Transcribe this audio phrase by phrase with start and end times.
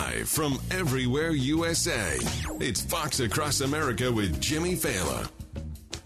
[0.00, 2.16] Live from everywhere USA,
[2.58, 5.30] it's Fox Across America with Jimmy Failla.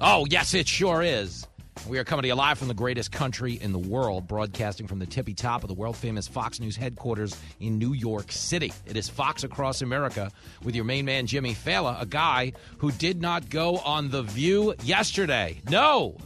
[0.00, 1.46] Oh, yes, it sure is.
[1.88, 4.98] We are coming to you live from the greatest country in the world, broadcasting from
[4.98, 8.72] the tippy top of the world famous Fox News headquarters in New York City.
[8.84, 10.32] It is Fox Across America
[10.64, 14.74] with your main man, Jimmy Failla, a guy who did not go on The View
[14.82, 15.62] yesterday.
[15.70, 16.16] No!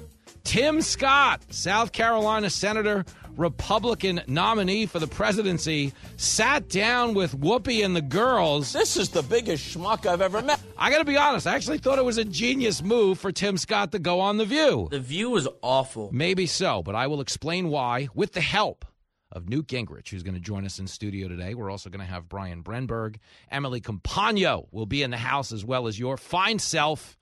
[0.49, 3.05] Tim Scott, South Carolina Senator,
[3.37, 8.73] Republican nominee for the presidency, sat down with Whoopi and the girls.
[8.73, 10.59] This is the biggest schmuck I've ever met.
[10.79, 13.59] I got to be honest, I actually thought it was a genius move for Tim
[13.59, 14.89] Scott to go on The View.
[14.91, 16.09] The view was awful.
[16.15, 18.87] Maybe so, but I will explain why with the help
[19.31, 21.53] of Newt Gingrich, who's going to join us in studio today.
[21.53, 23.17] We're also going to have Brian Brenberg.
[23.51, 27.19] Emily Compagno will be in the house as well as your fine self.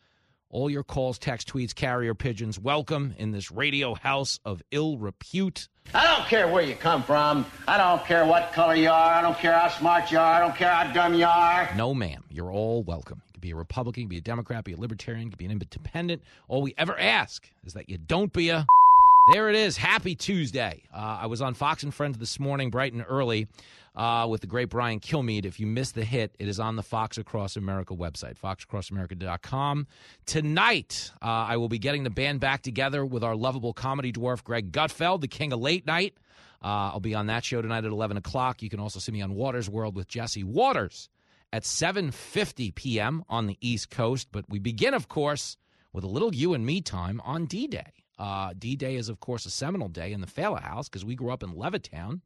[0.49, 5.69] All your calls, text, tweets, carrier pigeons, welcome in this radio house of ill repute.
[5.93, 7.45] I don't care where you come from.
[7.67, 9.15] I don't care what color you are.
[9.15, 10.35] I don't care how smart you are.
[10.35, 11.69] I don't care how dumb you are.
[11.77, 12.23] No, ma'am.
[12.31, 13.23] You're all welcome.
[13.27, 15.39] You can be a Republican, you can be a Democrat, be a Libertarian, you can
[15.39, 16.23] be an independent.
[16.47, 18.65] All we ever ask is that you don't be a.
[19.33, 19.77] There it is.
[19.77, 20.85] Happy Tuesday.
[20.95, 23.49] Uh, I was on Fox and Friends this morning, bright and early,
[23.97, 25.45] uh, with the great Brian Kilmeade.
[25.45, 29.87] If you missed the hit, it is on the Fox Across America website, foxacrossamerica.com.
[30.27, 34.45] Tonight, uh, I will be getting the band back together with our lovable comedy dwarf,
[34.45, 36.15] Greg Gutfeld, the king of late night.
[36.63, 38.63] Uh, I'll be on that show tonight at 11 o'clock.
[38.63, 41.09] You can also see me on Watters World with Jesse Watters
[41.53, 43.25] at 7.50 p.m.
[43.29, 44.29] on the East Coast.
[44.33, 45.57] But we begin, of course,
[45.93, 47.93] with a little you and me time on D-Day.
[48.19, 51.31] Uh, D-Day is, of course, a seminal day in the Failla House because we grew
[51.31, 52.21] up in Levittown,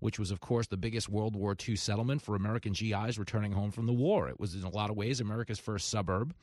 [0.00, 3.70] which was, of course, the biggest World War II settlement for American GIs returning home
[3.70, 4.28] from the war.
[4.28, 6.34] It was, in a lot of ways, America's first suburb.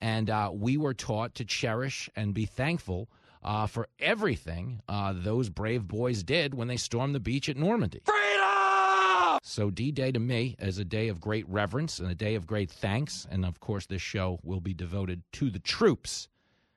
[0.00, 3.08] And uh, we were taught to cherish and be thankful
[3.42, 8.00] uh, for everything uh, those brave boys did when they stormed the beach at Normandy.
[8.04, 9.38] Freedom!
[9.42, 12.46] So, D Day to me is a day of great reverence and a day of
[12.46, 13.26] great thanks.
[13.30, 16.28] And of course, this show will be devoted to the troops.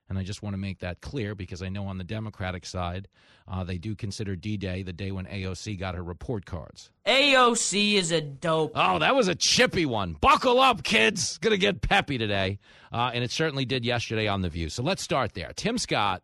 [0.10, 3.08] And I just want to make that clear because I know on the Democratic side,
[3.48, 6.92] uh, they do consider D Day the day when AOC got her report cards.
[7.06, 8.72] AOC is a dope.
[8.76, 10.14] Oh, that was a chippy one.
[10.14, 11.38] Buckle up, kids.
[11.38, 12.60] Going to get peppy today.
[12.92, 14.70] Uh, and it certainly did yesterday on The View.
[14.70, 15.52] So let's start there.
[15.56, 16.24] Tim Scott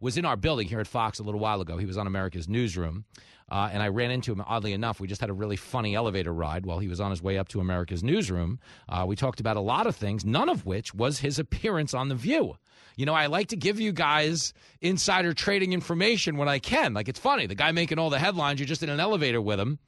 [0.00, 1.76] was in our building here at Fox a little while ago.
[1.76, 3.04] He was on America's Newsroom.
[3.48, 4.98] Uh, and I ran into him, oddly enough.
[4.98, 7.46] We just had a really funny elevator ride while he was on his way up
[7.48, 8.58] to America's Newsroom.
[8.88, 12.08] Uh, we talked about a lot of things, none of which was his appearance on
[12.08, 12.56] The View.
[12.96, 16.94] You know, I like to give you guys insider trading information when I can.
[16.94, 17.46] Like, it's funny.
[17.46, 19.78] The guy making all the headlines, you're just in an elevator with him.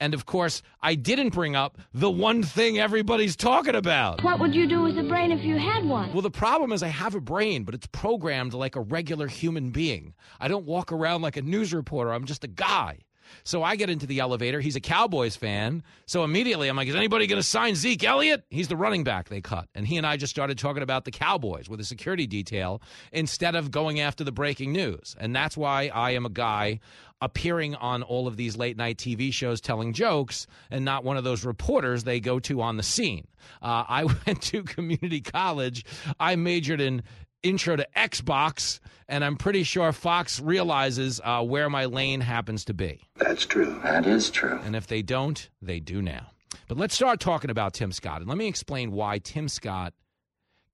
[0.00, 4.22] And of course, I didn't bring up the one thing everybody's talking about.
[4.22, 6.12] What would you do with a brain if you had one?
[6.12, 9.70] Well, the problem is I have a brain, but it's programmed like a regular human
[9.70, 10.14] being.
[10.40, 12.12] I don't walk around like a news reporter.
[12.12, 12.98] I'm just a guy.
[13.44, 14.60] So I get into the elevator.
[14.60, 15.82] He's a Cowboys fan.
[16.06, 18.44] So immediately I'm like, is anybody going to sign Zeke Elliott?
[18.50, 19.68] He's the running back they cut.
[19.74, 23.54] And he and I just started talking about the Cowboys with a security detail instead
[23.54, 25.16] of going after the breaking news.
[25.18, 26.80] And that's why I am a guy
[27.20, 31.24] appearing on all of these late night TV shows telling jokes and not one of
[31.24, 33.26] those reporters they go to on the scene.
[33.60, 35.84] Uh, I went to community college.
[36.20, 37.02] I majored in
[37.42, 42.74] intro to Xbox, and I'm pretty sure Fox realizes uh, where my lane happens to
[42.74, 43.00] be.
[43.16, 43.78] That's true.
[43.82, 44.58] That is true.
[44.64, 46.28] And if they don't, they do now.
[46.66, 48.20] But let's start talking about Tim Scott.
[48.20, 49.94] And let me explain why Tim Scott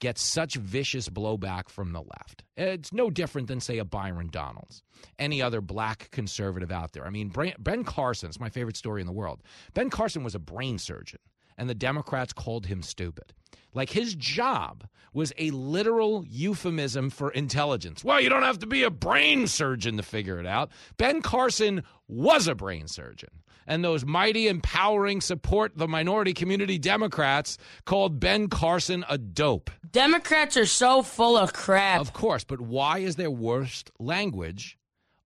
[0.00, 2.44] gets such vicious blowback from the left.
[2.56, 4.82] It's no different than, say, a Byron Donalds,
[5.18, 7.06] any other black conservative out there.
[7.06, 9.42] I mean, Ben Carson is my favorite story in the world.
[9.72, 11.20] Ben Carson was a brain surgeon,
[11.56, 13.32] and the Democrats called him stupid.
[13.72, 18.04] Like his job was a literal euphemism for intelligence.
[18.04, 20.70] Well, you don't have to be a brain surgeon to figure it out.
[20.96, 23.30] Ben Carson was a brain surgeon.
[23.66, 29.70] And those mighty, empowering, support the minority community Democrats called Ben Carson a dope.
[29.90, 32.00] Democrats are so full of crap.
[32.00, 34.76] Of course, but why is their worst language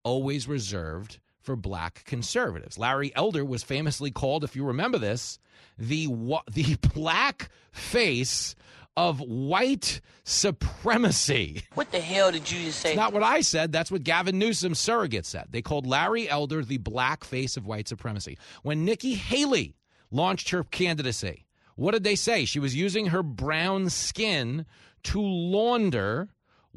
[0.05, 2.77] always reserved for black conservatives?
[2.77, 5.39] Larry Elder was famously called, if you remember this,
[5.79, 6.07] the
[6.53, 8.55] the black face
[8.99, 11.63] of white supremacy.
[11.73, 12.91] What the hell did you just say?
[12.91, 13.73] It's not what I said.
[13.73, 15.47] That's what Gavin Newsom surrogate said.
[15.49, 18.37] They called Larry Elder the black face of white supremacy.
[18.63, 19.75] When Nikki Haley
[20.11, 21.47] launched her candidacy,
[21.77, 22.45] what did they say?
[22.45, 24.67] She was using her brown skin
[25.05, 26.29] to launder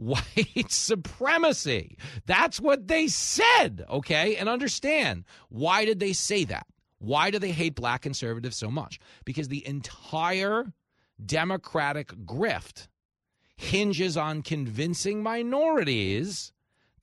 [0.01, 1.97] white supremacy.
[2.25, 4.35] That's what they said, okay?
[4.35, 6.65] And understand why did they say that?
[6.97, 8.99] Why do they hate black conservatives so much?
[9.25, 10.73] Because the entire
[11.23, 12.87] Democratic grift
[13.55, 16.51] hinges on convincing minorities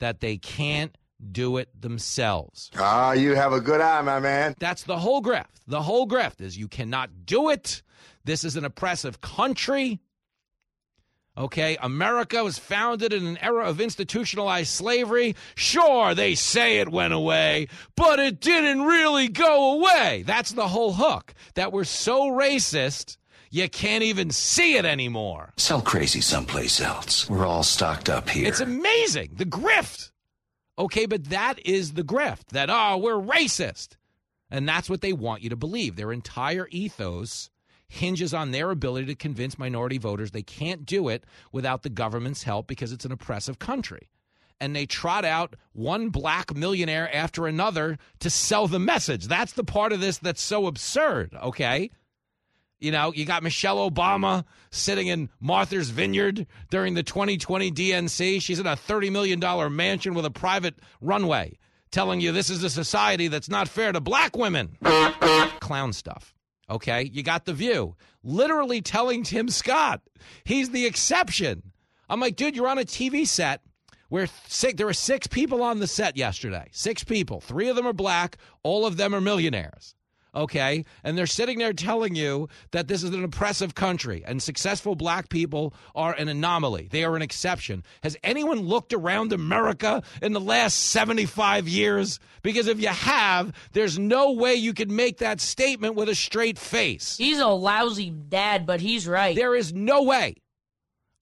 [0.01, 0.97] that they can't
[1.33, 2.71] do it themselves.
[2.77, 4.55] Ah, you have a good eye, my man.
[4.59, 5.47] That's the whole grift.
[5.67, 7.83] The whole grift is you cannot do it.
[8.25, 10.01] This is an oppressive country.
[11.39, 15.37] Okay, America was founded in an era of institutionalized slavery.
[15.55, 20.25] Sure, they say it went away, but it didn't really go away.
[20.27, 21.35] That's the whole hook.
[21.55, 23.19] That we're so racist,
[23.51, 25.53] you can't even see it anymore.
[25.57, 27.31] Sell crazy someplace else.
[27.31, 28.49] We're all stocked up here.
[28.49, 29.35] It's amazing.
[29.37, 30.11] The grift.
[30.77, 33.97] Okay, but that is the grift that, oh, we're racist.
[34.51, 35.95] And that's what they want you to believe.
[35.95, 37.51] Their entire ethos
[37.89, 42.43] hinges on their ability to convince minority voters they can't do it without the government's
[42.43, 44.09] help because it's an oppressive country.
[44.61, 49.27] And they trot out one black millionaire after another to sell the message.
[49.27, 51.91] That's the part of this that's so absurd, okay?
[52.81, 58.43] You know, you got Michelle Obama sitting in Martha's Vineyard during the 2020 DNC.
[58.43, 59.41] She's in a $30 million
[59.75, 61.59] mansion with a private runway
[61.91, 64.77] telling you this is a society that's not fair to black women.
[65.61, 66.35] Clown stuff.
[66.71, 67.97] Okay, you got the view.
[68.23, 70.03] Literally telling Tim Scott
[70.45, 71.73] he's the exception.
[72.11, 73.63] I'm like, dude, you're on a TV set
[74.09, 76.69] where six, there were six people on the set yesterday.
[76.73, 77.41] Six people.
[77.41, 78.39] Three of them are black.
[78.63, 79.95] All of them are millionaires.
[80.35, 84.95] Okay, and they're sitting there telling you that this is an oppressive country and successful
[84.95, 86.89] black people are an anomaly.
[86.91, 87.83] They are an exception.
[88.03, 92.21] Has anyone looked around America in the last 75 years?
[92.43, 96.59] Because if you have, there's no way you could make that statement with a straight
[96.59, 97.17] face.
[97.17, 99.35] He's a lousy dad, but he's right.
[99.35, 100.37] There is no way.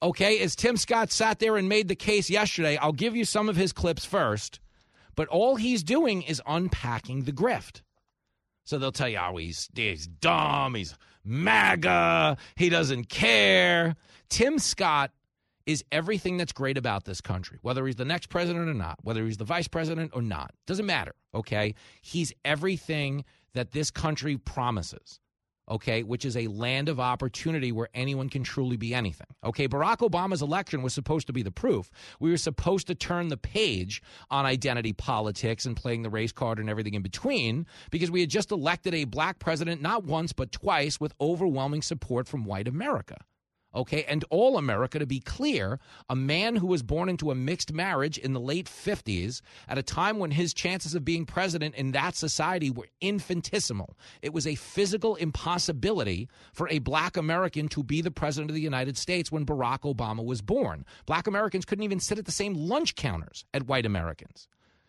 [0.02, 3.48] Okay, as Tim Scott sat there and made the case yesterday, I'll give you some
[3.48, 4.60] of his clips first,
[5.14, 7.80] but all he's doing is unpacking the grift.
[8.66, 13.96] So they'll tell you, oh, he's, he's dumb, he's MAGA, he doesn't care.
[14.28, 15.12] Tim Scott
[15.66, 19.24] is everything that's great about this country, whether he's the next president or not, whether
[19.24, 20.52] he's the vice president or not.
[20.66, 21.74] Doesn't matter, okay?
[22.02, 23.24] He's everything
[23.54, 25.20] that this country promises
[25.68, 29.26] okay, which is a land of opportunity where anyone can truly be anything.
[29.44, 31.90] Okay, Barack Obama's election was supposed to be the proof.
[32.20, 36.58] We were supposed to turn the page on identity politics and playing the race card
[36.58, 40.52] and everything in between because we had just elected a black president not once but
[40.52, 43.16] twice with overwhelming support from white America
[43.76, 45.78] okay, and all America, to be clear,
[46.08, 49.82] a man who was born into a mixed marriage in the late 50s at a
[49.82, 53.96] time when his chances of being president in that society were infinitesimal.
[54.22, 58.60] It was a physical impossibility for a black American to be the president of the
[58.62, 60.84] United States when Barack Obama was born.
[61.04, 64.48] Black Americans couldn't even sit at the same lunch counters at white Americans.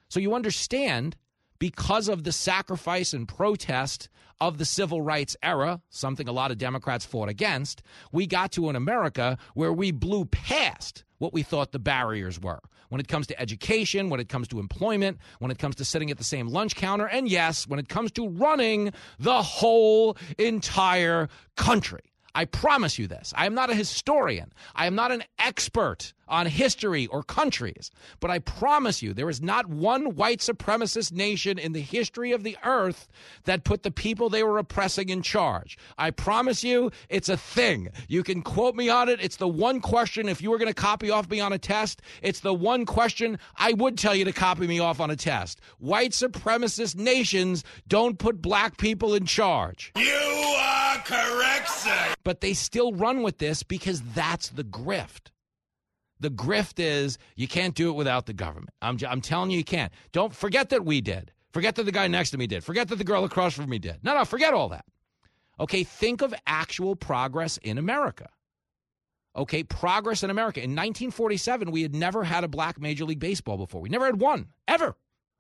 [0.10, 1.18] So you understand
[1.60, 4.10] because of the sacrifice and protest
[4.40, 7.82] of the civil rights era, something a lot of Democrats fought against,
[8.12, 12.60] we got to an America where we blew past what we thought the barriers were
[12.90, 16.12] when it comes to education, when it comes to employment, when it comes to sitting
[16.12, 21.28] at the same lunch counter, and yes, when it comes to running the whole entire
[21.56, 22.14] country.
[22.36, 23.34] I promise you this.
[23.36, 24.54] I am not a historian.
[24.76, 27.92] I am not an expert on history or countries.
[28.20, 32.44] But I promise you, there is not one white supremacist nation in the history of
[32.44, 33.08] the earth
[33.46, 35.78] that put the people they were oppressing in charge.
[35.98, 37.90] I promise you, it's a thing.
[38.08, 39.20] You can quote me on it.
[39.22, 42.02] It's the one question, if you were going to copy off me on a test,
[42.22, 45.62] it's the one question I would tell you to copy me off on a test.
[45.80, 49.92] White supremacist nations don't put black people in charge.
[49.96, 52.14] You are correct, sir.
[52.24, 55.32] But they still run with this because that's the grift.
[56.20, 58.70] The grift is you can't do it without the government.
[58.82, 59.92] I'm, I'm telling you, you can't.
[60.12, 61.32] Don't forget that we did.
[61.52, 62.64] Forget that the guy next to me did.
[62.64, 63.98] Forget that the girl across from me did.
[64.04, 64.86] No, no, forget all that.
[65.60, 68.30] Okay, think of actual progress in America.
[69.36, 70.60] Okay, progress in America.
[70.60, 73.82] In 1947, we had never had a black Major League Baseball before.
[73.82, 74.96] We never had one, ever.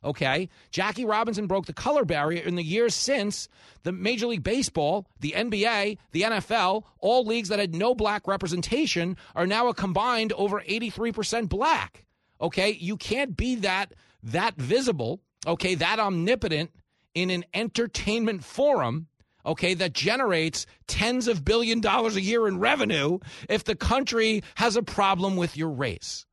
[0.07, 0.47] Okay.
[0.71, 3.49] Jackie Robinson broke the color barrier in the years since
[3.83, 9.17] the Major League Baseball, the NBA, the NFL, all leagues that had no black representation
[9.35, 12.05] are now a combined over 83% black.
[12.39, 12.71] Okay.
[12.71, 16.71] You can't be that, that visible, okay, that omnipotent
[17.13, 19.07] in an entertainment forum
[19.45, 23.17] okay, that generates tens of billion dollars a year in revenue
[23.49, 26.26] if the country has a problem with your race.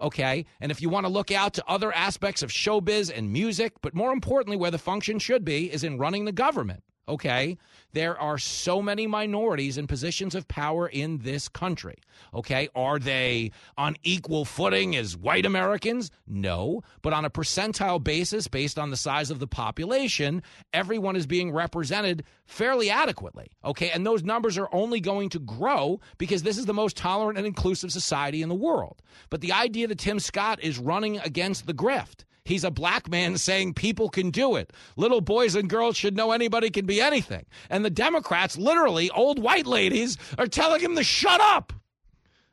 [0.00, 0.46] Okay.
[0.60, 3.94] And if you want to look out to other aspects of showbiz and music, but
[3.94, 6.82] more importantly, where the function should be is in running the government.
[7.08, 7.58] Okay.
[7.92, 11.96] There are so many minorities in positions of power in this country.
[12.32, 12.68] Okay.
[12.74, 16.10] Are they on equal footing as white Americans?
[16.26, 16.82] No.
[17.02, 20.42] But on a percentile basis, based on the size of the population,
[20.72, 23.50] everyone is being represented fairly adequately.
[23.64, 23.90] Okay.
[23.90, 27.46] And those numbers are only going to grow because this is the most tolerant and
[27.46, 29.02] inclusive society in the world.
[29.30, 33.38] But the idea that Tim Scott is running against the grift, He's a black man
[33.38, 34.72] saying people can do it.
[34.96, 37.46] Little boys and girls should know anybody can be anything.
[37.70, 41.72] And the Democrats, literally old white ladies, are telling him to shut up.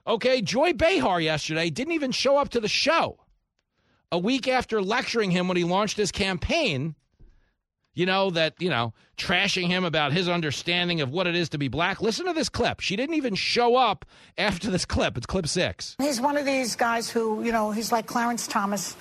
[0.06, 3.18] Okay, Joy Behar yesterday didn't even show up to the show.
[4.12, 6.94] A week after lecturing him when he launched his campaign,
[7.96, 11.58] you know, that, you know, trashing him about his understanding of what it is to
[11.58, 12.00] be black.
[12.04, 12.82] Listen to this clip.
[12.82, 14.06] She didn't even show up
[14.38, 15.18] after this clip.
[15.18, 15.96] It's clip six.
[16.00, 18.96] He's one of these guys who, you know, he's like Clarence Thomas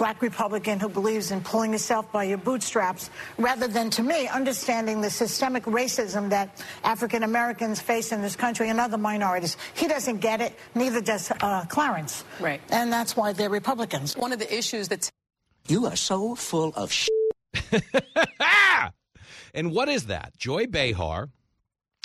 [0.00, 5.02] black Republican who believes in pulling yourself by your bootstraps, rather than, to me, understanding
[5.02, 9.58] the systemic racism that African Americans face in this country and other minorities.
[9.74, 12.24] He doesn't get it, neither does uh, Clarence.
[12.40, 12.62] Right.
[12.70, 14.16] And that's why they're Republicans.
[14.16, 15.12] One of the issues that's.
[15.68, 17.10] You are so full of sh.
[19.54, 20.34] and what is that?
[20.38, 21.28] Joy Behar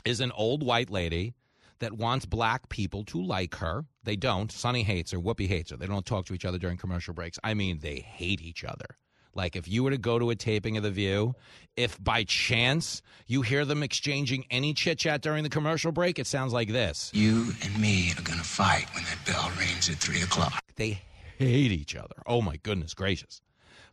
[0.03, 1.33] is an old white lady
[1.79, 3.85] that wants black people to like her.
[4.05, 4.51] They don't.
[4.51, 5.19] Sonny hates her.
[5.19, 5.77] Whoopi hates her.
[5.77, 7.37] They don't talk to each other during commercial breaks.
[7.43, 8.97] I mean, they hate each other.
[9.33, 11.35] Like if you were to go to a taping of The View,
[11.75, 16.27] if by chance you hear them exchanging any chit chat during the commercial break, it
[16.27, 17.11] sounds like this.
[17.13, 20.63] You and me are going to fight when that bell rings at three o'clock.
[20.77, 21.01] They
[21.37, 22.15] hate each other.
[22.25, 23.41] Oh my goodness gracious.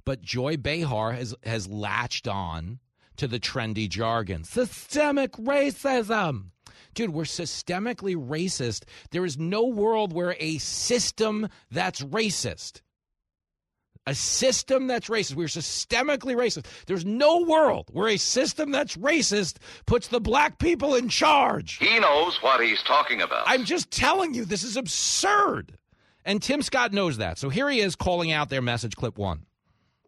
[0.04, 2.78] But Joy Behar has, has latched on
[3.16, 6.50] to the trendy jargon systemic racism.
[6.94, 8.84] Dude, we're systemically racist.
[9.10, 12.82] There is no world where a system that's racist,
[14.06, 16.66] a system that's racist, we're systemically racist.
[16.86, 21.76] There's no world where a system that's racist puts the black people in charge.
[21.76, 23.44] He knows what he's talking about.
[23.46, 25.78] I'm just telling you, this is absurd.
[26.24, 27.38] And Tim Scott knows that.
[27.38, 29.46] So here he is calling out their message, clip one.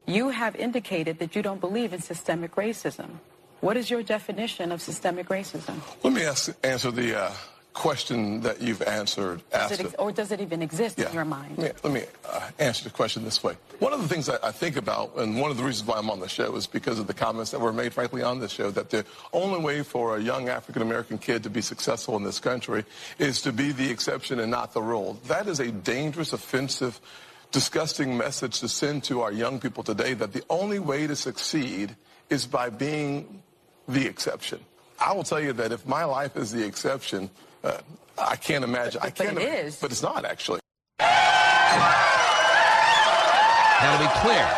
[0.06, 3.20] You have indicated that you don't believe in systemic racism.
[3.64, 5.80] What is your definition of systemic racism?
[6.02, 7.32] Let me ask, answer the uh,
[7.72, 9.40] question that you've answered.
[9.50, 11.08] Does it, or does it even exist yeah.
[11.08, 11.56] in your mind?
[11.56, 13.56] Let me, let me uh, answer the question this way.
[13.78, 16.10] One of the things I, I think about, and one of the reasons why I'm
[16.10, 18.70] on the show, is because of the comments that were made, frankly, on this show,
[18.70, 22.40] that the only way for a young African American kid to be successful in this
[22.40, 22.84] country
[23.18, 25.18] is to be the exception and not the rule.
[25.28, 27.00] That is a dangerous, offensive,
[27.50, 31.96] disgusting message to send to our young people today that the only way to succeed
[32.28, 33.40] is by being
[33.88, 34.60] the exception.
[35.00, 37.30] I will tell you that if my life is the exception,
[37.62, 37.78] uh,
[38.18, 39.00] I can't imagine.
[39.02, 39.34] But, I can't.
[39.34, 39.76] But it is.
[39.80, 40.60] But it's not actually.
[43.84, 44.48] Now, to be clear,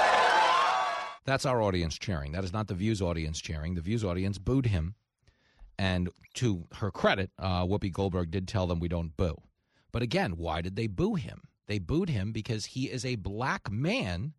[1.24, 2.32] that's our audience cheering.
[2.32, 3.74] That is not the Views audience cheering.
[3.74, 4.94] The Views audience booed him.
[5.78, 9.36] And to her credit, uh, Whoopi Goldberg did tell them we don't boo.
[9.90, 11.42] But again, why did they boo him?
[11.66, 14.34] They booed him because he is a black man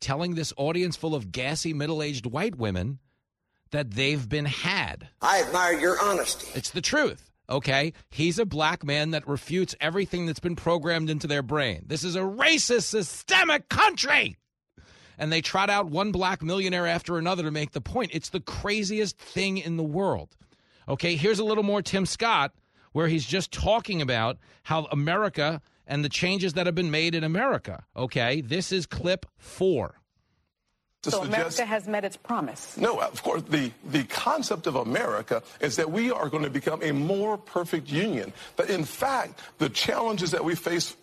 [0.00, 2.98] telling this audience full of gassy middle aged white women
[3.72, 5.08] that they've been had.
[5.20, 6.46] I admire your honesty.
[6.54, 7.30] It's the truth.
[7.50, 11.82] Okay, he's a black man that refutes everything that's been programmed into their brain.
[11.86, 14.36] This is a racist, systemic country.
[15.18, 18.12] And they trot out one black millionaire after another to make the point.
[18.14, 20.36] It's the craziest thing in the world.
[20.88, 22.52] Okay, here's a little more Tim Scott,
[22.92, 27.24] where he's just talking about how America and the changes that have been made in
[27.24, 27.84] America.
[27.96, 30.00] Okay, this is clip four.
[31.04, 32.76] So suggest, America has met its promise.
[32.76, 33.42] No, of course.
[33.42, 37.90] The, the concept of America is that we are going to become a more perfect
[37.90, 38.32] union.
[38.54, 40.96] But in fact, the challenges that we face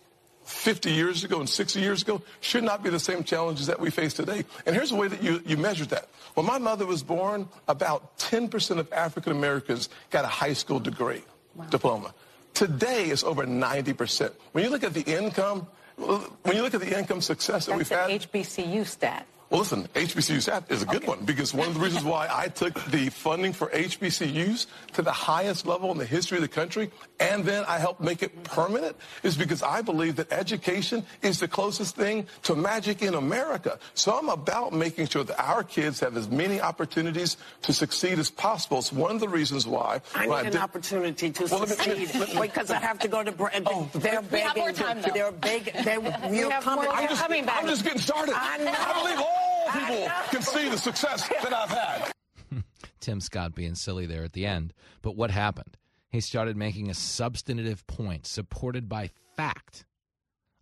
[0.44, 3.90] 50 years ago and 60 years ago should not be the same challenges that we
[3.90, 4.44] face today.
[4.64, 6.08] And here's the way that you, you measure that.
[6.32, 11.22] When my mother was born, about 10% of African Americans got a high school degree,
[11.54, 11.66] wow.
[11.66, 12.14] diploma.
[12.54, 14.32] Today, it's over 90%.
[14.52, 15.66] When you look at the income,
[15.96, 18.22] when you look at the income success that That's we've had.
[18.22, 19.26] HBCU stat.
[19.50, 21.08] Well, listen, HBCU SAP is a good okay.
[21.08, 25.10] one because one of the reasons why I took the funding for HBCUs to the
[25.10, 26.88] highest level in the history of the country
[27.18, 31.48] and then I helped make it permanent is because I believe that education is the
[31.48, 33.80] closest thing to magic in America.
[33.94, 38.30] So I'm about making sure that our kids have as many opportunities to succeed as
[38.30, 38.78] possible.
[38.78, 40.00] It's one of the reasons why.
[40.14, 42.08] I need I an opportunity to well, succeed
[42.40, 43.34] because I have to go to.
[43.66, 44.74] Oh, they're begging.
[45.12, 45.72] They're big.
[45.84, 46.00] They're,
[46.32, 46.88] you're coming.
[46.88, 47.62] I'm just, coming back.
[47.62, 48.34] I'm just getting started.
[48.36, 48.72] I, know.
[48.72, 49.39] I believe all
[49.72, 52.12] people can see the success that I've had.
[53.00, 54.72] Tim Scott being silly there at the end.
[55.02, 55.76] But what happened?
[56.10, 59.84] He started making a substantive point supported by fact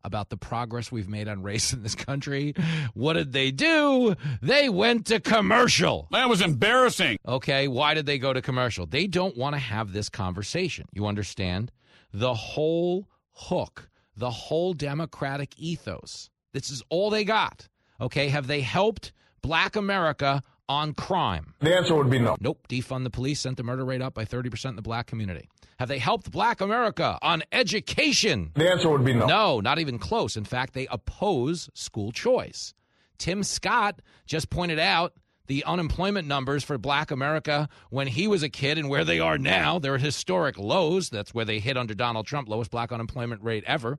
[0.04, 2.54] about the progress we've made on race in this country.
[2.94, 4.14] What did they do?
[4.40, 6.08] They went to commercial.
[6.11, 7.18] That was embarrassing.
[7.26, 8.87] Okay, why did they go to commercial?
[8.87, 10.87] They don't want to have this conversation.
[10.92, 11.73] You understand?
[12.12, 16.30] The whole hook, the whole Democratic ethos.
[16.52, 17.68] This is all they got.
[18.00, 19.12] Okay, have they helped
[19.42, 21.54] black America on crime?
[21.60, 22.36] The answer would be no.
[22.40, 22.66] Nope.
[22.68, 25.48] Defund the police, sent the murder rate up by 30% in the black community.
[25.78, 28.50] Have they helped black America on education?
[28.54, 29.26] The answer would be no.
[29.26, 30.36] No, not even close.
[30.36, 32.74] In fact, they oppose school choice.
[33.18, 35.14] Tim Scott just pointed out
[35.46, 39.38] the unemployment numbers for black America when he was a kid and where they are
[39.38, 39.78] now.
[39.78, 41.10] They're at historic lows.
[41.10, 43.98] That's where they hit under Donald Trump, lowest black unemployment rate ever.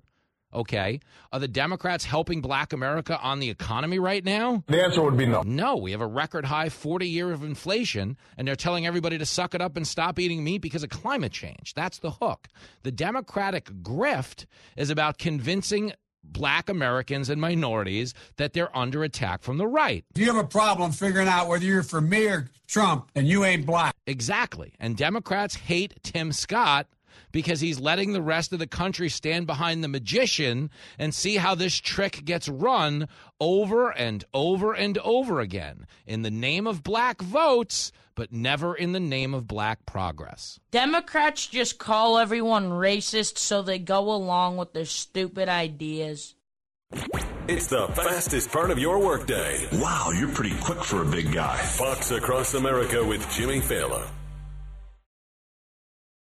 [0.53, 0.99] Okay.
[1.31, 4.63] Are the Democrats helping black America on the economy right now?
[4.67, 5.43] The answer would be no.
[5.43, 5.77] No.
[5.77, 9.53] We have a record high 40 year of inflation, and they're telling everybody to suck
[9.53, 11.73] it up and stop eating meat because of climate change.
[11.75, 12.47] That's the hook.
[12.83, 19.57] The Democratic grift is about convincing black Americans and minorities that they're under attack from
[19.57, 20.03] the right.
[20.15, 23.45] If you have a problem figuring out whether you're for me or Trump, and you
[23.45, 23.95] ain't black.
[24.05, 24.73] Exactly.
[24.79, 26.87] And Democrats hate Tim Scott
[27.31, 31.55] because he's letting the rest of the country stand behind the magician and see how
[31.55, 33.07] this trick gets run
[33.39, 38.91] over and over and over again in the name of black votes, but never in
[38.91, 40.59] the name of black progress.
[40.71, 46.35] Democrats just call everyone racist so they go along with their stupid ideas.
[47.47, 49.67] It's the fastest part of your workday.
[49.73, 51.57] Wow, you're pretty quick for a big guy.
[51.57, 54.07] Fox Across America with Jimmy Failla.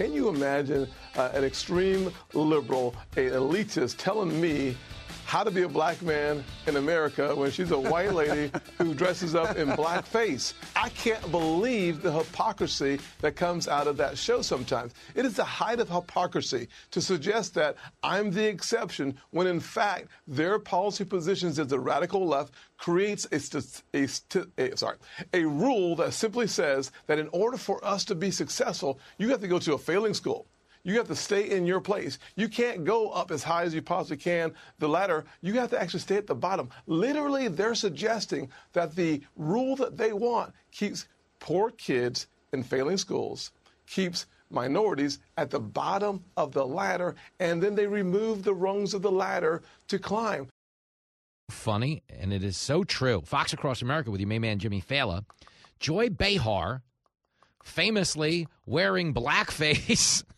[0.00, 4.74] Can you imagine uh, an extreme liberal, an elitist telling me
[5.30, 9.36] how to be a black man in America when she's a white lady who dresses
[9.36, 10.54] up in blackface.
[10.74, 14.92] I can't believe the hypocrisy that comes out of that show sometimes.
[15.14, 20.08] It is the height of hypocrisy to suggest that I'm the exception when in fact
[20.26, 23.62] their policy positions as the radical left creates a,
[23.94, 24.08] a,
[24.58, 24.96] a, sorry,
[25.32, 29.40] a rule that simply says that in order for us to be successful, you have
[29.42, 30.48] to go to a failing school.
[30.82, 32.18] You have to stay in your place.
[32.36, 35.24] You can't go up as high as you possibly can the ladder.
[35.42, 36.70] You have to actually stay at the bottom.
[36.86, 41.06] Literally, they're suggesting that the rule that they want keeps
[41.38, 43.52] poor kids in failing schools,
[43.86, 49.02] keeps minorities at the bottom of the ladder, and then they remove the rungs of
[49.02, 50.48] the ladder to climb.
[51.50, 53.22] Funny, and it is so true.
[53.24, 55.24] Fox Across America with your main man, Jimmy Failla.
[55.78, 56.82] Joy Behar,
[57.64, 60.24] famously wearing blackface.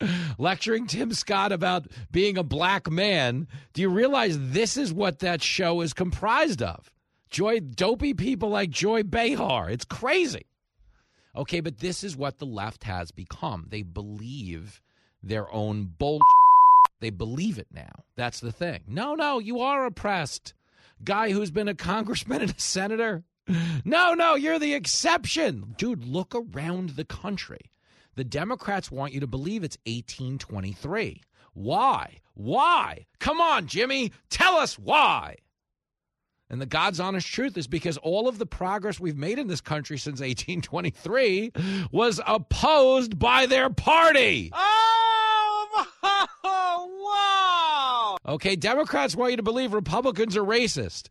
[0.38, 3.48] lecturing Tim Scott about being a black man.
[3.72, 6.90] Do you realize this is what that show is comprised of?
[7.30, 9.70] Joy, dopey people like Joy Behar.
[9.70, 10.46] It's crazy.
[11.34, 13.66] Okay, but this is what the left has become.
[13.68, 14.80] They believe
[15.22, 16.20] their own bull.
[16.98, 18.04] They believe it now.
[18.16, 18.80] That's the thing.
[18.88, 20.54] No, no, you are oppressed.
[21.04, 23.22] Guy who's been a congressman and a senator.
[23.84, 25.74] No, no, you're the exception.
[25.76, 27.60] Dude, look around the country.
[28.16, 31.22] The Democrats want you to believe it's 1823.
[31.52, 32.20] Why?
[32.34, 33.06] Why?
[33.18, 34.12] Come on, Jimmy.
[34.30, 35.36] Tell us why.
[36.48, 39.60] And the God's honest truth is because all of the progress we've made in this
[39.60, 41.52] country since 1823
[41.90, 44.50] was opposed by their party.
[44.54, 45.86] Oh,
[48.24, 48.34] wow.
[48.34, 51.08] Okay, Democrats want you to believe Republicans are racist.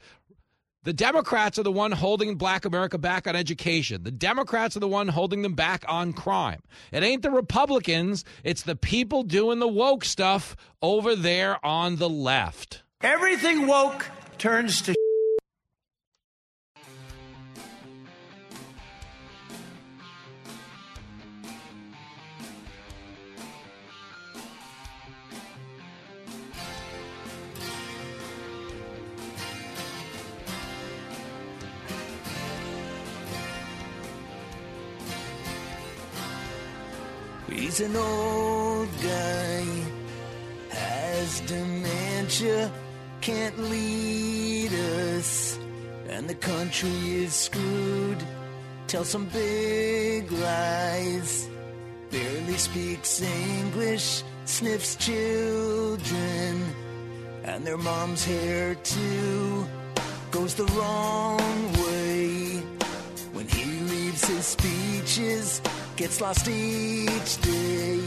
[0.86, 4.04] The Democrats are the one holding black America back on education.
[4.04, 6.62] The Democrats are the one holding them back on crime.
[6.92, 12.08] It ain't the Republicans, it's the people doing the woke stuff over there on the
[12.08, 12.84] left.
[13.02, 14.06] Everything woke
[14.38, 14.94] turns to
[37.76, 39.66] He's an old guy,
[40.70, 42.72] has dementia,
[43.20, 45.60] can't lead us,
[46.08, 48.24] and the country is screwed.
[48.88, 51.50] Tell some big lies,
[52.12, 56.64] barely speaks English, sniffs children,
[57.44, 59.68] and their mom's hair too
[60.32, 61.85] goes the wrong way
[64.28, 65.62] his speeches
[65.96, 68.00] gets lost each day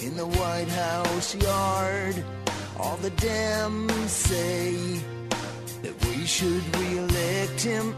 [0.00, 2.24] in the White House yard.
[2.78, 5.00] All the Dems say
[5.82, 7.94] that we should re-elect him.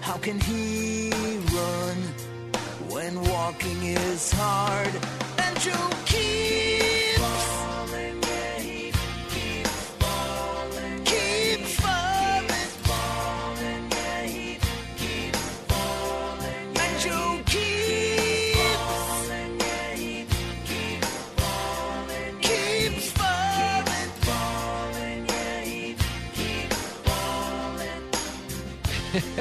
[0.00, 1.10] How can he
[1.54, 1.96] run
[2.88, 4.94] when walking is hard?
[5.38, 6.81] And Joe keeps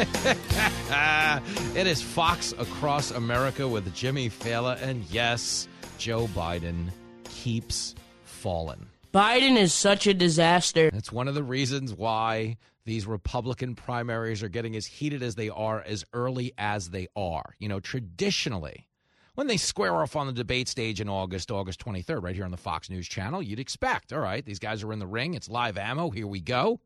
[1.76, 5.68] it is Fox Across America with Jimmy Failla, and yes,
[6.00, 6.88] Joe Biden
[7.24, 8.88] keeps falling.
[9.14, 10.90] Biden is such a disaster.
[10.94, 15.50] It's one of the reasons why these Republican primaries are getting as heated as they
[15.50, 17.54] are as early as they are.
[17.60, 18.88] You know, traditionally,
[19.36, 22.52] when they square off on the debate stage in August, August 23rd, right here on
[22.52, 25.36] the Fox News channel, you'd expect, all right, these guys are in the ring.
[25.36, 26.10] It's live ammo.
[26.10, 26.80] Here we go.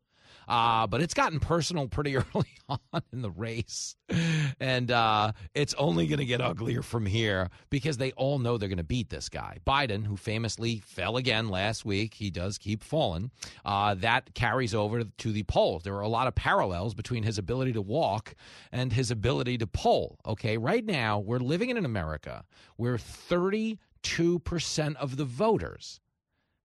[0.48, 3.96] Uh, but it's gotten personal pretty early on in the race.
[4.60, 8.68] And uh, it's only going to get uglier from here because they all know they're
[8.68, 9.58] going to beat this guy.
[9.66, 13.30] Biden, who famously fell again last week, he does keep falling.
[13.64, 15.82] Uh, that carries over to the polls.
[15.82, 18.34] There are a lot of parallels between his ability to walk
[18.72, 20.18] and his ability to poll.
[20.26, 22.44] Okay, right now, we're living in an America
[22.76, 23.78] where 32%
[24.96, 26.00] of the voters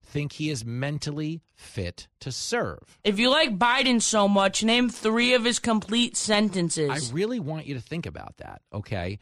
[0.03, 2.99] think he is mentally fit to serve.
[3.03, 6.89] If you like Biden so much, name three of his complete sentences.
[6.89, 9.19] I really want you to think about that, okay?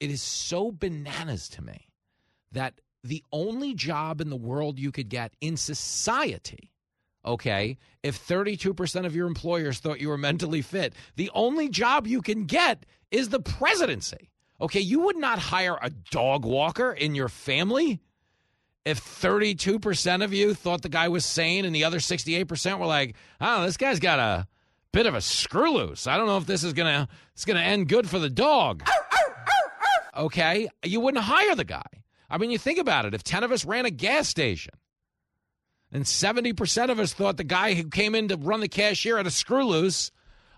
[0.00, 1.88] It is so bananas to me
[2.52, 6.72] that the only job in the world you could get in society,
[7.24, 12.22] okay, if 32% of your employers thought you were mentally fit, the only job you
[12.22, 14.30] can get is the presidency.
[14.60, 18.00] Okay, you would not hire a dog walker in your family
[18.88, 23.14] if 32% of you thought the guy was sane and the other 68% were like,
[23.40, 24.46] oh, this guy's got a
[24.92, 26.06] bit of a screw loose.
[26.06, 28.30] I don't know if this is going to it's going to end good for the
[28.30, 28.82] dog.
[30.16, 30.68] Okay?
[30.84, 31.86] You wouldn't hire the guy.
[32.28, 33.14] I mean, you think about it.
[33.14, 34.74] If 10 of us ran a gas station
[35.92, 39.26] and 70% of us thought the guy who came in to run the cashier had
[39.26, 40.10] a screw loose,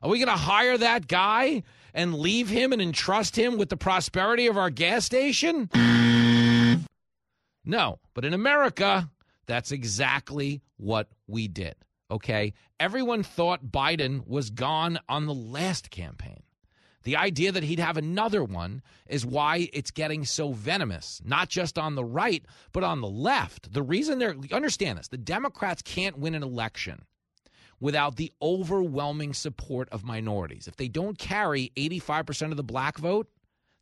[0.03, 1.63] are we going to hire that guy
[1.93, 5.69] and leave him and entrust him with the prosperity of our gas station?
[7.65, 9.11] No, but in America,
[9.47, 11.75] that's exactly what we did.
[12.11, 12.55] Okay.
[12.79, 16.43] Everyone thought Biden was gone on the last campaign.
[17.03, 21.79] The idea that he'd have another one is why it's getting so venomous, not just
[21.79, 23.73] on the right, but on the left.
[23.73, 27.05] The reason they're, understand this, the Democrats can't win an election
[27.81, 30.69] without the overwhelming support of minorities.
[30.69, 33.29] If they don't carry 85% of the black vote,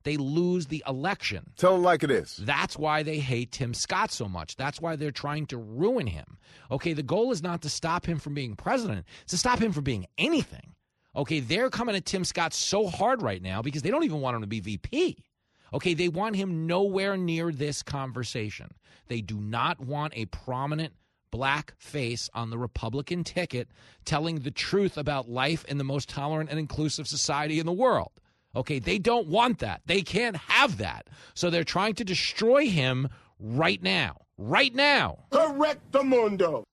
[0.05, 1.51] they lose the election.
[1.57, 2.37] Tell them like it is.
[2.37, 4.57] That's why they hate Tim Scott so much.
[4.57, 6.39] That's why they're trying to ruin him.
[6.71, 9.73] Okay, the goal is not to stop him from being president, it's to stop him
[9.73, 10.75] from being anything.
[11.17, 14.37] Okay, they're coming at Tim Scott so hard right now because they don't even want
[14.37, 15.25] him to be VP.
[15.73, 18.71] Okay, they want him nowhere near this conversation.
[19.09, 20.95] They do not want a prominent
[21.31, 23.69] black face on the Republican ticket
[24.05, 28.13] telling the truth about life in the most tolerant and inclusive society in the world.
[28.59, 29.83] Okay, they don't want that.
[29.87, 31.07] They can't have that.
[31.35, 34.17] So they're trying to destroy him right now.
[34.37, 35.19] Right now.
[35.31, 36.65] Correct the mundo.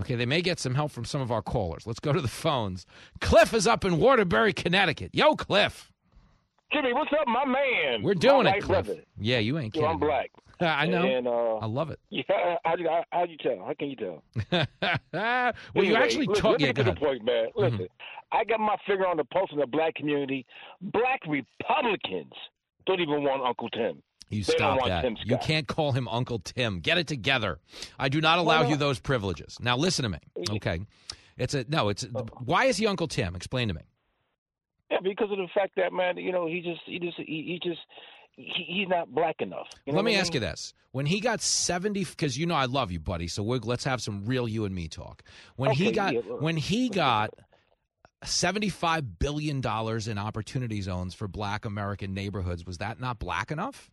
[0.00, 1.86] Okay, they may get some help from some of our callers.
[1.86, 2.84] Let's go to the phones.
[3.22, 5.14] Cliff is up in Waterbury, Connecticut.
[5.14, 5.90] Yo, Cliff.
[6.70, 8.02] Jimmy, what's up, my man?
[8.02, 8.84] We're doing my it, Cliff.
[8.84, 9.02] Brother.
[9.18, 9.94] Yeah, you ain't So kidding.
[9.94, 10.30] I'm black.
[10.60, 11.06] I know.
[11.06, 12.00] And, uh, I love it.
[12.10, 13.64] Yeah, how do you, how you tell?
[13.64, 14.22] How can you tell?
[15.74, 16.52] well, you actually listen, talk.
[16.52, 17.46] Let me Yeah, get to the point, man.
[17.56, 17.88] Listen,
[18.32, 20.44] I got my finger on the pulse of the black community.
[20.80, 22.32] Black Republicans
[22.86, 24.02] don't even want Uncle Tim.
[24.30, 25.04] You They stop that.
[25.24, 26.80] You can't call him Uncle Tim.
[26.80, 27.58] Get it together.
[27.98, 29.56] I do not allow Why you those privileges.
[29.60, 30.18] Now listen to me.
[30.56, 30.80] Okay.
[31.38, 32.04] It's a no, it's
[32.44, 33.34] why is he Uncle Tim?
[33.36, 33.82] Explain to me.
[34.90, 37.60] Yeah, because of the fact that man, you know, he just, he just, he, he
[37.62, 37.80] just,
[38.36, 39.68] he, he's not black enough.
[39.86, 40.74] You know Let me I ask you this.
[40.92, 44.00] When he got 70 cuz you know I love you, buddy, so we're, let's have
[44.00, 45.22] some real you and me talk.
[45.56, 47.30] When he got yeah, well, when he got
[48.24, 53.90] 75 billion dollars in opportunity zones for black American neighborhoods, was that not black enough?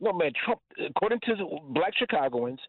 [0.00, 1.34] No, man, Trump, according to
[1.70, 2.60] black Chicagoans,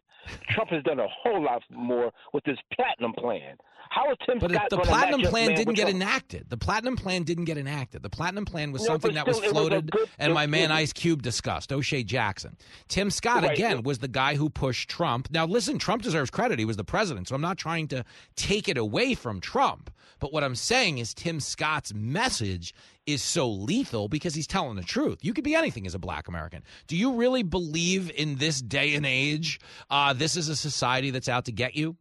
[0.50, 3.56] Trump has done a whole lot more with his platinum plan.
[3.90, 5.96] How is Tim But Scott the platinum plan didn't get Trump?
[5.96, 6.48] enacted.
[6.48, 8.02] The platinum plan didn't get enacted.
[8.02, 10.72] The platinum plan was No, something that was still, was floated good- and my man
[10.72, 12.56] Ice Cube discussed, O'Shea Jackson.
[12.88, 13.52] Tim Scott, Right.
[13.52, 15.28] again, was the guy who pushed Trump.
[15.30, 16.58] Now, listen, Trump deserves credit.
[16.58, 18.02] He was the president, so I'm not trying to
[18.34, 19.90] take it away from Trump.
[20.20, 22.72] But what I'm saying is Tim Scott's message
[23.06, 25.18] is so lethal because he's telling the truth.
[25.22, 26.62] You could be anything as a black American.
[26.86, 29.58] Do you really believe in this day and age
[29.90, 31.96] uh, this is a society that's out to get you?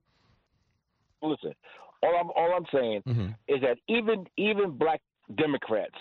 [1.21, 1.53] Listen,
[2.03, 3.27] all I'm all I'm saying Mm-hmm.
[3.47, 5.01] is that even even black
[5.37, 5.95] Democrats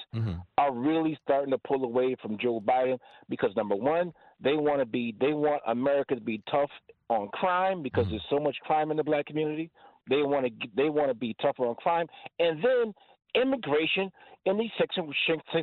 [0.58, 4.86] are really starting to pull away from Joe Biden because number one, they want to
[4.86, 6.70] be they want America to be tough
[7.08, 9.70] on crime because there's so much crime in the black community.
[10.08, 12.06] They want to they want to be tougher on crime,
[12.38, 12.92] and then
[13.34, 14.10] immigration
[14.46, 15.16] in these sanctuary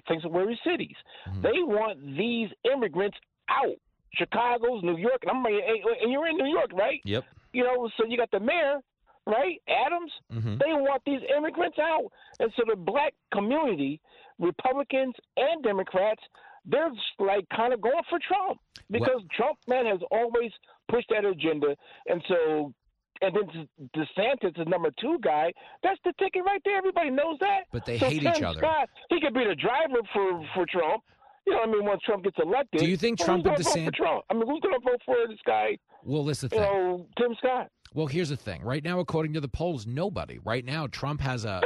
[0.07, 0.95] sanctuary cities.
[1.41, 3.17] They want these immigrants
[3.49, 3.75] out.
[4.13, 7.01] Chicago's, New York, and I'm and you're in New York, right?
[7.03, 7.25] Yep.
[7.53, 8.79] You know, so you got the mayor,
[9.25, 9.61] right?
[9.67, 10.11] Adams.
[10.31, 10.59] Mhm.
[10.59, 13.99] They want these immigrants out, and so the black community,
[14.39, 16.21] Republicans and Democrats,
[16.65, 20.51] they're like kind of going for Trump because Trump man has always
[20.87, 21.75] pushed that agenda,
[22.07, 22.73] and so.
[23.21, 25.51] And then DeSantis is number two guy.
[25.83, 26.77] That's the ticket right there.
[26.77, 27.61] Everybody knows that.
[27.71, 28.59] But they So hate Tim each other.
[28.59, 31.03] Scott, he could be the driver for for Trump.
[31.45, 32.79] You know, what I mean, once Trump gets elected.
[32.81, 34.25] Do you think Trump and DeSantis- Trump?
[34.29, 35.77] I mean, who's going to vote for this guy?
[36.03, 36.71] Well, this is the You thing.
[36.73, 37.71] know, Tim Scott.
[37.93, 38.61] Well, here's the thing.
[38.63, 40.39] Right now, according to the polls, nobody.
[40.39, 41.61] Right now, Trump has a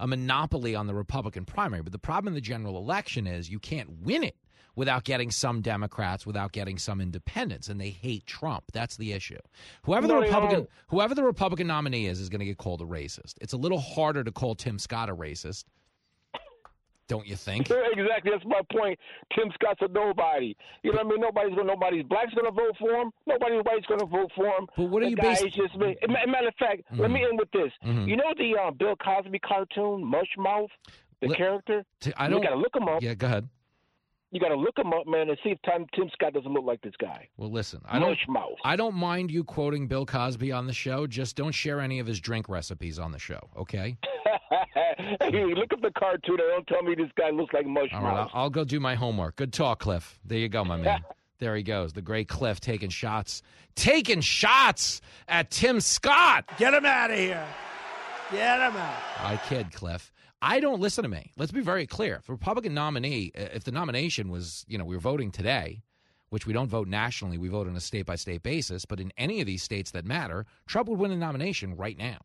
[0.00, 1.82] a monopoly on the Republican primary.
[1.82, 4.34] But the problem in the general election is you can't win it
[4.78, 8.64] without getting some Democrats, without getting some independents, and they hate Trump.
[8.72, 9.38] That's the issue.
[9.82, 10.70] Whoever the No, Republican, don't.
[10.86, 13.34] whoever the Republican nominee is, is going to get called a racist.
[13.40, 15.64] It's a little harder to call Tim Scott a racist,
[17.08, 17.70] don't you think?
[17.92, 18.30] exactly.
[18.30, 18.98] That's my point.
[19.34, 20.54] Tim Scott's a nobody.
[20.82, 21.20] You know what I mean?
[21.22, 21.66] Nobody's going.
[21.66, 23.10] Nobody's black's going to vote for him.
[23.26, 24.66] Nobody white's going to vote for him.
[24.76, 27.38] But what are the you basing- just ma- ma- Matter of fact, let me end
[27.38, 27.72] with this.
[27.84, 28.08] Mhm.
[28.08, 30.68] You know the uh, Bill Cosby cartoon, Mushmouth,
[31.20, 31.82] the character.
[32.00, 32.42] T- I don't.
[32.42, 33.02] got to look him up.
[33.02, 33.48] Yeah, go ahead.
[34.30, 36.64] You got to look him up, man, and see if Tim, Tim Scott doesn't look
[36.64, 37.28] like this guy.
[37.38, 38.14] Well, listen, I don't.
[38.28, 38.56] Mushmouth.
[38.62, 41.06] I don't mind you quoting Bill Cosby on the show.
[41.06, 43.96] Just don't share any of his drink recipes on the show, okay?
[45.20, 47.94] hey, look up the cartoon and don't tell me this guy looks like Mushmouth.
[47.94, 49.36] All right, I'll, I'll go do my homework.
[49.36, 50.18] Good talk, Cliff.
[50.26, 51.00] There you go, my man.
[51.40, 53.42] There he goes, the great Cliff taking shots,
[53.76, 56.44] taking shots at Tim Scott.
[56.58, 57.46] Get him out of here.
[58.32, 58.96] Get him out.
[59.20, 60.12] I kid, Cliff.
[60.40, 61.32] I don't listen to me.
[61.36, 62.16] Let's be very clear.
[62.16, 65.82] If a Republican nominee, uh, if the nomination was, you know, we were voting today,
[66.30, 69.12] which we don't vote nationally, we vote on a state by state basis, but in
[69.16, 72.18] any of these states that matter, Trump would win the nomination right now.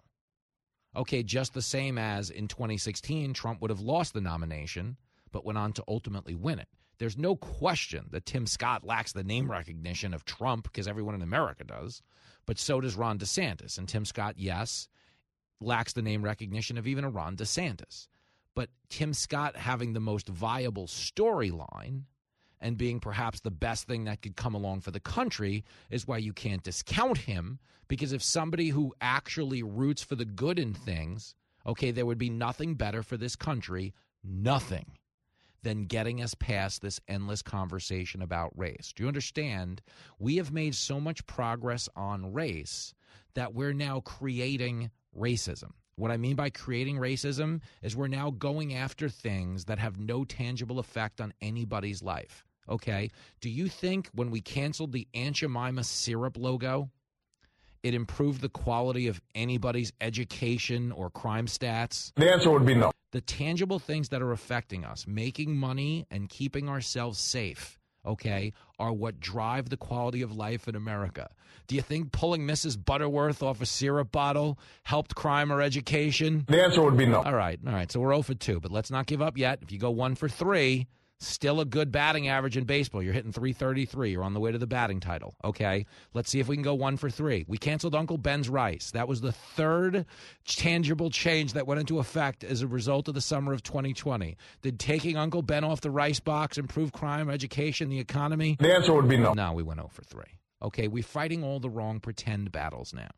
[0.96, 4.98] Okay, just the same as in 2016, Trump would have lost the nomination,
[5.32, 6.68] but went on to ultimately win it.
[7.00, 11.24] There's no question that Tim Scott lacks the name recognition of Trump because everyone in
[11.24, 12.04] America does,
[12.46, 13.80] but so does Ron DeSantis.
[13.80, 14.88] And Tim Scott, yes,
[15.64, 18.08] lacks the name recognition of even a Ron DeSantis.
[18.56, 22.04] But Tim Scott having the most viable storyline
[22.62, 26.18] and being perhaps the best thing that could come along for the country is why
[26.18, 27.60] you can't discount him.
[27.88, 32.30] Because if somebody who actually roots for the good in things, okay, there would be
[32.30, 34.86] nothing better for this country, nothing,
[35.64, 38.94] than getting us past this endless conversation about race.
[38.96, 39.82] Do you understand?
[40.20, 42.94] We have made so much progress on race
[43.34, 45.72] that we're now creating racism.
[45.96, 50.24] What I mean by creating racism is we're now going after things that have no
[50.26, 52.44] tangible effect on anybody's life.
[52.68, 53.12] Okay?
[53.42, 56.90] Do you think when we canceled the Aunt Jemima syrup logo,
[57.84, 62.12] it improved the quality of anybody's education or crime stats?
[62.16, 62.92] The answer would be no.
[63.12, 68.94] The tangible things that are affecting us, making money and keeping ourselves safe, okay, are
[68.94, 71.30] what drive the quality of life in America.
[71.68, 72.84] Do you think pulling Mrs.
[72.84, 76.44] Butterworth off a syrup bottle helped crime or education?
[76.48, 77.22] The answer would be no.
[77.24, 77.92] All right, all right.
[77.92, 79.60] So we're 0 for 2, but let's not give up yet.
[79.62, 80.88] If you go 1 for 3,
[81.28, 83.02] still a good batting average in baseball.
[83.02, 84.12] You're hitting 333.
[84.12, 85.36] You're on the way to the batting title.
[85.44, 85.86] Okay.
[86.14, 87.46] Let's see if we can go 1 for 3.
[87.48, 88.92] We canceled Uncle Ben's rice.
[88.92, 90.06] That was the third
[90.46, 94.38] tangible change that went into effect as a result of the summer of 2020.
[94.62, 98.58] Did taking Uncle Ben off the rice box improve crime, education, the economy?
[98.60, 99.34] The answer would be no.
[99.34, 100.24] No, we went 0 for 3.
[100.62, 103.10] Okay, we're fighting all the wrong pretend battles now.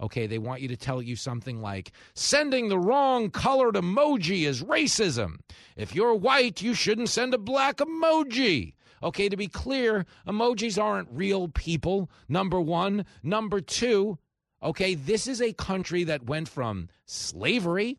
[0.00, 4.62] Okay, they want you to tell you something like sending the wrong colored emoji is
[4.62, 5.40] racism.
[5.76, 8.74] If you're white, you shouldn't send a black emoji.
[9.02, 13.04] Okay, to be clear, emojis aren't real people, number one.
[13.22, 14.18] Number two,
[14.62, 17.98] okay, this is a country that went from slavery,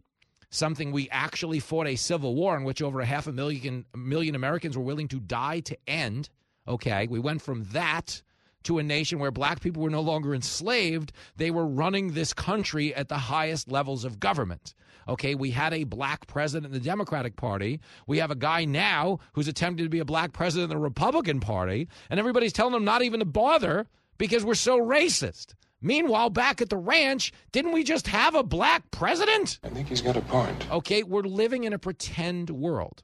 [0.50, 4.36] something we actually fought a civil war in which over a half a million, million
[4.36, 6.30] Americans were willing to die to end
[6.68, 8.22] Okay, we went from that
[8.64, 11.12] to a nation where black people were no longer enslaved.
[11.38, 14.74] They were running this country at the highest levels of government.
[15.08, 17.80] Okay, we had a black president in the Democratic Party.
[18.08, 21.40] We have a guy now who's attempting to be a black president in the Republican
[21.40, 25.56] Party, and everybody's telling him not even to bother because we're so racist.
[25.82, 29.60] Meanwhile, back at the ranch, didn't we just have a black president?
[29.64, 30.72] I think he's got a point.
[30.72, 33.02] Okay, we're living in a pretend world.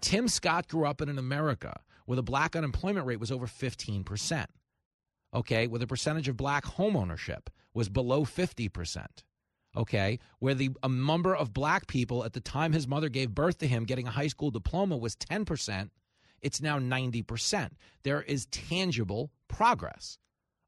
[0.00, 4.46] Tim Scott grew up in an America where the black unemployment rate was over 15%.
[5.34, 9.06] Okay, where the percentage of black homeownership was below 50%.
[9.76, 13.66] Okay, where the number of black people at the time his mother gave birth to
[13.66, 15.90] him getting a high school diploma was 10%,
[16.40, 17.70] it's now 90%.
[18.02, 20.16] There is tangible progress.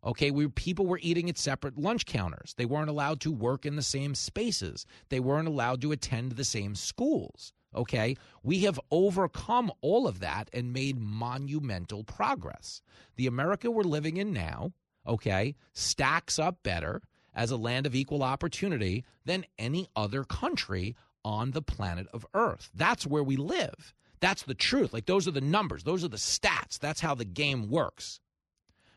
[0.05, 2.55] Okay, we people were eating at separate lunch counters.
[2.57, 4.87] They weren't allowed to work in the same spaces.
[5.09, 7.53] They weren't allowed to attend the same schools.
[7.75, 12.81] Okay, we have overcome all of that and made monumental progress.
[13.17, 14.73] The America we're living in now,
[15.07, 17.03] okay, stacks up better
[17.35, 22.71] as a land of equal opportunity than any other country on the planet of Earth.
[22.75, 23.95] That's where we live.
[24.21, 24.93] That's the truth.
[24.93, 26.79] Like, those are the numbers, those are the stats.
[26.79, 28.21] That's how the game works.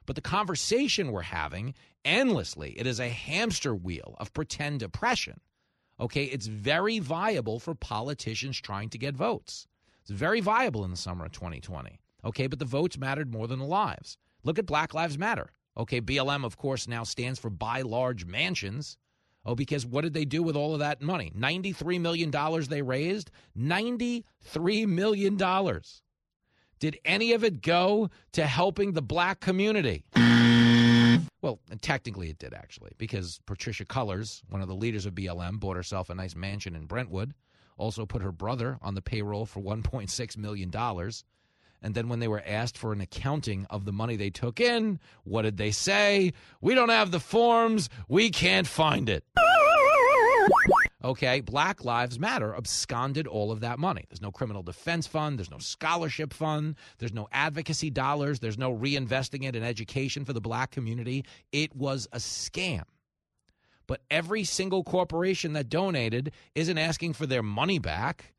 [0.06, 5.42] But the conversation we're having endlessly, it is a hamster wheel of pretend oppression.
[6.02, 9.68] Okay, it's very viable for politicians trying to get votes.
[10.02, 12.00] It's very viable in the summer of 2020.
[12.26, 14.18] Okay, but the votes mattered more than the lives.
[14.44, 15.52] Look at Black Lives Matter.
[15.78, 18.98] Okay, BLM, of course, now stands for Buy Large Mansions.
[19.46, 21.32] Oh, because what did they do with all of that money?
[21.38, 22.32] $93 million
[22.68, 23.32] they raised?
[23.58, 25.38] $93 million.
[26.80, 30.06] Did any of it go to helping the black community?
[31.42, 35.76] Well, technically it did actually, because Patricia Cullors, one of the leaders of BLM, bought
[35.76, 37.34] herself a nice mansion in Brentwood,
[37.78, 40.72] also put her brother on the payroll for $1.6 million.
[41.84, 45.00] And then when they were asked for an accounting of the money they took in,
[45.24, 46.34] what did they say?
[46.62, 47.90] We don't have the forms.
[48.08, 49.24] We can't find it.
[51.04, 54.06] Okay, Black Lives Matter absconded all of that money.
[54.10, 58.72] There's no criminal defense fund, there's no scholarship fund, there's no advocacy dollars, there's no
[58.76, 61.26] reinvesting it in education for the black community.
[61.52, 62.84] It was a scam.
[63.88, 68.34] But every single corporation that donated isn't asking for their money back.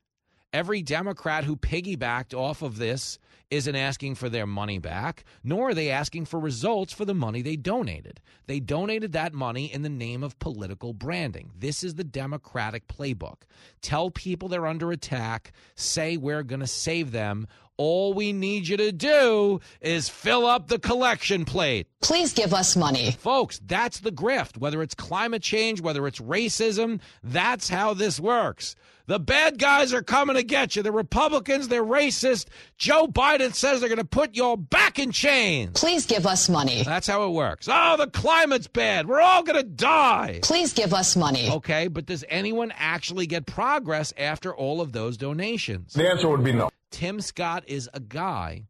[0.53, 3.17] Every Democrat who piggybacked off of this
[3.49, 7.41] isn't asking for their money back, nor are they asking for results for the money
[7.41, 8.21] they donated.
[8.45, 11.51] They donated that money in the name of political branding.
[11.57, 13.43] This is the Democratic playbook.
[13.81, 17.47] Tell people they're under attack, say we're going to save them.
[17.83, 21.87] All we need you to do is fill up the collection plate.
[21.99, 23.11] Please give us money.
[23.11, 24.57] Folks, that's the grift.
[24.57, 28.77] Whether it's climate change, whether it's racism, that's how this works.
[29.07, 30.81] The bad guys are coming to get you.
[30.81, 32.45] The Republicans, they're racist.
[32.77, 35.77] Joe Biden says they're going to put you all back in chains.
[35.77, 36.83] Please give us money.
[36.83, 37.67] That's how it works.
[37.69, 39.09] Oh, the climate's bad.
[39.09, 40.39] We're all going to die.
[40.41, 41.51] Please give us money.
[41.51, 45.91] Okay, but does anyone actually get progress after all of those donations?
[45.95, 46.69] The answer would be no.
[46.93, 48.67] Tim Scott is a guy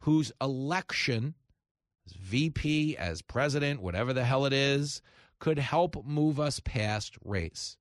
[0.00, 1.34] whose election
[2.06, 5.02] as VP, as president, whatever the hell it is,
[5.38, 7.76] could help move us past race.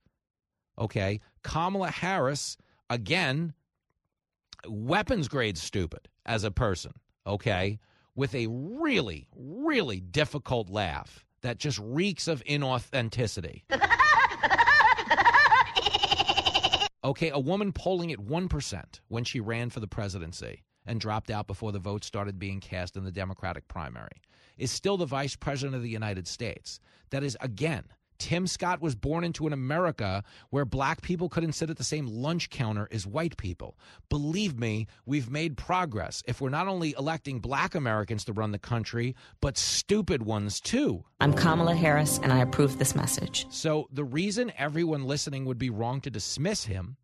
[0.78, 1.22] Okay.
[1.42, 2.58] Kamala Harris,
[2.90, 3.54] again,
[4.68, 6.92] weapons grade stupid as a person.
[7.26, 7.80] Okay.
[8.14, 13.64] With a really, really difficult laugh that just reeks of inauthenticity.
[17.06, 21.46] Okay, a woman polling at 1% when she ran for the presidency and dropped out
[21.46, 24.24] before the votes started being cast in the Democratic primary
[24.58, 26.80] is still the vice president of the United States.
[27.12, 27.84] That is, again,
[28.18, 32.08] Tim Scott was born into an America where black people couldn't sit at the same
[32.08, 33.78] lunch counter as white people.
[34.10, 38.60] Believe me, we've made progress if we're not only electing black Americans to run the
[38.60, 41.04] country, but stupid ones too.
[41.20, 43.48] I'm Kamala Harris, and I approve this message.
[43.50, 46.98] So the reason everyone listening would be wrong to dismiss him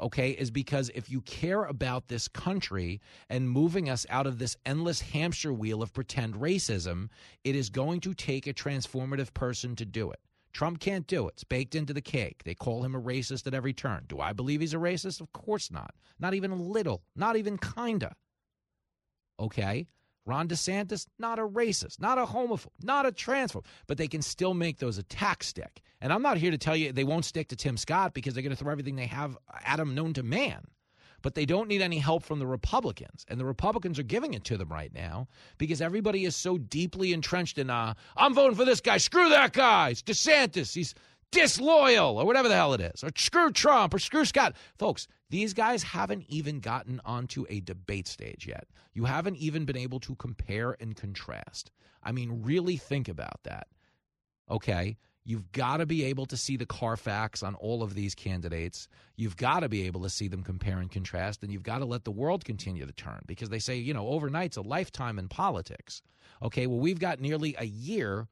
[0.00, 4.56] okay, is because if you care about this country and moving us out of this
[4.64, 7.08] endless hamster wheel of pretend racism,
[7.44, 10.20] it is going to take a transformative person to do it.
[10.52, 11.34] Trump can't do it.
[11.34, 12.42] It's baked into the cake.
[12.44, 14.04] They call him a racist at every turn.
[14.08, 15.20] Do I believe he's a racist?
[15.20, 15.94] Of course not.
[16.18, 17.02] Not even a little.
[17.14, 18.14] Not even kinda.
[19.38, 19.86] Okay?
[20.26, 24.54] Ron DeSantis, not a racist, not a homophobe, not a transphobe, but they can still
[24.54, 25.80] make those attacks stick.
[26.00, 28.42] And I'm not here to tell you they won't stick to Tim Scott because they're
[28.42, 30.62] going to throw everything they have at him known to man.
[31.22, 33.24] But they don't need any help from the Republicans.
[33.28, 37.12] And the Republicans are giving it to them right now because everybody is so deeply
[37.12, 38.98] entrenched in, uh, I'm voting for this guy.
[38.98, 39.90] Screw that guy.
[39.90, 40.74] It's DeSantis.
[40.74, 40.94] He's
[41.30, 44.56] disloyal or whatever the hell it is, or screw Trump or screw Scott.
[44.78, 48.66] Folks, these guys haven't even gotten onto a debate stage yet.
[48.94, 51.70] You haven't even been able to compare and contrast.
[52.02, 53.68] I mean, really think about that.
[54.50, 54.96] Okay?
[55.24, 58.88] You've got to be able to see the Carfax on all of these candidates.
[59.16, 61.84] You've got to be able to see them compare and contrast, and you've got to
[61.84, 65.28] let the world continue to turn because they say, you know, overnight's a lifetime in
[65.28, 66.00] politics.
[66.42, 68.28] Okay, well, we've got nearly a year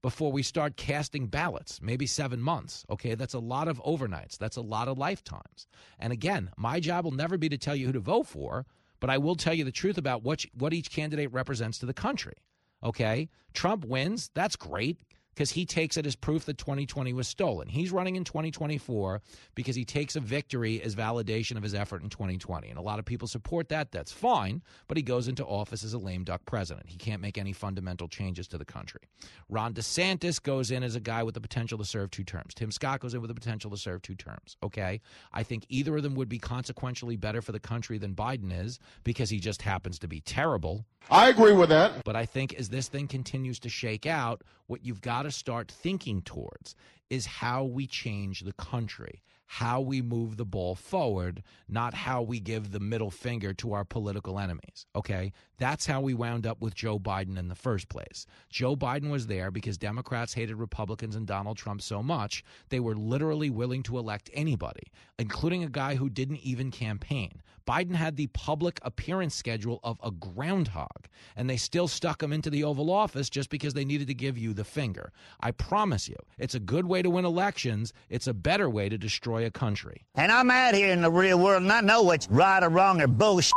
[0.00, 2.86] before we start casting ballots, maybe seven months.
[2.88, 4.38] Okay, that's a lot of overnights.
[4.38, 5.66] That's a lot of lifetimes.
[5.98, 8.66] And again, my job will never be to tell you who to vote for,
[8.98, 11.94] but I will tell you the truth about what, what each candidate represents to the
[11.94, 12.34] country.
[12.82, 14.30] Okay, Trump wins.
[14.34, 14.98] That's great
[15.34, 17.68] because he takes it as proof that 2020 was stolen.
[17.68, 19.20] He's running in 2024
[19.54, 22.68] because he takes a victory as validation of his effort in 2020.
[22.68, 23.90] And a lot of people support that.
[23.90, 24.62] That's fine.
[24.86, 26.88] But he goes into office as a lame duck president.
[26.88, 29.00] He can't make any fundamental changes to the country.
[29.48, 32.54] Ron DeSantis goes in as a guy with the potential to serve two terms.
[32.54, 34.56] Tim Scott goes in with the potential to serve two terms.
[34.62, 35.00] Okay.
[35.32, 38.78] I think either of them would be consequentially better for the country than Biden is
[39.02, 40.84] because he just happens to be terrible.
[41.10, 42.04] I agree with that.
[42.04, 45.70] But I think as this thing continues to shake out, what you've got to start
[45.70, 46.74] thinking towards
[47.10, 52.40] is how we change the country, how we move the ball forward, not how we
[52.40, 54.86] give the middle finger to our political enemies.
[54.96, 55.32] Okay?
[55.58, 58.26] That's how we wound up with Joe Biden in the first place.
[58.50, 62.96] Joe Biden was there because Democrats hated Republicans and Donald Trump so much, they were
[62.96, 67.42] literally willing to elect anybody, including a guy who didn't even campaign.
[67.66, 72.50] Biden had the public appearance schedule of a groundhog, and they still stuck him into
[72.50, 75.12] the Oval Office just because they needed to give you the finger.
[75.40, 77.92] I promise you, it's a good way to win elections.
[78.10, 80.04] It's a better way to destroy a country.
[80.14, 83.00] And I'm out here in the real world, and I know what's right or wrong
[83.00, 83.52] or bullshit.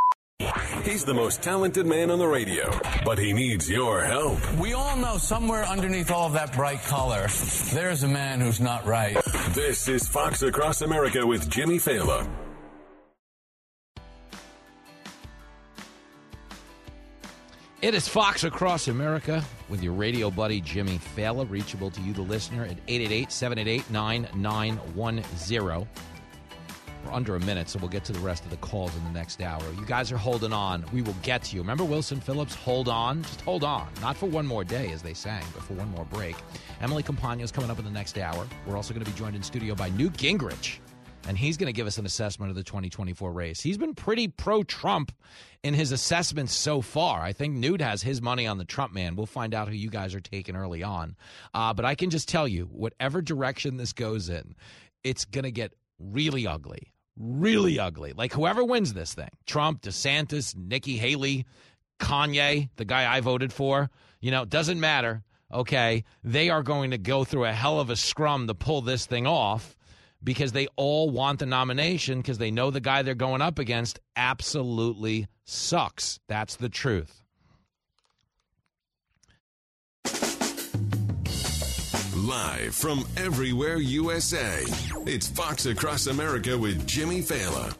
[0.83, 2.71] He's the most talented man on the radio,
[3.03, 4.37] but he needs your help.
[4.57, 7.27] We all know somewhere underneath all of that bright color,
[7.73, 9.17] there's a man who's not right.
[9.49, 12.29] This is Fox Across America with Jimmy Failla.
[17.79, 22.23] It is Fox Across America with your radio buddy Jimmy Failla, reachable to you, the
[22.23, 25.87] listener, at 888 788 9910.
[27.05, 29.11] We're under a minute, so we'll get to the rest of the calls in the
[29.11, 29.61] next hour.
[29.77, 30.85] You guys are holding on.
[30.91, 31.61] We will get to you.
[31.61, 32.55] Remember Wilson Phillips?
[32.55, 33.21] Hold on.
[33.21, 33.87] Just hold on.
[34.01, 36.35] Not for one more day, as they sang, but for one more break.
[36.81, 38.47] Emily Compagno is coming up in the next hour.
[38.65, 40.79] We're also going to be joined in studio by Newt Gingrich
[41.27, 43.61] and he's going to give us an assessment of the 2024 race.
[43.61, 45.11] He's been pretty pro Trump
[45.63, 47.21] in his assessments so far.
[47.21, 49.15] I think Newt has his money on the Trump man.
[49.15, 51.15] We'll find out who you guys are taking early on.
[51.53, 54.55] Uh, but I can just tell you, whatever direction this goes in,
[55.03, 56.93] it's going to get really ugly.
[57.17, 58.13] Really ugly.
[58.13, 61.45] Like whoever wins this thing Trump, DeSantis, Nikki Haley,
[61.99, 63.89] Kanye, the guy I voted for,
[64.21, 65.23] you know, doesn't matter.
[65.51, 66.03] Okay.
[66.23, 69.25] They are going to go through a hell of a scrum to pull this thing
[69.25, 69.76] off
[70.23, 73.99] because they all want the nomination because they know the guy they're going up against
[74.15, 76.19] absolutely sucks.
[76.27, 77.21] That's the truth.
[82.15, 84.63] Live from everywhere USA,
[85.05, 87.73] it's Fox Across America with Jimmy Failla.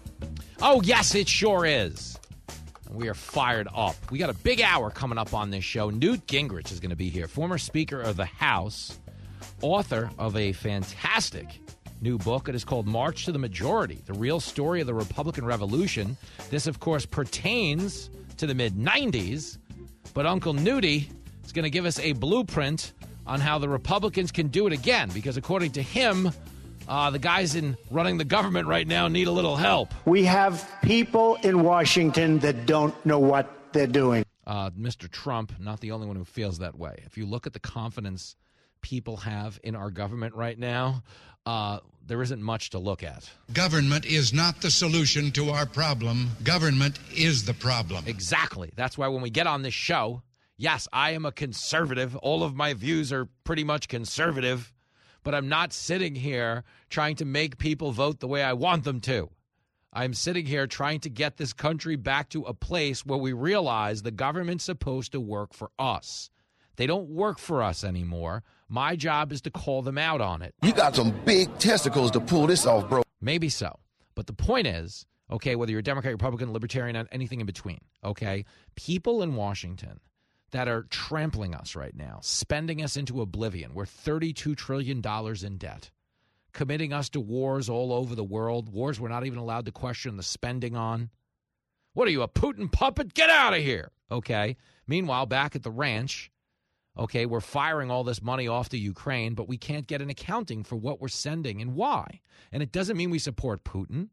[0.62, 2.18] Oh, yes, it sure is.
[2.90, 3.96] We are fired up.
[4.10, 5.90] We got a big hour coming up on this show.
[5.90, 8.98] Newt Gingrich is going to be here, former Speaker of the House,
[9.62, 11.60] author of a fantastic
[12.02, 12.50] new book.
[12.50, 16.18] It is called March to the Majority The Real Story of the Republican Revolution.
[16.50, 19.58] This, of course, pertains to the mid 90s,
[20.14, 21.08] but Uncle Nudie
[21.46, 22.94] is going to give us a blueprint
[23.26, 26.32] on how the Republicans can do it again, because according to him,
[26.88, 29.94] uh, the guys in running the government right now need a little help.
[30.06, 34.24] We have people in Washington that don't know what they're doing.
[34.46, 35.12] Uh, Mr.
[35.12, 37.04] Trump, not the only one who feels that way.
[37.06, 38.38] If you look at the confidence
[38.82, 41.04] people have in our government right now,
[41.46, 43.30] uh, there isn't much to look at.
[43.54, 46.30] Government is not the solution to our problem.
[46.44, 48.06] Government is the problem.
[48.08, 48.72] Exactly.
[48.76, 50.22] That's why when we get on this show,
[50.58, 52.16] yes, I am a conservative.
[52.18, 54.74] All of my views are pretty much conservative,
[55.24, 59.02] but I'm not sitting here trying to make people vote the way I want them
[59.02, 59.30] to.
[59.94, 64.02] I'm sitting here trying to get this country back to a place where we realize
[64.02, 66.30] the government's supposed to work for us.
[66.78, 68.44] They don't work for us anymore.
[68.70, 70.54] My job is to call them out on it.
[70.62, 73.04] You got some big testicles to pull this off, bro.
[73.20, 73.80] Maybe so.
[74.16, 79.22] But the point is, okay, whether you're Democrat, Republican, Libertarian, anything in between, okay, people
[79.22, 80.00] in Washington
[80.52, 83.74] that are trampling us right now, spending us into oblivion.
[83.74, 85.02] We're $32 trillion
[85.44, 85.92] in debt,
[86.54, 90.16] committing us to wars all over the world, wars we're not even allowed to question
[90.16, 91.10] the spending on.
[91.94, 93.14] What are you, a Putin puppet?
[93.14, 93.92] Get out of here.
[94.12, 94.56] Okay.
[94.88, 96.32] Meanwhile, back at the ranch,
[96.98, 100.64] Okay, we're firing all this money off to Ukraine, but we can't get an accounting
[100.64, 102.22] for what we're sending and why.
[102.52, 104.10] And it doesn't mean we support Putin,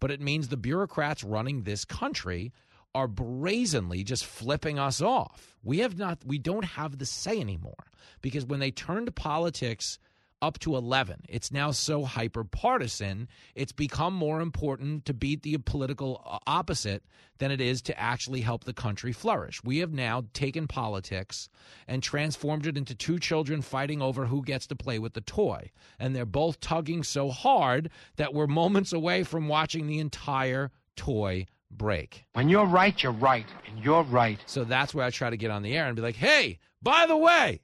[0.00, 2.52] but it means the bureaucrats running this country
[2.94, 5.56] are brazenly just flipping us off.
[5.62, 7.90] We have not we don't have the say anymore
[8.22, 9.98] because when they turn to politics
[10.42, 11.22] up to 11.
[11.28, 17.02] It's now so hyper partisan, it's become more important to beat the political uh, opposite
[17.38, 19.62] than it is to actually help the country flourish.
[19.64, 21.48] We have now taken politics
[21.86, 25.70] and transformed it into two children fighting over who gets to play with the toy.
[25.98, 31.46] And they're both tugging so hard that we're moments away from watching the entire toy
[31.70, 32.24] break.
[32.32, 34.38] When you're right, you're right, and you're right.
[34.46, 37.06] So that's where I try to get on the air and be like, hey, by
[37.06, 37.60] the way,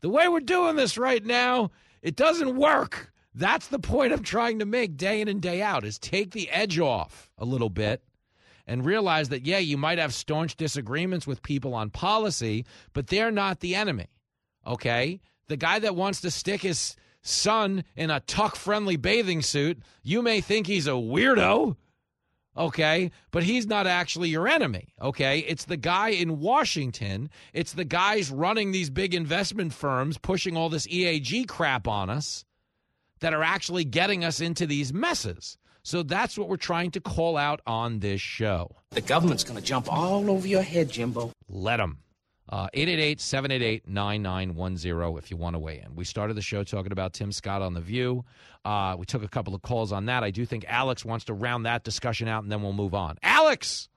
[0.00, 1.70] the way we're doing this right now,
[2.02, 3.12] it doesn't work.
[3.34, 6.48] That's the point I'm trying to make day in and day out is take the
[6.50, 8.02] edge off a little bit
[8.66, 13.30] and realize that yeah, you might have staunch disagreements with people on policy, but they're
[13.30, 14.08] not the enemy.
[14.66, 15.20] Okay?
[15.48, 20.40] The guy that wants to stick his son in a tuck-friendly bathing suit, you may
[20.40, 21.76] think he's a weirdo
[22.56, 23.10] okay?
[23.30, 25.40] But he's not actually your enemy, okay?
[25.40, 27.30] It's the guy in Washington.
[27.52, 32.44] It's the guys running these big investment firms pushing all this ESG crap on us
[33.20, 35.58] that are actually getting us into these messes.
[35.82, 38.76] So that's what we're trying to call out on this show.
[38.90, 41.30] The government's going to jump all over your head, Jimbo.
[41.48, 42.00] Let them.
[42.48, 45.96] Uh, 888 788 9910 if you want to weigh in.
[45.96, 48.24] We started the show talking about Tim Scott on The View.
[48.64, 50.22] Uh, we took a couple of calls on that.
[50.22, 53.18] I do think Alex wants to round that discussion out and then we'll move on.
[53.22, 53.88] Alex!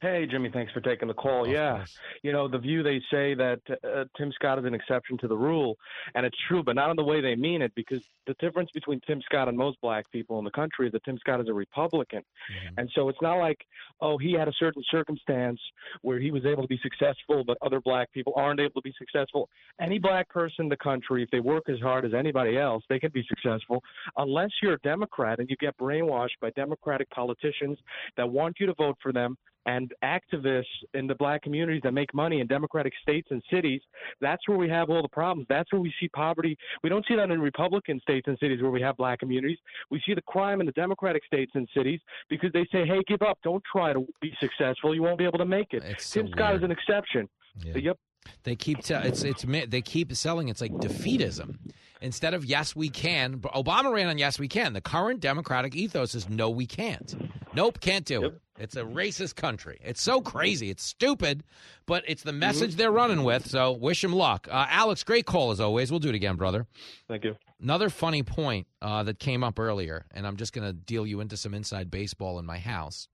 [0.00, 1.44] Hey, Jimmy, thanks for taking the call.
[1.44, 1.76] Of yeah.
[1.76, 1.98] Course.
[2.22, 5.36] You know, the view they say that uh, Tim Scott is an exception to the
[5.36, 5.76] rule,
[6.14, 9.00] and it's true, but not in the way they mean it, because the difference between
[9.06, 11.52] Tim Scott and most black people in the country is that Tim Scott is a
[11.52, 12.20] Republican.
[12.20, 12.74] Mm-hmm.
[12.78, 13.58] And so it's not like,
[14.00, 15.60] oh, he had a certain circumstance
[16.00, 18.94] where he was able to be successful, but other black people aren't able to be
[18.96, 19.50] successful.
[19.82, 22.98] Any black person in the country, if they work as hard as anybody else, they
[22.98, 23.82] can be successful,
[24.16, 27.76] unless you're a Democrat and you get brainwashed by Democratic politicians
[28.16, 29.36] that want you to vote for them
[29.66, 33.80] and activists in the black communities that make money in democratic states and cities,
[34.20, 35.46] that's where we have all the problems.
[35.48, 36.56] That's where we see poverty.
[36.82, 39.58] We don't see that in Republican states and cities where we have black communities.
[39.90, 43.22] We see the crime in the democratic states and cities because they say, hey, give
[43.22, 43.38] up.
[43.42, 44.94] Don't try to be successful.
[44.94, 45.82] You won't be able to make it.
[45.84, 46.62] It's Tim so Scott weird.
[46.62, 47.28] is an exception.
[47.62, 47.76] Yeah.
[47.76, 47.98] Yep.
[48.44, 51.56] They keep te- it's it's they keep selling it's like defeatism
[52.00, 53.38] instead of yes we can.
[53.38, 54.72] Obama ran on yes we can.
[54.72, 57.14] The current Democratic ethos is no we can't.
[57.54, 58.32] Nope, can't do yep.
[58.32, 58.40] it.
[58.60, 59.78] It's a racist country.
[59.82, 60.70] It's so crazy.
[60.70, 61.42] It's stupid,
[61.86, 62.78] but it's the message mm-hmm.
[62.78, 63.48] they're running with.
[63.48, 64.46] So wish him luck.
[64.50, 65.90] Uh, Alex, great call as always.
[65.90, 66.66] We'll do it again, brother.
[67.08, 67.36] Thank you.
[67.60, 71.20] Another funny point uh, that came up earlier, and I'm just going to deal you
[71.20, 73.08] into some inside baseball in my house.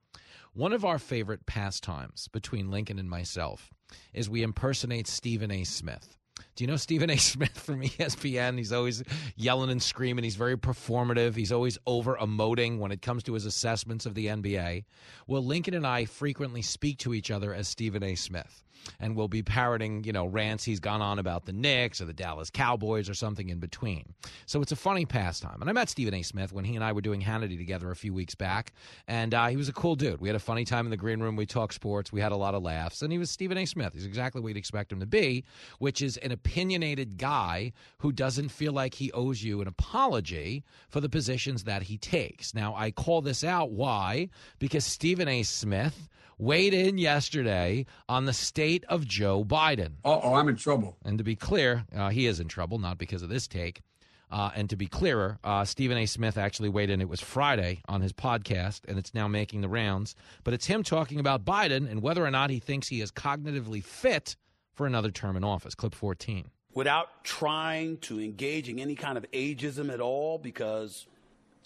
[0.53, 3.71] One of our favorite pastimes between Lincoln and myself
[4.13, 5.65] is we impersonate Stephen A.
[5.65, 6.17] Smith.
[6.55, 7.17] Do you know Stephen A.
[7.19, 8.59] Smith from ESPN?
[8.59, 9.03] He's always
[9.37, 10.25] yelling and screaming.
[10.25, 11.35] He's very performative.
[11.35, 14.85] He's always over emoting when it comes to his assessments of the NBA.
[15.27, 18.15] Well, Lincoln and I frequently speak to each other as Stephen A.
[18.15, 18.66] Smith
[19.01, 22.13] and we'll be parroting, you know, rants he's gone on about the Knicks or the
[22.13, 24.15] Dallas Cowboys or something in between.
[24.47, 25.61] So it's a funny pastime.
[25.61, 26.23] And I met Stephen A.
[26.23, 28.73] Smith when he and I were doing Hannity together a few weeks back,
[29.09, 30.21] and uh, he was a cool dude.
[30.21, 31.37] We had a funny time in the green room.
[31.37, 32.13] We talked sports.
[32.13, 33.65] We had a lot of laughs, and he was Stephen A.
[33.65, 33.93] Smith.
[33.95, 35.45] He's exactly what you'd expect him to be,
[35.79, 41.01] which is an opinionated guy who doesn't feel like he owes you an apology for
[41.01, 42.55] the positions that he takes.
[42.55, 43.71] Now, I call this out.
[43.71, 44.29] Why?
[44.59, 45.43] Because Stephen A.
[45.43, 46.09] Smith
[46.39, 49.93] weighed in yesterday on the state of Joe Biden.
[50.05, 50.97] oh, I'm in trouble.
[51.05, 53.83] And to be clear, uh, he is in trouble, not because of this take.
[54.31, 56.07] Uh, and to be clearer, uh, Stephen A.
[56.07, 57.01] Smith actually weighed in.
[57.01, 60.17] It was Friday on his podcast, and it's now making the rounds.
[60.43, 63.85] But it's him talking about Biden and whether or not he thinks he is cognitively
[63.85, 64.37] fit
[64.75, 65.75] for another term in office.
[65.75, 66.51] Clip 14.
[66.75, 71.07] Without trying to engage in any kind of ageism at all, because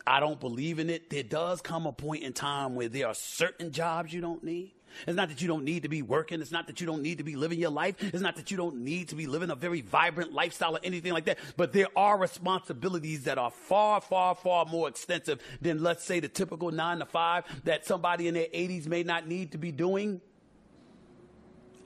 [0.06, 1.08] I don't believe in it.
[1.10, 4.74] There does come a point in time where there are certain jobs you don't need.
[5.06, 6.40] It's not that you don't need to be working.
[6.40, 7.96] It's not that you don't need to be living your life.
[8.00, 11.12] It's not that you don't need to be living a very vibrant lifestyle or anything
[11.12, 11.38] like that.
[11.56, 16.28] But there are responsibilities that are far, far, far more extensive than, let's say, the
[16.28, 20.20] typical nine to five that somebody in their 80s may not need to be doing.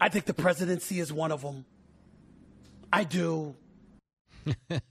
[0.00, 1.64] I think the presidency is one of them.
[2.92, 3.56] I do.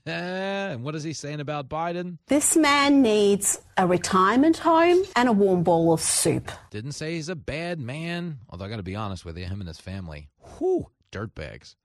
[0.06, 2.18] And what is he saying about Biden?
[2.26, 6.50] This man needs a retirement home and a warm bowl of soup.
[6.70, 8.38] Didn't say he's a bad man.
[8.48, 10.28] Although I got to be honest with you, him and his family,
[10.58, 11.76] whew, dirtbags.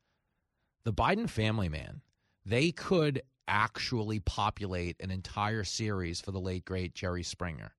[0.84, 2.02] The Biden family, man,
[2.46, 7.74] they could actually populate an entire series for the late great Jerry Springer.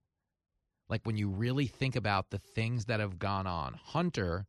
[0.88, 4.47] Like when you really think about the things that have gone on, Hunter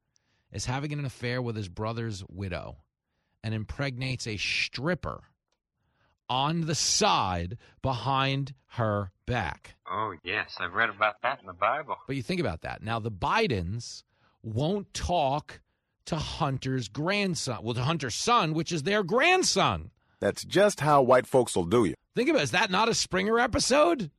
[0.52, 2.78] is having an affair with his brother's widow
[3.44, 5.22] and impregnates a stripper
[6.32, 9.76] on the side behind her back.
[9.92, 10.56] Oh, yes.
[10.62, 11.98] I've read about that in the Bible.
[12.08, 12.82] But you think about that.
[12.82, 14.04] Now, the Bidens
[14.42, 15.60] won't talk
[16.06, 19.92] to Hunter's grandson, well, to Hunter's son, which is their grandson.
[20.22, 21.96] That's just how white folks will do you.
[22.16, 22.44] Think about it.
[22.44, 24.10] Is that not a Springer episode?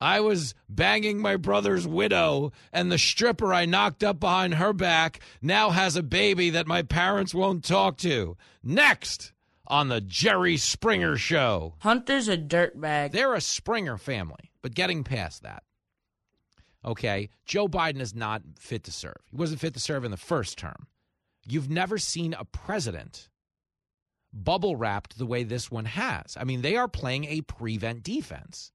[0.00, 5.20] I was banging my brother's widow, and the stripper I knocked up behind her back
[5.42, 8.38] now has a baby that my parents won't talk to.
[8.62, 9.32] Next
[9.66, 11.74] on the Jerry Springer Show.
[11.80, 13.12] Hunter's a dirtbag.
[13.12, 15.62] They're a Springer family, but getting past that.
[16.84, 19.16] Okay, Joe Biden is not fit to serve.
[19.30, 20.86] He wasn't fit to serve in the first term.
[21.46, 23.28] You've never seen a president
[24.32, 26.36] bubble wrapped the way this one has.
[26.38, 28.72] I mean, they are playing a prevent defense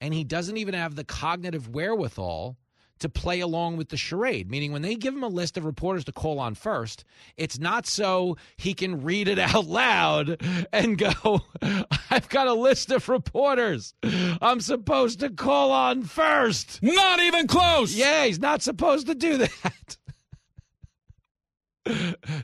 [0.00, 2.58] and he doesn't even have the cognitive wherewithal
[3.00, 4.50] to play along with the charade.
[4.50, 7.04] Meaning, when they give him a list of reporters to call on first,
[7.36, 10.40] it's not so he can read it out loud
[10.72, 11.40] and go,
[12.10, 16.82] I've got a list of reporters I'm supposed to call on first.
[16.82, 17.94] Not even close.
[17.94, 19.96] Yeah, he's not supposed to do that.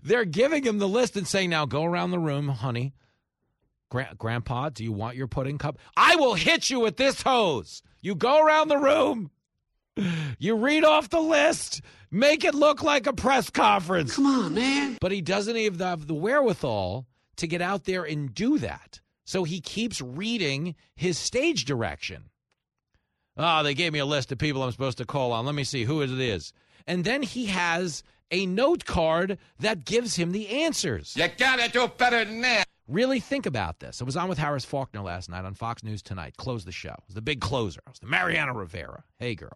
[0.02, 2.94] They're giving him the list and saying, now go around the room, honey.
[3.90, 5.78] Gra- Grandpa, do you want your pudding cup?
[5.96, 7.82] I will hit you with this hose.
[8.02, 9.30] You go around the room.
[10.38, 11.82] You read off the list.
[12.10, 14.16] Make it look like a press conference.
[14.16, 14.98] Come on, man.
[15.00, 19.00] But he doesn't even have the wherewithal to get out there and do that.
[19.24, 22.30] So he keeps reading his stage direction.
[23.36, 25.46] Oh, they gave me a list of people I'm supposed to call on.
[25.46, 26.52] Let me see who it is.
[26.86, 31.14] And then he has a note card that gives him the answers.
[31.16, 32.64] You gotta do better than that.
[32.88, 34.02] Really think about this.
[34.02, 36.36] I was on with Harris Faulkner last night on Fox News Tonight.
[36.36, 36.90] Close the show.
[36.90, 37.80] It was the big closer.
[37.86, 39.04] It was the Mariano Rivera.
[39.18, 39.52] Hey, girl.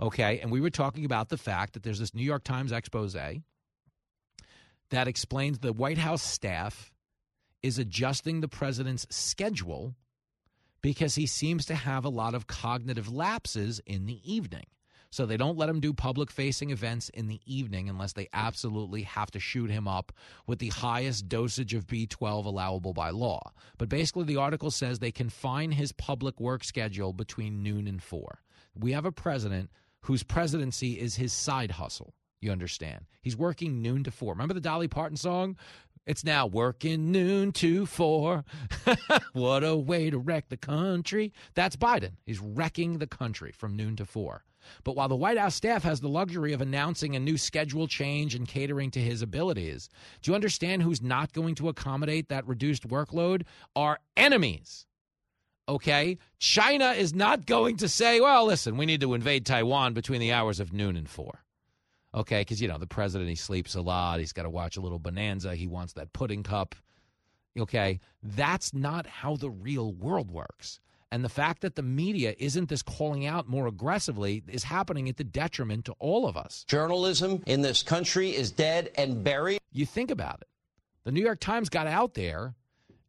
[0.00, 3.16] Okay, and we were talking about the fact that there's this New York Times expose
[4.90, 6.92] that explains the White House staff
[7.62, 9.96] is adjusting the president's schedule
[10.82, 14.66] because he seems to have a lot of cognitive lapses in the evening.
[15.10, 19.02] So they don't let him do public facing events in the evening unless they absolutely
[19.02, 20.12] have to shoot him up
[20.46, 23.40] with the highest dosage of B12 allowable by law.
[23.78, 28.42] But basically, the article says they confine his public work schedule between noon and four.
[28.78, 29.70] We have a president
[30.06, 32.14] whose presidency is his side hustle.
[32.40, 33.06] You understand?
[33.22, 34.32] He's working noon to four.
[34.32, 35.56] Remember the Dolly Parton song?
[36.06, 38.44] It's now working noon to four.
[39.32, 41.32] what a way to wreck the country.
[41.54, 42.12] That's Biden.
[42.24, 44.44] He's wrecking the country from noon to four.
[44.84, 48.36] But while the White House staff has the luxury of announcing a new schedule change
[48.36, 49.88] and catering to his abilities,
[50.22, 53.42] do you understand who's not going to accommodate that reduced workload?
[53.74, 54.86] Our enemies.
[55.68, 56.18] Okay?
[56.38, 60.32] China is not going to say, well, listen, we need to invade Taiwan between the
[60.32, 61.42] hours of noon and four.
[62.14, 62.42] Okay?
[62.42, 64.20] Because, you know, the president, he sleeps a lot.
[64.20, 65.54] He's got to watch a little bonanza.
[65.54, 66.74] He wants that pudding cup.
[67.58, 68.00] Okay?
[68.22, 70.80] That's not how the real world works.
[71.12, 75.16] And the fact that the media isn't this calling out more aggressively is happening at
[75.16, 76.64] the detriment to all of us.
[76.68, 79.60] Journalism in this country is dead and buried.
[79.72, 80.48] You think about it.
[81.04, 82.54] The New York Times got out there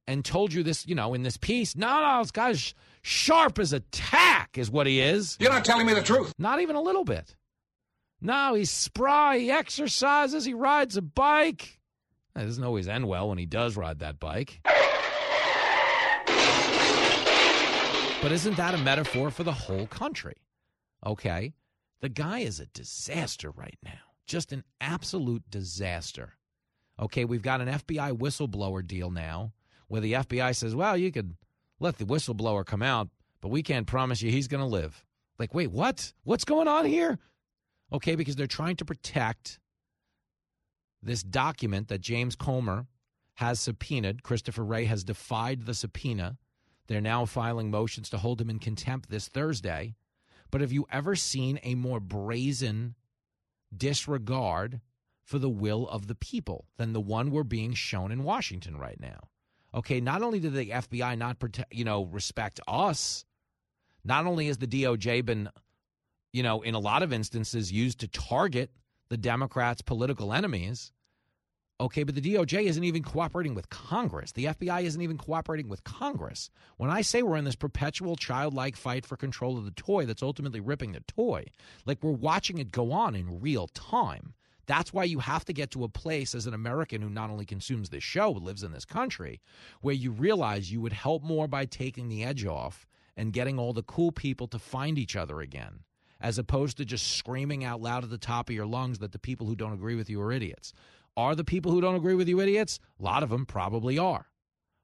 [0.07, 1.75] and told you this, you know, in this piece.
[1.75, 5.37] No, no, this guy's sharp as a tack, is what he is.
[5.39, 6.33] You're not telling me the truth.
[6.39, 7.35] Not even a little bit.
[8.21, 9.37] No, he's spry.
[9.37, 10.45] He exercises.
[10.45, 11.79] He rides a bike.
[12.35, 14.61] It doesn't always end well when he does ride that bike.
[18.21, 20.37] But isn't that a metaphor for the whole country?
[21.05, 21.53] Okay.
[22.01, 23.91] The guy is a disaster right now.
[24.25, 26.33] Just an absolute disaster.
[26.99, 29.53] Okay, we've got an FBI whistleblower deal now
[29.87, 31.35] where the FBI says, well, you could
[31.79, 33.09] let the whistleblower come out,
[33.41, 35.03] but we can't promise you he's going to live.
[35.39, 36.13] Like, wait, what?
[36.23, 37.19] What's going on here?
[37.93, 39.59] Okay, because they're trying to protect
[41.01, 42.87] this document that James Comer
[43.35, 44.23] has subpoenaed.
[44.23, 46.37] Christopher Wray has defied the subpoena.
[46.87, 49.95] They're now filing motions to hold him in contempt this Thursday.
[50.49, 52.95] But have you ever seen a more brazen
[53.75, 54.81] disregard
[55.23, 58.99] for the will of the people than the one we're being shown in Washington right
[58.99, 59.27] now?
[59.77, 63.25] Okay, not only did the FBI not protect, you know, respect us,
[64.03, 65.49] not only has the DOJ been,
[66.33, 68.71] you know, in a lot of instances used to target
[69.09, 70.91] the Democrats' political enemies,
[71.79, 74.31] Okay, but the DOJ isn't even cooperating with Congress.
[74.31, 76.49] The FBI isn't even cooperating with Congress.
[76.77, 80.23] When I say we're in this perpetual childlike fight for control of the toy that's
[80.23, 81.45] ultimately ripping the toy,
[81.85, 84.33] like we're watching it go on in real time.
[84.67, 87.45] That's why you have to get to a place as an American who not only
[87.45, 89.41] consumes this show but lives in this country,
[89.81, 93.73] where you realize you would help more by taking the edge off and getting all
[93.73, 95.79] the cool people to find each other again,
[96.19, 99.19] as opposed to just screaming out loud at the top of your lungs that the
[99.19, 100.73] people who don't agree with you are idiots
[101.15, 102.79] Are the people who don't agree with you idiots?
[102.99, 104.27] A lot of them probably are.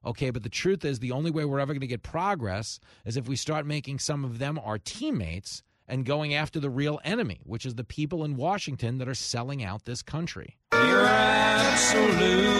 [0.05, 3.15] Okay, but the truth is, the only way we're ever going to get progress is
[3.17, 7.41] if we start making some of them our teammates and going after the real enemy,
[7.43, 10.57] which is the people in Washington that are selling out this country.
[10.73, 12.53] You're absolutely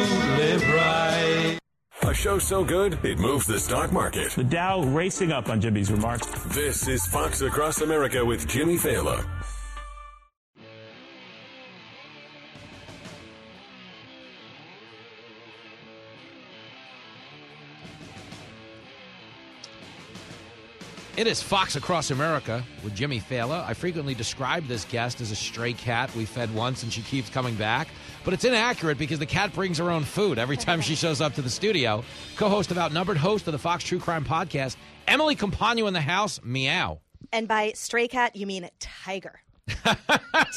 [0.74, 1.60] right.
[2.04, 4.32] A show so good, it moves the stock market.
[4.32, 6.28] The Dow racing up on Jimmy's remarks.
[6.54, 9.26] This is Fox Across America with Jimmy Failla.
[21.16, 23.64] It is Fox Across America with Jimmy Failla.
[23.68, 27.30] I frequently describe this guest as a stray cat we fed once and she keeps
[27.30, 27.88] coming back.
[28.26, 31.36] But it's inaccurate because the cat brings her own food every time she shows up
[31.36, 32.04] to the studio.
[32.36, 34.76] Co host of Outnumbered, host of the Fox True Crime Podcast,
[35.08, 36.42] Emily Compagno in the house.
[36.44, 37.00] Meow.
[37.32, 39.40] And by stray cat, you mean tiger.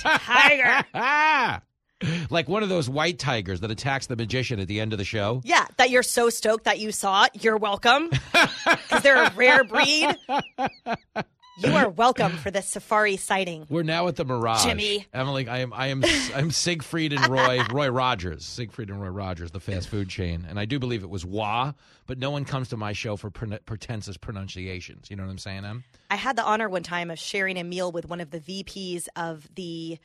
[0.07, 0.87] tiger.
[2.30, 5.05] like one of those white tigers that attacks the magician at the end of the
[5.05, 5.40] show.
[5.44, 7.42] Yeah, that you're so stoked that you saw it.
[7.42, 8.11] You're welcome.
[8.66, 10.16] Because they're a rare breed.
[11.59, 13.66] You are welcome for this safari sighting.
[13.70, 14.64] We're now at the Mirage.
[14.64, 15.07] Jimmy.
[15.14, 18.44] Emily, I am I am I'm Siegfried and Roy Roy Rogers.
[18.44, 20.47] Siegfried and Roy Rogers, the fast food chain.
[20.49, 21.72] And I do believe it was Wah,
[22.07, 25.11] but no one comes to my show for pre- pretentious pronunciations.
[25.11, 25.84] You know what I'm saying, Em?
[26.11, 29.07] I had the honor one time of sharing a meal with one of the VPs
[29.16, 29.99] of the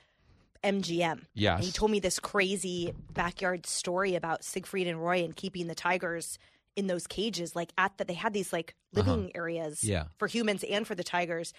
[0.64, 1.26] MGM.
[1.34, 1.56] Yes.
[1.58, 5.76] And he told me this crazy backyard story about Siegfried and Roy and keeping the
[5.76, 6.38] tigers
[6.76, 9.30] in those cages, like at that they had these like living Uh-huh.
[9.36, 10.06] areas Yeah.
[10.18, 11.54] for humans and for the tigers.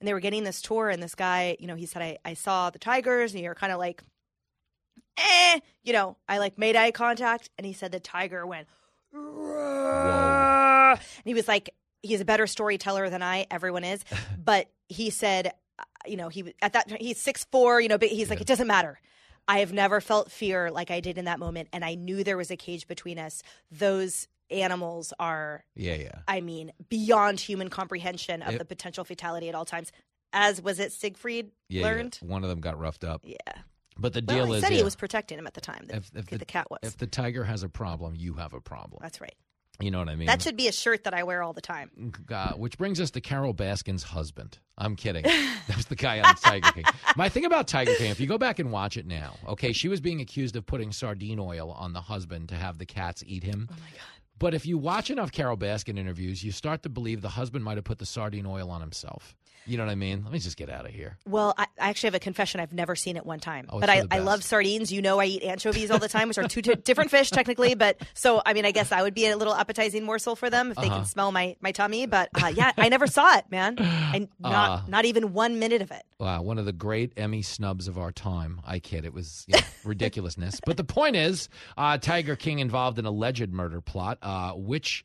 [0.00, 2.34] And they were getting this tour, and this guy, you know, he said, I, I
[2.34, 4.02] saw the tigers, and you're kind of like,
[5.16, 8.66] eh, you know, I like made eye contact, and he said the tiger went,
[9.12, 11.70] and he was like,
[12.02, 14.04] he's a better storyteller than I, everyone is,
[14.44, 18.08] but he said, Uh, you know, he at that he's six four, you know, but
[18.08, 19.00] he's like, it doesn't matter.
[19.46, 22.36] I have never felt fear like I did in that moment, and I knew there
[22.36, 23.42] was a cage between us.
[23.70, 26.18] Those animals are, Yeah, yeah.
[26.28, 29.90] I mean, beyond human comprehension of It- the potential fatality at all times.
[30.32, 31.86] As was it Siegfried Yeah, yeah.
[31.86, 32.18] learned?
[32.22, 33.20] One of them got roughed up.
[33.24, 33.36] Yeah.
[33.96, 35.84] But the Well, deal he is said he was protecting him at the time.
[35.86, 36.80] The, if, if the, cat was.
[36.82, 38.98] if the tiger has a problem, you have a problem.
[39.02, 39.36] That's right.
[39.80, 40.26] You know what I mean?
[40.26, 42.12] That should be a shirt that I wear all the time.
[42.30, 44.58] Uh, which brings us to Carole Baskin's husband.
[44.78, 45.22] I'm kidding.
[45.68, 46.84] that was the guy on Tiger King.
[47.16, 49.88] My thing about Tiger King, if you go back and watch it now, okay, she
[49.88, 53.42] was being accused of putting sardine oil on the husband to have the cats eat
[53.42, 53.68] him.
[53.70, 54.14] Oh my god.
[54.38, 57.76] But if you watch enough Carole Baskin interviews, you start to believe the husband might
[57.76, 59.36] have put the sardine oil on himself.
[59.66, 60.22] You know what I mean?
[60.24, 61.16] Let me just get out of here.
[61.26, 62.60] Well, I, I actually have a confession.
[62.60, 64.92] I've never seen it one time, Oh, but I, I love sardines.
[64.92, 67.74] You know, I eat anchovies all the time, which are two t- different fish technically.
[67.74, 70.70] But so, I mean, I guess I would be a little appetizing morsel for them
[70.70, 70.96] if they Uh-huh.
[70.96, 72.06] can smell my, my tummy.
[72.06, 74.82] But uh, yeah, I never saw it, man, and not Uh.
[74.88, 76.02] not even one minute of it.
[76.18, 78.60] Wow, one of the great Emmy snubs of our time.
[78.64, 79.04] I kid.
[79.04, 80.60] It was you know, ridiculousness.
[80.64, 84.18] But the point is, uh, Tiger King involved in alleged murder plot.
[84.22, 85.04] Uh, which,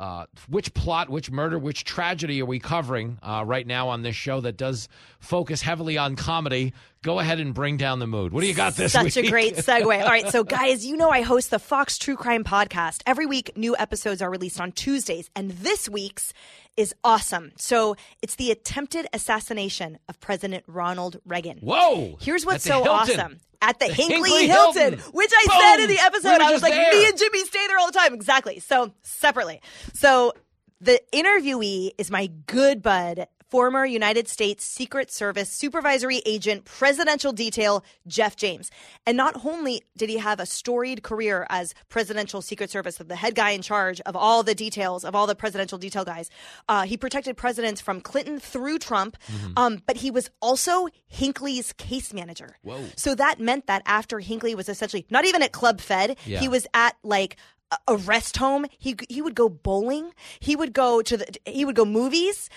[0.00, 4.16] uh, which plot, which murder, which tragedy are we covering uh, right now on this
[4.16, 4.88] show that does
[5.20, 6.72] focus heavily on comedy?
[7.04, 8.32] Go ahead and bring down the mood.
[8.32, 9.12] What do you got this week?
[9.12, 9.26] Such week?
[9.26, 10.02] a great segue.
[10.02, 13.02] All right, so guys, you know I host the Fox True Crime podcast.
[13.06, 16.32] Every week, new episodes are released on Tuesdays, and this week's
[16.78, 17.52] is awesome.
[17.56, 21.58] So it's the attempted assassination of President Ronald Reagan.
[21.58, 22.16] Whoa!
[22.22, 22.90] Here's what's so Hilton.
[23.20, 23.40] awesome.
[23.60, 25.12] At the, Hinkley, Hinckley Hilton, Hilton.
[25.12, 25.58] which I Boom.
[25.60, 26.90] said in the episode, were I was like, there.
[26.90, 28.14] me and Jimmy stay there all the time.
[28.14, 28.60] Exactly.
[28.60, 29.60] So separately.
[29.92, 30.32] So
[30.80, 37.84] the interviewee is my good bud, former United States Secret Service supervisory agent, presidential detail,
[38.04, 38.68] Jeff James.
[39.06, 43.14] And not only did he have a storied career as presidential Secret Service, of the
[43.14, 46.30] head guy in charge of all the details, of all the presidential detail guys,
[46.68, 49.52] uh, he protected presidents from Clinton through Trump, Mm-hmm.
[49.56, 52.56] um, but he was also Hinckley's case manager.
[52.62, 52.80] Whoa.
[52.96, 56.40] So that meant that after Hinckley was essentially not even at Club Fed, Yeah.
[56.40, 57.36] he was at like
[57.70, 58.66] a- a rest home.
[58.78, 60.12] He he would go bowling.
[60.40, 62.50] He would go to the he would go movies.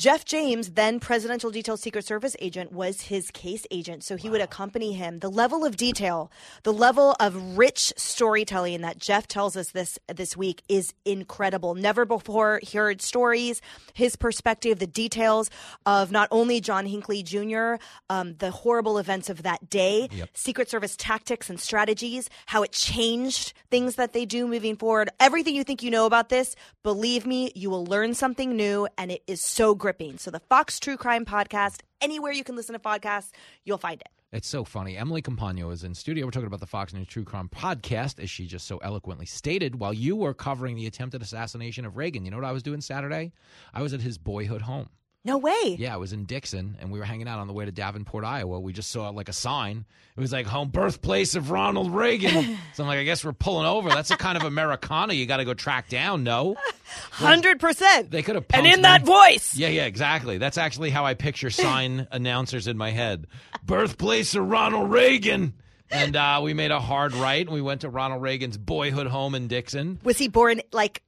[0.00, 4.02] Jeff James, then presidential detail Secret Service agent, was his case agent.
[4.02, 5.18] So he would accompany him.
[5.18, 6.32] The level of detail,
[6.62, 11.74] the level of rich storytelling that Jeff tells us this this week is incredible.
[11.74, 13.60] Never before heard stories,
[13.92, 15.50] his perspective, the details
[15.84, 17.74] of not only John Hinckley Jr.,
[18.08, 20.30] um, the horrible events of that day, Yep.
[20.32, 25.10] Secret Service tactics and strategies, how it changed things that they do moving forward.
[25.20, 29.10] Everything you think you know about this, believe me, you will learn something new, and
[29.10, 29.74] it is so
[30.18, 33.30] So, the Fox True Crime Podcast, anywhere you can listen to podcasts,
[33.64, 34.08] you'll find it.
[34.32, 34.96] It's so funny.
[34.96, 36.24] Emily Compagno is in studio.
[36.24, 39.80] We're talking about the Fox News True Crime podcast, as she just so eloquently stated,
[39.80, 42.24] while you were covering the attempted assassination of Reagan.
[42.24, 43.32] You know what I was doing Saturday?
[43.74, 44.88] I was at his boyhood home.
[45.22, 45.76] No way.
[45.78, 48.24] Yeah, I was in Dixon, and we were hanging out on the way to Davenport,
[48.24, 48.58] Iowa.
[48.58, 49.84] We just saw like a sign.
[50.16, 52.56] It was like home birthplace of Ronald Reagan.
[52.74, 53.90] so I'm like, I guess we're pulling over.
[53.90, 56.24] That's a kind of Americana you got to go track down.
[56.24, 56.56] No,
[57.10, 58.10] hundred percent.
[58.10, 59.54] They could have and in that voice.
[59.54, 60.38] Yeah, yeah, exactly.
[60.38, 63.26] That's actually how I picture sign announcers in my head.
[63.64, 65.52] Birthplace of Ronald Reagan.
[65.92, 69.34] And uh, we made a hard right, and we went to Ronald Reagan's boyhood home
[69.34, 69.98] in Dixon.
[70.04, 71.02] Was he born like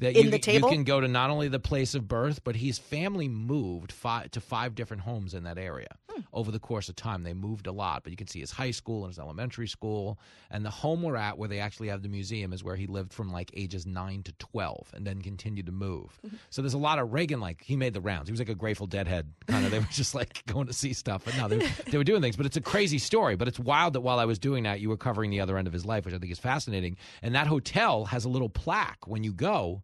[0.00, 0.68] that in you, the table?
[0.70, 4.30] You can go to not only the place of birth, but his family moved five,
[4.32, 6.20] to five different homes in that area Hmm.
[6.32, 7.22] over the course of time.
[7.22, 10.18] They moved a lot, but you can see his high school and his elementary school.
[10.50, 13.12] And the home we're at, where they actually have the museum, is where he lived
[13.12, 16.18] from like ages nine to 12 and then continued to move.
[16.26, 16.36] Mm-hmm.
[16.50, 18.28] So there's a lot of Reagan, like, he made the rounds.
[18.28, 19.70] He was like a Grateful Deadhead kind of.
[19.70, 21.24] they were just like going to see stuff.
[21.24, 21.58] But no, they,
[21.90, 22.36] they were doing things.
[22.36, 23.36] But it's a crazy story.
[23.36, 25.66] But it's wild that while I was doing that, you were covering the other end
[25.66, 26.96] of his life, which I think is fascinating.
[27.22, 29.82] And that hotel has a little plaque when you go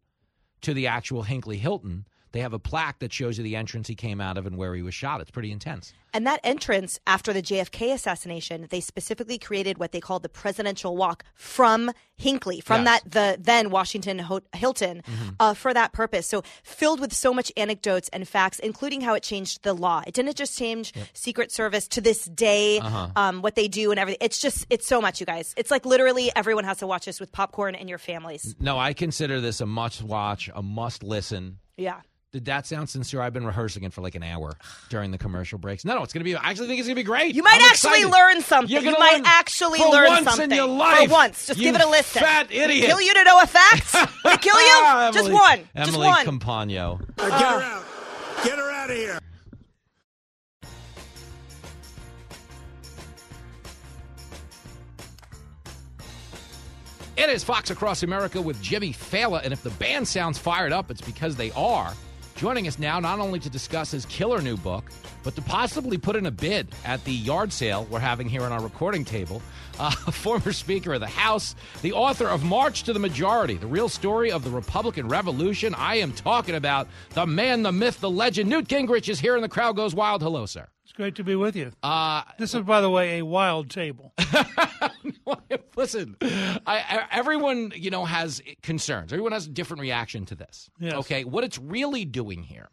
[0.63, 2.07] to the actual Hinckley Hilton.
[2.37, 4.74] They have a plaque that shows you the entrance he came out of and where
[4.74, 5.22] he was shot.
[5.22, 5.95] It's pretty intense.
[6.12, 10.97] And that entrance after the JFK assassination, they specifically created what they called the presidential
[10.99, 13.03] walk from Hinckley, from Yes.
[13.03, 14.22] that the then Washington
[14.55, 15.03] Hilton,
[15.41, 16.26] uh, for that purpose.
[16.26, 20.03] So filled with so much anecdotes and facts, including how it changed the law.
[20.07, 23.09] It didn't just change Secret Service to this day, Uh-huh.
[23.16, 24.18] um, what they do and everything.
[24.20, 25.55] It's just it's so much, you guys.
[25.57, 28.55] It's like literally everyone has to watch this with popcorn and your families.
[28.61, 31.61] No, I consider this a must watch, a must listen.
[31.78, 32.01] Yeah.
[32.37, 33.22] Did that sound sincere?
[33.22, 34.59] I've been rehearsing it for like an hour
[34.91, 35.87] during the commercial breaks.
[35.87, 36.37] No, no, it's going to be.
[36.37, 37.34] I actually think it's going to be great.
[37.34, 38.12] You might I'm actually excited.
[38.12, 38.70] learn something.
[38.70, 41.09] You're you gonna might actually for learn once something in your life.
[41.09, 42.20] For once, just you give it a listen.
[42.20, 42.84] Fat idiot.
[42.84, 43.91] it kill you to know a fact?
[44.22, 45.12] Did kill you?
[45.14, 45.68] just Emily- one.
[45.74, 46.26] Emily just one.
[46.26, 47.16] Compagno.
[47.16, 47.84] Get her out.
[48.45, 49.18] Get her out of here.
[57.16, 60.91] It is Fox Across America with Jimmy Failla, and if the band sounds fired up,
[60.91, 61.95] it's because they are.
[62.37, 64.91] Joining us now, not only to discuss his killer new book,
[65.22, 68.53] but to possibly put in a bid at the yard sale we're having here on
[68.53, 69.41] our recording table,
[69.78, 73.89] uh, former Speaker of the House, the author of March to the Majority, the real
[73.89, 75.74] story of the Republican Revolution.
[75.74, 78.51] I am talking about the man, the myth, the legend.
[78.51, 80.22] Newt Gingrich is here, and the crowd goes wild.
[80.22, 80.68] Hello, sir.
[80.87, 81.72] It's great to be with you.
[81.82, 84.14] Uh, this is, by the way, a wild table.
[85.76, 89.12] Listen, I, I- everyone you know has concerns.
[89.12, 90.70] Everyone has a different reaction to this.
[90.78, 90.95] Yes.
[90.95, 92.68] Okay, what it's really doing here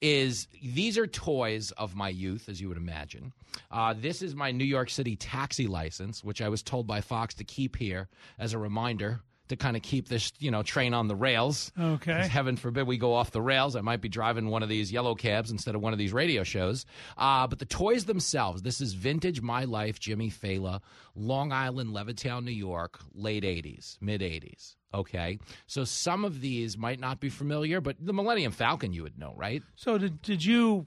[0.00, 3.34] is these are toys of my youth, as you would imagine.
[3.70, 7.34] Uh, this is my New York City taxi license, which I was told by Fox
[7.34, 8.08] to keep here
[8.38, 9.20] as a reminder
[9.50, 11.70] to kind of keep this you know train on the rails.
[11.78, 12.26] Okay.
[12.26, 13.76] Heaven forbid we go off the rails.
[13.76, 16.42] I might be driving one of these yellow cabs instead of one of these radio
[16.42, 16.86] shows.
[17.16, 20.80] Uh, but the toys themselves, this is vintage My Life, Jimmy Failla,
[21.14, 24.76] Long Island, Levittown, New York, late 80s, mid 80s.
[24.92, 25.38] Okay.
[25.66, 29.34] So some of these might not be familiar, but the Millennium Falcon you would know,
[29.36, 29.62] right?
[29.76, 30.86] So, did, did you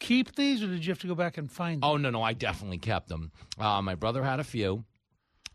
[0.00, 1.90] keep these or did you have to go back and find them?
[1.90, 3.32] Oh, no, no, I definitely kept them.
[3.58, 4.84] Uh, my brother had a few.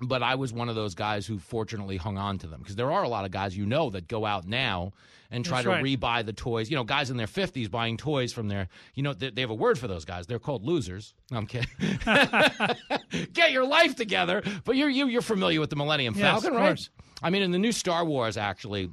[0.02, 2.92] But I was one of those guys who fortunately hung on to them because there
[2.92, 4.94] are a lot of guys you know that go out now
[5.32, 5.84] and try That's to right.
[6.00, 6.70] rebuy the toys.
[6.70, 9.50] You know, guys in their 50s buying toys from their, you know, they, they have
[9.50, 10.26] a word for those guys.
[10.26, 11.14] They're called losers.
[11.32, 11.68] No, I'm kidding.
[13.34, 14.42] Get your life together.
[14.64, 16.90] But you're, you, you're familiar with the Millennium Falcon, of right?
[17.22, 18.90] I mean, in the new Star Wars, actually,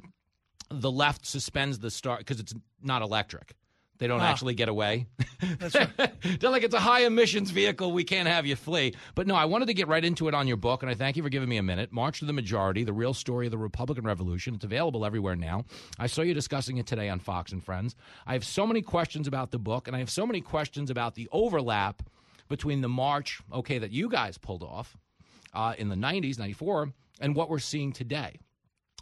[0.69, 3.55] the left suspends the star because it's not electric.
[3.99, 4.25] They don't Ah.
[4.29, 5.07] actually get away.
[5.59, 5.89] That's right.
[6.39, 7.91] They're like, it's a high emissions vehicle.
[7.91, 8.93] We can't have you flee.
[9.15, 11.17] But no, I wanted to get right into it on your book, and I thank
[11.17, 11.91] you for giving me a minute.
[11.91, 14.53] March to the Majority, the real story of the Republican Revolution.
[14.55, 15.65] It's available everywhere now.
[15.97, 17.95] I saw you discussing it today on Fox and Friends.
[18.25, 21.15] I have so many questions about the book, and I have so many questions about
[21.15, 22.03] the overlap
[22.49, 24.95] between the march, okay, that you guys pulled off
[25.53, 28.39] uh, in the 90s, 94, and what we're seeing today.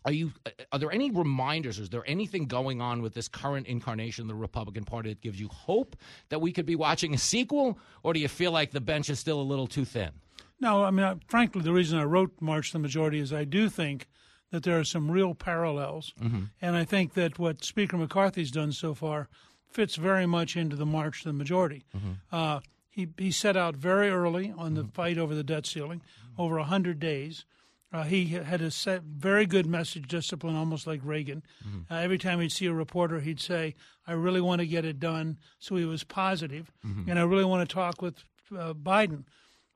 [0.05, 0.31] Are you?
[0.45, 1.79] Uh, uh, are there any reminders?
[1.79, 5.39] Is there anything going on with this current incarnation of the Republican Party that gives
[5.39, 5.95] you hope
[6.29, 9.19] that we could be watching a sequel, or do you feel like the bench is
[9.19, 10.11] still a little too thin?
[10.59, 13.67] No, I mean, I- frankly, the reason I wrote March the Majority is I do
[13.67, 14.07] think
[14.51, 16.13] that there are some real parallels.
[16.21, 16.49] Mhm.
[16.61, 19.27] And I think that what Speaker McCarthy's done so far
[19.67, 21.83] fits very much into the March to the Majority.
[21.95, 22.11] Mm-hmm.
[22.31, 24.91] Uh, he, he set out very early on the mm-hmm.
[24.91, 26.41] fight over the debt ceiling, mm-hmm.
[26.41, 27.45] over 100 days.
[27.93, 31.43] Uh, he had a set, very good message discipline, almost like Reagan.
[31.89, 33.73] Uh, every time he'd see a reporter, he'd say,
[34.05, 35.37] I really want to get it done.
[35.59, 37.07] So he was positive, Mhm.
[37.07, 38.23] And I really want to talk with
[38.55, 39.23] uh, Biden.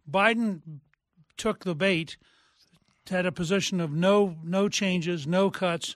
[0.10, 0.62] Biden
[1.38, 2.18] took the bait,
[3.10, 5.95] had a position of no no changes, no cuts.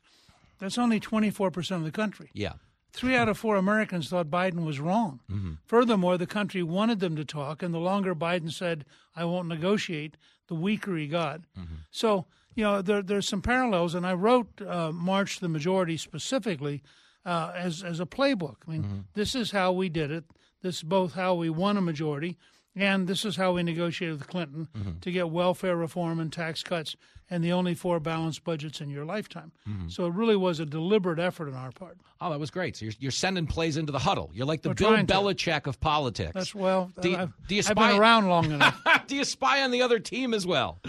[0.59, 2.29] That's only 24% of the country.
[2.33, 2.53] Yeah.
[2.93, 5.19] Three out of four Americans thought Biden was wrong.
[5.29, 5.57] Mhm.
[5.65, 8.85] Furthermore, the country wanted them to talk, and the longer Biden said,
[9.15, 10.15] I won't negotiate,
[10.47, 11.41] the weaker he got.
[11.89, 16.83] So, you know, there, there's some parallels, and I wrote uh, March the Majority specifically
[17.25, 18.57] uh, as as a playbook.
[18.67, 18.99] I mean, Mm-hmm.
[19.15, 20.25] this is how we did it.
[20.61, 22.37] This is both how we won a majority,
[22.75, 24.99] and this is how we negotiated with Clinton Mm-hmm.
[25.01, 26.95] to get welfare reform and tax cuts,
[27.29, 29.51] and the only four balanced budgets in your lifetime.
[29.67, 29.89] Mm-hmm.
[29.89, 31.97] So it really was a deliberate effort on our part.
[32.19, 32.75] Oh, that was great.
[32.77, 34.29] So you're, you're sending plays into the huddle.
[34.33, 35.13] You're like the We're Bill trying to.
[35.13, 36.31] Belichick of politics.
[36.33, 36.91] That's well.
[37.01, 38.79] Do you, I've, do you I've spy been around long enough.
[39.07, 40.79] do you spy on the other team as well?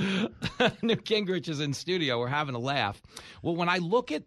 [0.82, 2.18] Newt Gingrich is in studio.
[2.18, 3.00] We're having a laugh.
[3.42, 4.22] Well, when I look at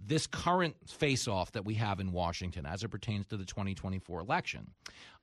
[0.00, 4.70] this current face-off that we have in Washington as it pertains to the 2024 election,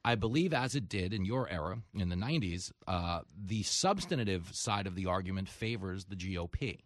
[0.04, 4.86] I believe, as it did in your era in the 90s, uh, the substantive side
[4.88, 6.80] of the argument favors the GOP.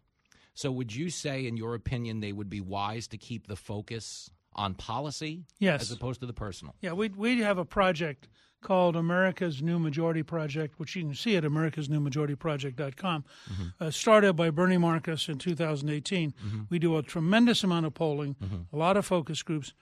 [0.54, 4.30] So, would you say, in your opinion, they would be wise to keep the focus
[4.54, 5.82] on policy Yes.
[5.82, 6.74] as opposed to the personal?
[6.80, 8.28] Yeah, we we have a project
[8.60, 13.24] called America's New Majority Project, which you can see at americasnewmajorityproject.com.
[13.24, 13.62] Mm-hmm.
[13.80, 16.32] Uh, started by Bernie Marcus in 2018.
[16.32, 16.60] Mm-hmm.
[16.68, 18.74] We do a tremendous amount of polling, mm-hmm.
[18.74, 19.72] a lot of focus groups.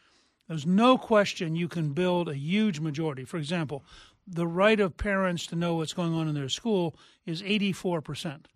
[0.49, 3.25] There's no question you can build a huge majority.
[3.25, 3.85] For example,
[4.27, 8.05] the right of parents to know what's going on in their school is 84%.
[8.05, 8.49] percent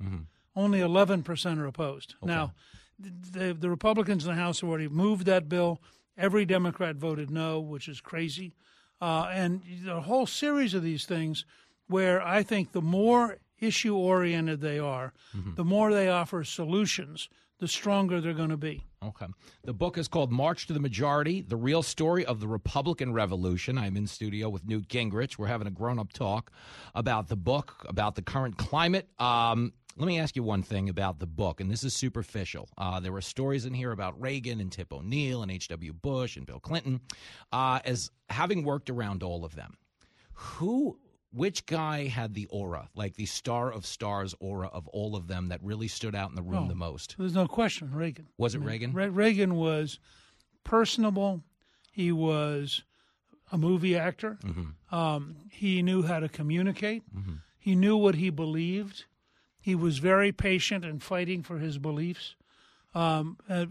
[0.54, 2.14] Only 11% are opposed.
[2.22, 2.52] Now,
[2.98, 5.80] the, the Republicans in the House have already moved that bill.
[6.16, 8.54] Every Democrat voted no, which is crazy.
[9.02, 11.44] Uh, and a whole series of these things
[11.88, 15.12] where I think the more issue oriented they are,
[15.56, 17.28] the more they offer solutions,
[17.58, 18.84] the stronger they're going to be.
[19.04, 19.26] Okay.
[19.64, 23.76] The book is called March to the Majority The Real Story of the Republican Revolution.
[23.76, 25.36] I'm in studio with Newt Gingrich.
[25.36, 26.52] We're having a grown up talk
[26.94, 29.08] about the book, about the current climate.
[29.18, 32.68] Um, let me ask you one thing about the book, and this is superficial.
[32.78, 35.92] Uh, there were stories in here about Reagan and Tip O'Neill and H.W.
[35.92, 37.00] Bush and Bill Clinton.
[37.52, 39.76] Uh, as having worked around all of them,
[40.32, 40.98] who
[41.34, 45.48] which guy had the aura, like the star of stars aura of all of them
[45.48, 46.68] that really stood out in the room Oh.
[46.68, 47.14] the most?
[47.18, 48.28] There's no question, Reagan.
[48.36, 48.92] Was it I mean, Reagan?
[48.92, 49.98] Re- Reagan was
[50.64, 51.42] personable.
[51.90, 52.82] He was
[53.50, 54.38] a movie actor.
[54.44, 54.94] Mm-hmm.
[54.94, 57.02] Um, he knew how to communicate.
[57.58, 59.04] He knew what he believed.
[59.62, 62.34] He was very patient in fighting for his beliefs.
[62.94, 63.64] Um, uh,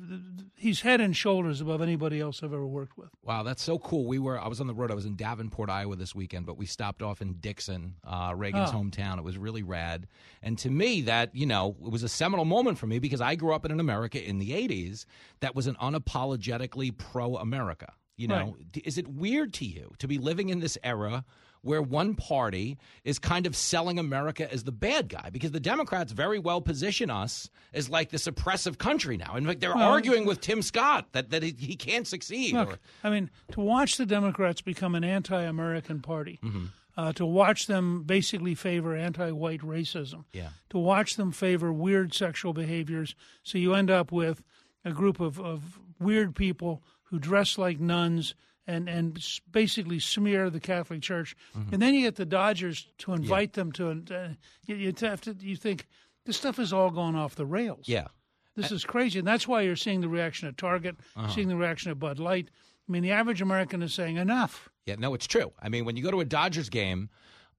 [0.55, 3.09] he's head and shoulders above anybody else I've ever worked with.
[3.23, 4.07] Wow, that's so cool.
[4.07, 4.89] We were I was on the road.
[4.89, 8.71] I was in Davenport, Iowa this weekend, but we stopped off in Dixon, uh, Reagan's
[8.71, 8.77] Oh.
[8.77, 9.19] hometown.
[9.19, 10.07] It was really rad.
[10.41, 13.35] And to me that, you know, it was a seminal moment for me because I
[13.35, 15.05] grew up in an America in the 80s
[15.41, 17.93] that was an unapologetically pro-America.
[18.17, 21.25] You know, D- is it weird to you to be living in this era
[21.64, 26.12] where one party is kind of selling America as the bad guy because the Democrats
[26.12, 29.36] very well position us as like this oppressive country now.
[29.36, 32.53] In fact, they're Well, arguing with Tim Scott that, that he, he can't succeed.
[32.55, 36.66] Look, or- I mean, to watch the Democrats become an anti-American party, Mm-hmm.
[36.97, 40.49] uh, to watch them basically favor anti-white racism, Yeah.
[40.72, 44.41] to watch them favor weird sexual behaviors, so you end up with
[44.84, 48.34] a group of, of weird people who dress like nuns
[48.68, 51.74] and and basically smear the Catholic Church, Mm-hmm.
[51.74, 53.89] and then you get the Dodgers to invite them to.
[53.89, 54.30] Uh,
[54.66, 55.36] you, you have to.
[55.39, 55.88] You think
[56.26, 57.86] this stuff has all gone off the rails.
[57.88, 58.07] Yeah.
[58.55, 61.28] This is crazy, and that's why you're seeing the reaction at Target, Uh-huh.
[61.30, 62.49] seeing the reaction at Bud Light.
[62.88, 64.70] I mean, the average American is saying enough.
[64.86, 65.53] Yeah, no, it's true.
[65.62, 67.09] I mean, when you go to a Dodgers game,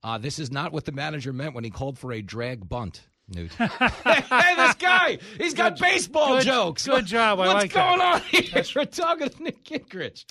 [0.05, 3.09] uh, this is not what the manager meant when he called for a drag bunt.
[3.29, 3.53] Newt.
[3.55, 6.87] hey, this guy, he's got baseball good- jokes.
[6.87, 7.41] good job.
[7.41, 7.89] I What's like that.
[7.89, 8.65] going on here?
[8.77, 10.25] We're talking to Newt Gingrich.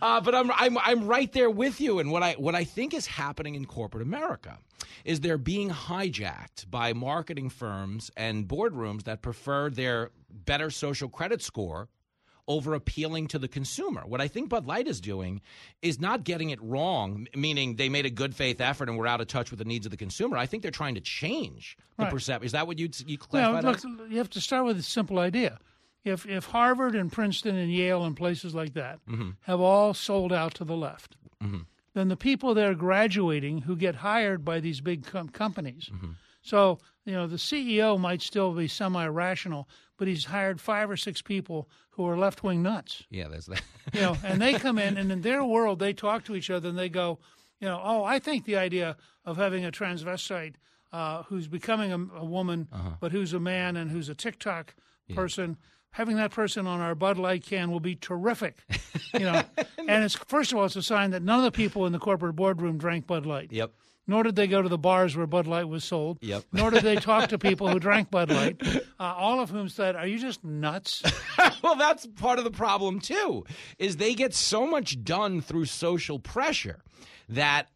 [0.00, 1.98] Uh, but I'm, I'm, I'm right there with you.
[1.98, 4.58] And what I, what I think is happening in corporate America
[5.04, 11.42] is they're being hijacked by marketing firms and boardrooms that prefer their better social credit
[11.42, 11.88] score
[12.48, 14.02] over appealing to the consumer.
[14.06, 15.40] What I think Bud Light is doing
[15.82, 19.20] is not getting it wrong, meaning they made a good faith effort and were out
[19.20, 20.36] of touch with the needs of the consumer.
[20.36, 22.12] I think they're trying to change the Right.
[22.12, 22.46] perception.
[22.46, 24.10] Is that what you'd, you Well, classify look, that?
[24.10, 25.58] you have to start with a simple idea.
[26.04, 29.34] If if Harvard and Princeton and Yale and places like that Mhm.
[29.40, 31.66] have all sold out to the left, Mhm.
[31.94, 35.90] then the people that are graduating who get hired by these big com- companies.
[35.92, 36.12] Mm-hmm.
[36.42, 41.22] So you know the CEO might still be semi-rational, but he's hired five or six
[41.22, 43.04] people who are left-wing nuts.
[43.10, 43.62] Yeah, there's that.
[43.94, 46.68] you know, and they come in and in their world they talk to each other
[46.68, 47.18] and they go,
[47.60, 50.54] you know, oh, I think the idea of having a transvestite
[50.92, 52.90] uh, who's becoming a, a woman, Uh-huh.
[53.00, 54.74] but who's a man and who's a TikTok
[55.14, 55.56] person,
[55.90, 58.56] having that person on our Bud Light can will be terrific.
[59.14, 59.42] You know,
[59.88, 61.98] and it's first of all, it's a sign that none of the people in the
[61.98, 63.52] corporate boardroom drank Bud Light.
[63.52, 63.72] Yep.
[64.06, 66.18] Nor did they go to the bars where Bud Light was sold.
[66.20, 66.44] Yep.
[66.52, 68.60] Nor did they talk to people who drank Bud Light.
[68.64, 71.02] Uh, all of whom said, "Are you just nuts?"
[71.62, 73.44] well, that's part of the problem too.
[73.78, 76.82] Is they get so much done through social pressure
[77.28, 77.68] that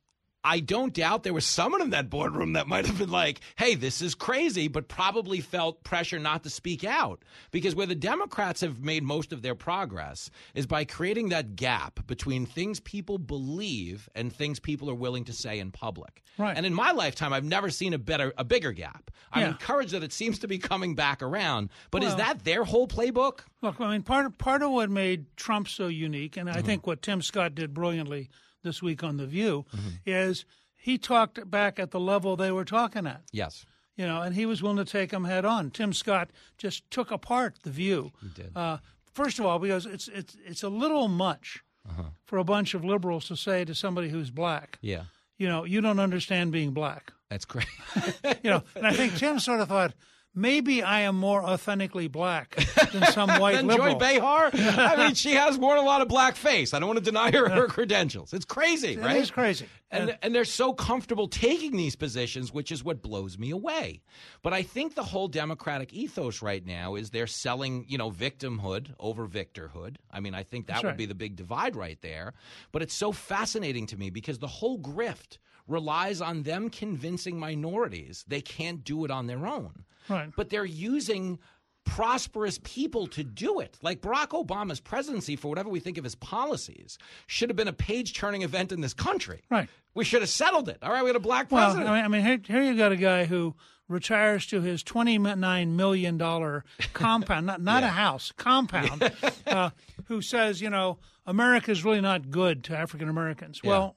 [0.43, 3.75] I don't doubt there was someone in that boardroom that might have been like, hey,
[3.75, 7.23] this is crazy, but probably felt pressure not to speak out.
[7.51, 12.07] Because where the Democrats have made most of their progress is by creating that gap
[12.07, 16.23] between things people believe and things people are willing to say in public.
[16.39, 16.57] Right.
[16.57, 19.11] And in my lifetime, I've never seen a better, a bigger gap.
[19.33, 19.49] I'm Yeah.
[19.49, 21.69] encouraged that it seems to be coming back around.
[21.91, 23.41] But is that their whole playbook?
[23.61, 26.67] Look, I mean, part of, part of what made Trump so unique, and I Mm-hmm.
[26.67, 28.31] think what Tim Scott did brilliantly
[28.63, 29.89] this week on The View, Mm-hmm.
[30.07, 30.45] is
[30.77, 33.23] he talked back at the level they were talking at.
[33.33, 33.67] Yes.
[33.97, 35.71] You know, and he was willing to take them head on.
[35.71, 38.13] Tim Scott just took apart The View.
[38.23, 38.57] He did.
[38.57, 38.79] Uh,
[39.13, 42.05] first of all, because it's it's it's a little much Uh-huh.
[42.25, 45.05] for a bunch of liberals to say to somebody who's black, Yeah.
[45.39, 47.13] you know, you don't understand being black.
[47.29, 47.67] That's great.
[48.43, 49.93] You know, and I think Tim sort of thought.
[50.33, 52.55] Maybe I am more authentically black
[52.93, 53.95] than some white Than liberal.
[53.95, 54.51] Joy Behar?
[54.55, 56.73] I mean, she has worn a lot of black face.
[56.73, 58.33] I don't want to deny her her credentials.
[58.33, 59.17] It's crazy, right?
[59.17, 59.67] It is crazy.
[59.91, 64.03] And, and they're so comfortable taking these positions, which is what blows me away.
[64.41, 68.95] But I think the whole Democratic ethos right now is they're selling, you know, victimhood
[69.01, 69.97] over victorhood.
[70.09, 70.99] I mean, I think that That's would right.
[70.99, 72.35] be the big divide right there.
[72.71, 75.39] But it's so fascinating to me because the whole grift
[75.71, 79.85] relies on them convincing minorities they can't do it on their own.
[80.09, 80.31] Right.
[80.37, 81.39] But they're using
[81.85, 83.79] prosperous people to do it.
[83.83, 87.73] Like Barack Obama's presidency, for whatever we think of his policies, should have been a
[87.73, 89.43] page turning event in this country.
[89.51, 89.69] Right.
[89.95, 90.79] We should have settled it.
[90.83, 91.89] All right, we had a black Well, president.
[91.91, 93.55] I mean, I mean here, here you got a guy who
[93.89, 99.11] retires to his twenty-nine million dollar compound, not not a house, compound,
[99.47, 99.71] uh,
[100.07, 103.63] who says, you know, America's really not good to African Americans.
[103.65, 103.97] Well,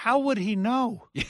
[0.00, 1.08] how would he know?
[1.14, 1.24] and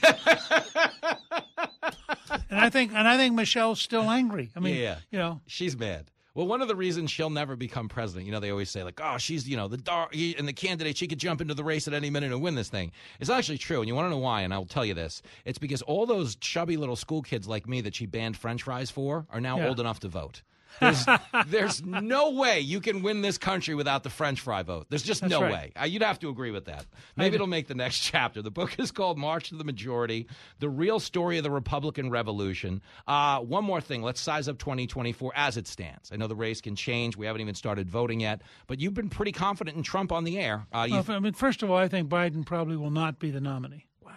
[2.52, 4.50] I think, and I think Michelle's still angry.
[4.54, 6.10] I mean, yeah, you know, she's mad.
[6.34, 9.00] Well, one of the reasons she'll never become president, you know, they always say like,
[9.02, 10.96] "Oh, she's you know the dar- and the candidate.
[10.96, 13.58] She could jump into the race at any minute and win this thing." It's actually
[13.58, 14.42] true, and you want to know why?
[14.42, 17.66] And I will tell you this: it's because all those chubby little school kids like
[17.68, 19.68] me that she banned French fries for are now Yeah.
[19.68, 20.42] old enough to vote.
[20.80, 21.06] There's,
[21.48, 24.86] there's no way you can win this country without the French fry vote.
[24.88, 25.52] There's just That's no right.
[25.52, 25.72] way.
[25.80, 26.86] Uh, you'd have to agree with that.
[27.16, 28.40] Maybe it'll make the next chapter.
[28.42, 30.26] The book is called March to the Majority
[30.58, 32.82] The Real Story of the Republican Revolution.
[33.06, 34.02] Uh, one more thing.
[34.02, 36.10] Let's size up 2024 as it stands.
[36.12, 37.16] I know the race can change.
[37.16, 40.38] We haven't even started voting yet, but you've been pretty confident in Trump on the
[40.38, 40.66] air.
[40.72, 43.40] Uh, Well, I mean, first of all, I think Biden probably will not be the
[43.40, 43.86] nominee.
[44.02, 44.12] Wow.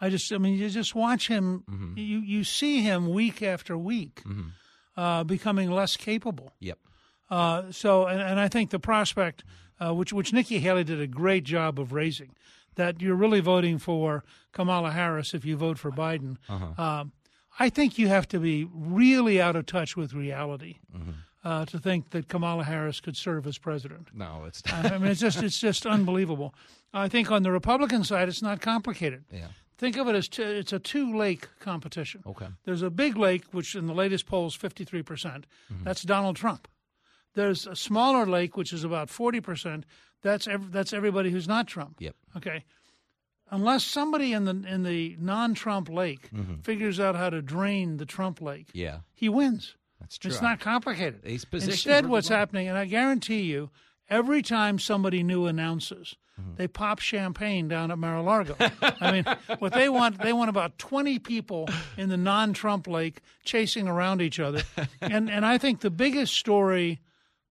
[0.00, 1.64] I just, I mean, you just watch him.
[1.70, 1.98] Mm-hmm.
[1.98, 4.22] You you see him week after week
[4.96, 6.52] uh, becoming less capable.
[6.60, 6.78] Yep.
[7.30, 9.44] Uh, so, and, and I think the prospect,
[9.80, 12.34] uh, which which Nikki Haley did a great job of raising,
[12.74, 14.22] that you're really voting for
[14.52, 16.36] Kamala Harris if you vote for Biden.
[16.48, 16.82] Uh-huh.
[16.82, 17.12] Um,
[17.58, 21.10] I think you have to be really out of touch with reality Mm-hmm.
[21.44, 24.08] uh, to think that Kamala Harris could serve as president.
[24.14, 26.54] No, it's I mean, it's just it's just unbelievable.
[26.94, 29.24] I think on the Republican side, it's not complicated.
[29.32, 29.48] Yeah.
[29.82, 32.22] Think of it as two, it's a two lake competition.
[32.24, 32.46] Okay.
[32.64, 35.04] There's a big lake, which in the latest polls, 53%.
[35.04, 35.82] percent Mm-hmm.
[35.82, 36.68] That's Donald Trump.
[37.34, 39.82] There's a smaller lake, which is about 40%.
[40.22, 41.96] That's ev- that's everybody who's not Trump.
[41.98, 42.14] Yep.
[42.36, 42.64] Okay.
[43.50, 46.30] Unless somebody in the in the non-Trump lake
[46.62, 48.78] figures out how to drain the Trump lake, Mm-hmm.
[48.78, 48.98] Yeah.
[49.14, 49.74] he wins.
[50.00, 50.30] That's true.
[50.30, 51.24] It's not complicated.
[51.24, 53.70] Instead, what's happening, and I guarantee you,
[54.12, 56.54] every time somebody new announces, Mm-hmm.
[56.56, 58.56] they pop champagne down at Mar-a-Lago.
[58.80, 59.24] I mean,
[59.58, 64.40] what they want, they want about twenty people in the non-Trump lake chasing around each
[64.40, 64.62] other,
[65.02, 67.00] and and I think the biggest story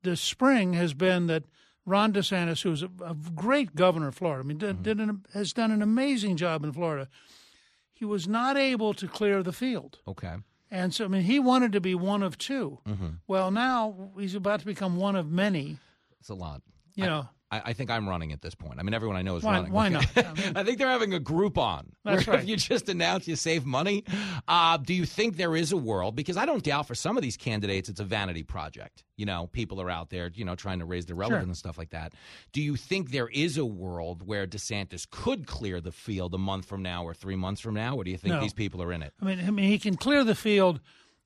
[0.01, 1.43] this spring has been that
[1.85, 5.53] Ron DeSantis, who's a, a great governor of Florida, I mean, did, did an, has
[5.53, 7.07] done an amazing job in Florida.
[7.93, 9.99] He was not able to clear the field.
[10.07, 10.33] Okay.
[10.71, 13.07] And so, I mean, he wanted to be one of 2 Mm-hmm.
[13.27, 15.77] Well, now he's about to become one of many.
[16.21, 16.61] It's a lot.
[16.95, 18.77] You know, I, I think I'm running at this point.
[18.79, 19.71] I mean, everyone I know is Why- running.
[19.71, 20.05] why not?
[20.17, 21.87] I I think they're having a Groupon.
[22.05, 22.39] That's right.
[22.41, 24.03] If you just announce you save money,
[24.47, 26.15] uh, do you think there is a world?
[26.15, 29.03] Because I don't doubt for some of these candidates, it's a vanity project.
[29.17, 31.49] You know, people are out there, you know, trying to raise their relevance Sure.
[31.49, 32.13] and stuff like that.
[32.51, 36.65] Do you think there is a world where DeSantis could clear the field a month
[36.65, 38.41] from now or three months from now, or do you think No.
[38.41, 39.13] these people are in it?
[39.21, 40.81] I mean, I mean, he can clear the field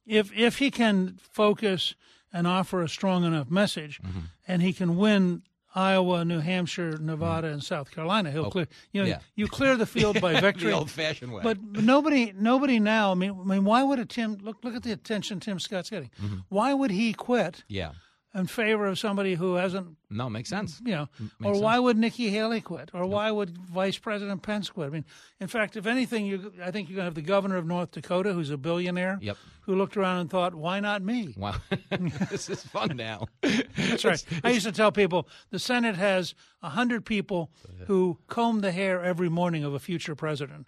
[0.06, 1.95] if if he can focus
[2.34, 4.19] and offer a strong enough message, Mm-hmm.
[4.47, 5.43] and he can win
[5.77, 8.31] Iowa, New Hampshire, Nevada, and South Carolina.
[8.31, 8.68] He'll Oh, clear.
[8.93, 9.19] You know, yeah.
[9.35, 10.72] you clear the field by victory.
[10.72, 11.43] the old-fashioned way.
[11.43, 13.11] But nobody, nobody now.
[13.11, 14.64] I mean, I mean, why would a Tim look?
[14.64, 16.11] Look at the attention Tim Scott's getting.
[16.23, 16.38] Mm-hmm.
[16.47, 17.64] Why would he quit?
[17.68, 17.91] yeah.
[18.36, 20.82] In favor of somebody who hasn't No, makes sense.
[20.86, 21.84] you know, M- or why sense.
[21.84, 24.88] would Nikki Haley quit, or why would Vice President Pence quit?
[24.88, 25.06] I mean,
[25.40, 27.91] in fact, if anything, you, I think you're going to have the governor of North
[27.91, 29.38] Dakota, who's a billionaire, Yep.
[29.62, 31.56] who looked around and thought, "Why not me?" Wow,
[32.30, 33.28] this is fun now.
[33.41, 34.24] That's right.
[34.44, 37.52] I used to tell people the Senate has hundred people
[37.88, 40.66] who comb the hair every morning of a future president.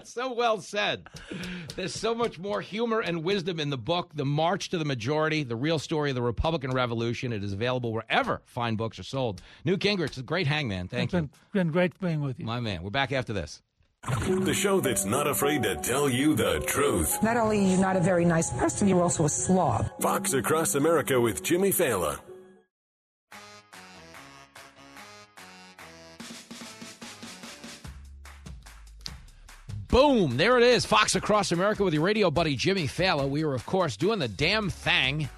[0.00, 1.08] That's so well said.
[1.76, 5.42] There's so much more humor and wisdom in the book, The March to the Majority,
[5.44, 7.34] the real story of the Republican Revolution.
[7.34, 9.42] It is available wherever fine books are sold.
[9.64, 10.88] Newt Gingrich, a great hangman.
[10.88, 11.20] Thank it's you.
[11.20, 12.46] been, been great being with you.
[12.46, 12.82] My man.
[12.82, 13.60] We're back after this.
[14.02, 17.22] The show that's not afraid to tell you the truth.
[17.22, 19.90] Not only are you not a very nice person, you're also a slob.
[20.00, 22.18] Fox Across America with Jimmy Failla.
[29.90, 30.36] Boom!
[30.36, 30.86] There it is.
[30.86, 33.28] Fox Across America with your radio buddy Jimmy Failla.
[33.28, 35.28] We are, of course, doing the damn thing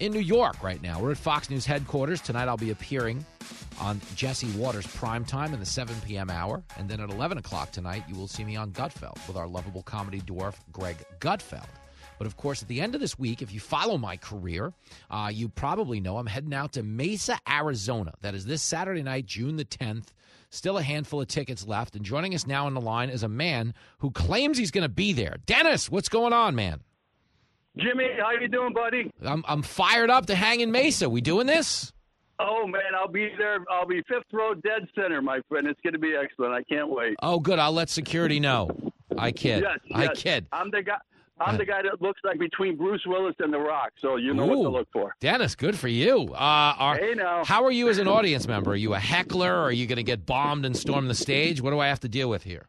[0.00, 1.00] in New York right now.
[1.00, 2.20] We're at Fox News headquarters.
[2.20, 3.24] Tonight I'll be appearing
[3.80, 6.28] on Jesse Watters primetime in the 7 p.m.
[6.28, 6.62] hour.
[6.76, 9.82] And then at 11 o'clock tonight, you will see me on Gutfeld with our lovable
[9.82, 11.64] comedy dwarf, Greg Gutfeld.
[12.18, 14.74] But of course, at the end of this week, if you follow my career,
[15.10, 18.12] uh, you probably know I'm heading out to Mesa, Arizona.
[18.20, 20.08] That is this Saturday night, June the 10th.
[20.56, 21.96] Still a handful of tickets left.
[21.96, 24.88] And joining us now on the line is a man who claims he's going to
[24.88, 25.36] be there.
[25.44, 26.80] Dennis, what's going on, man?
[27.76, 29.10] Jimmy, how you doing, buddy?
[29.22, 31.10] I'm, I'm fired up to hang in Mesa.
[31.10, 31.92] We doing this?
[32.38, 33.58] Oh man, I'll be there.
[33.70, 35.66] I'll be fifth row, dead center, my friend.
[35.66, 36.54] It's going to be excellent.
[36.54, 37.16] I can't wait.
[37.22, 37.58] Oh, good.
[37.58, 38.70] I'll let security know.
[39.16, 39.62] I kid.
[39.62, 40.22] Yes, I yes.
[40.22, 40.46] kid.
[40.52, 40.96] I'm the guy.
[41.38, 44.46] I'm the guy that looks like between Bruce Willis and The Rock, so you know
[44.46, 45.14] what to look for.
[45.20, 46.28] Dennis, good for you.
[46.32, 46.36] Uh,
[46.78, 47.44] are, Hey, now.
[47.44, 48.70] How are you as an audience member?
[48.72, 49.52] Are you a heckler?
[49.54, 51.60] Or are you going to get bombed and storm the stage?
[51.60, 52.66] What do I have to deal with here?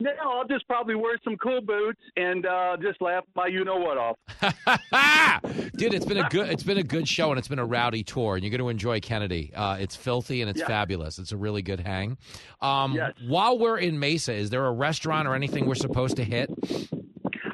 [0.00, 3.78] No, I'll just probably wear some cool boots and uh, just laugh my you know
[3.78, 4.16] what off.
[5.76, 8.04] Dude, it's been a good it's been a good show and it's been a rowdy
[8.04, 9.52] tour and you're going to enjoy Kennedy.
[9.56, 10.68] Uh, it's filthy and it's Yeah.
[10.68, 11.18] fabulous.
[11.18, 12.16] It's a really good hang.
[12.60, 13.12] Um, Yes.
[13.26, 16.48] While we're in Mesa, is there a restaurant or anything we're supposed to hit?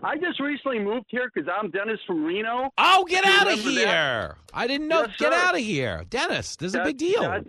[0.05, 2.71] I just recently moved here because I'm Dennis from Reno.
[2.77, 3.89] Oh, get out of remember that?
[3.89, 4.37] here!
[4.53, 5.03] I didn't know.
[5.03, 5.39] Yes, get sir.
[5.39, 6.57] out of here, Dennis.
[6.57, 7.23] This is a big deal.
[7.23, 7.47] that's-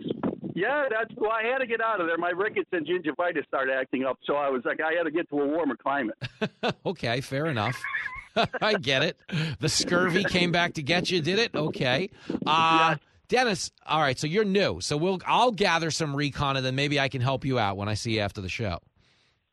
[0.54, 1.32] yeah, that's well.
[1.32, 2.16] I had to get out of there.
[2.16, 5.28] My rickets and gingivitis started acting up, so I was like, I had to get
[5.28, 6.16] to a warmer climate.
[6.86, 7.76] okay, fair enough.
[8.62, 9.18] I get it.
[9.60, 11.54] The scurvy came back to get you, did it?
[11.54, 12.08] Okay.
[12.46, 12.96] Uh
[13.28, 14.80] Dennis, all right, so you're new.
[14.80, 17.88] So we'll I'll gather some recon and then maybe I can help you out when
[17.90, 18.78] I see you after the show.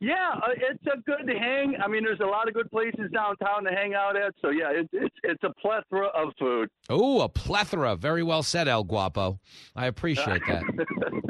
[0.04, 1.76] Yeah, uh, it's a good hang.
[1.82, 4.34] I mean, there's a lot of good places downtown to hang out at.
[4.42, 6.68] So yeah, it's it's it's a plethora of food.
[6.90, 7.96] Oh, a plethora.
[7.96, 9.38] Very well said, El Guapo.
[9.74, 10.62] I appreciate that.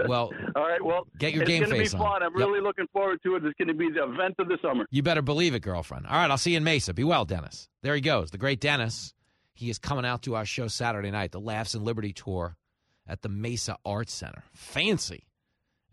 [0.07, 2.05] Well, All right, well, Get your it's game gonna face be on.
[2.05, 2.23] fun.
[2.25, 2.47] I'm Yep.
[2.47, 3.45] really looking forward to it.
[3.45, 4.85] It's going to be the event of the summer.
[4.91, 6.07] you better believe it, girlfriend.
[6.07, 6.93] All right, I'll see you in Mesa.
[6.93, 7.71] Be well, Dennis.
[7.83, 9.15] There he goes, the great Dennis.
[9.55, 12.57] He is coming out to our show Saturday night, the Laughs and Liberty Tour
[13.09, 14.43] at the Mesa Arts Center.
[14.53, 15.25] Fancy.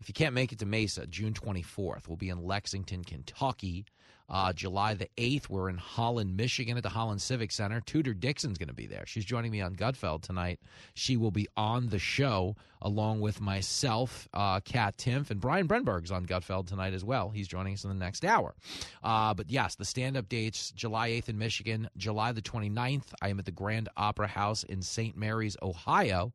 [0.02, 3.84] If you can't make it to Mesa, June 24th, we'll be in Lexington, Kentucky.
[4.28, 7.80] Uh, July the 8th, we're in Holland, Michigan at the Holland Civic Center.
[7.80, 9.04] Tudor Dixon's going to be there.
[9.06, 10.58] She's joining me on Gutfeld tonight.
[10.94, 16.10] She will be on the show along with myself, uh, Kat Timpf, and Brian Brenberg's
[16.10, 17.30] on Gutfeld tonight as well.
[17.30, 18.56] He's joining us in the next hour.
[19.04, 23.28] Uh, but yes, the stand up dates July 8th in Michigan, July the 29th, I
[23.28, 25.16] am at the Grand Opera House in St.
[25.16, 26.32] Mary's, Ohio.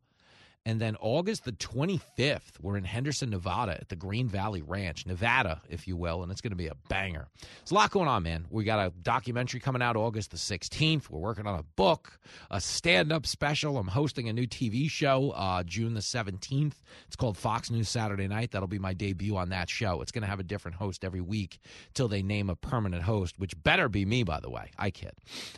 [0.68, 5.62] And then August the 25th, we're in Henderson, Nevada at the Green Valley Ranch, Nevada,
[5.70, 7.30] if you will, and it's going to be a banger.
[7.40, 8.48] There's a lot going on, man.
[8.50, 11.10] We got a documentary coming out August the 16th.
[11.10, 12.20] We're working on a book,
[12.52, 13.78] a stand up special.
[13.78, 16.74] I'm hosting a new TV show uh, June the 17th.
[17.08, 18.52] It's called Fox News Saturday Night.
[18.52, 20.02] That'll be my debut on that show.
[20.02, 21.60] It's going to have a different host every week
[21.94, 24.72] till they name a permanent host, which better be me, by the way.
[24.78, 25.14] I kid.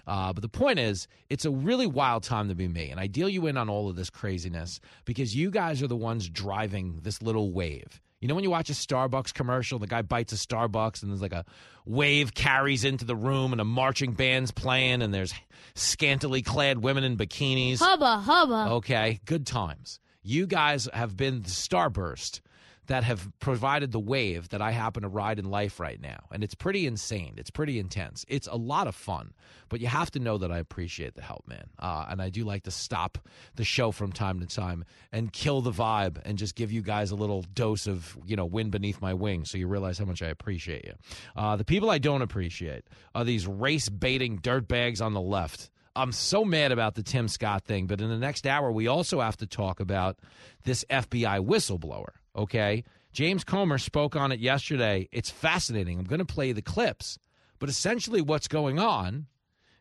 [0.05, 2.91] Uh, but the point is, it's a really wild time to be me.
[2.91, 5.95] And I deal you in on all of this craziness because you guys are the
[5.95, 8.01] ones driving this little wave.
[8.21, 11.21] You know when you watch a Starburst commercial, the guy bites a Starburst and there's
[11.21, 11.45] like a
[11.85, 15.33] wave carries into the room and a marching band's playing and there's
[15.73, 17.79] scantily clad women in bikinis.
[17.79, 18.73] Hubba, hubba.
[18.73, 19.99] Okay, good times.
[20.21, 22.41] You guys have been the starburst
[22.89, 26.25] that have provided the wave that I happen to ride in life right now.
[26.31, 27.35] And it's pretty insane.
[27.37, 28.25] It's pretty intense.
[28.27, 29.33] It's a lot of fun.
[29.69, 31.65] But you have to know that I appreciate the help, man.
[31.77, 33.19] Uh, and I do like to stop
[33.55, 37.11] the show from time to time and kill the vibe and just give you guys
[37.11, 40.23] a little dose of, you know, wind beneath my wings so you realize how much
[40.23, 40.93] I appreciate you.
[41.35, 45.69] Uh, the people I don't appreciate are these race baiting dirtbags on the left.
[45.95, 49.19] I'm so mad about the Tim Scott thing, but in the next hour, we also
[49.19, 50.17] have to talk about
[50.63, 52.83] this FBI whistleblower, okay?
[53.11, 55.07] James Comer spoke on it yesterday.
[55.11, 55.99] It's fascinating.
[55.99, 57.17] I'm going to play the clips.
[57.59, 59.27] But essentially, what's going on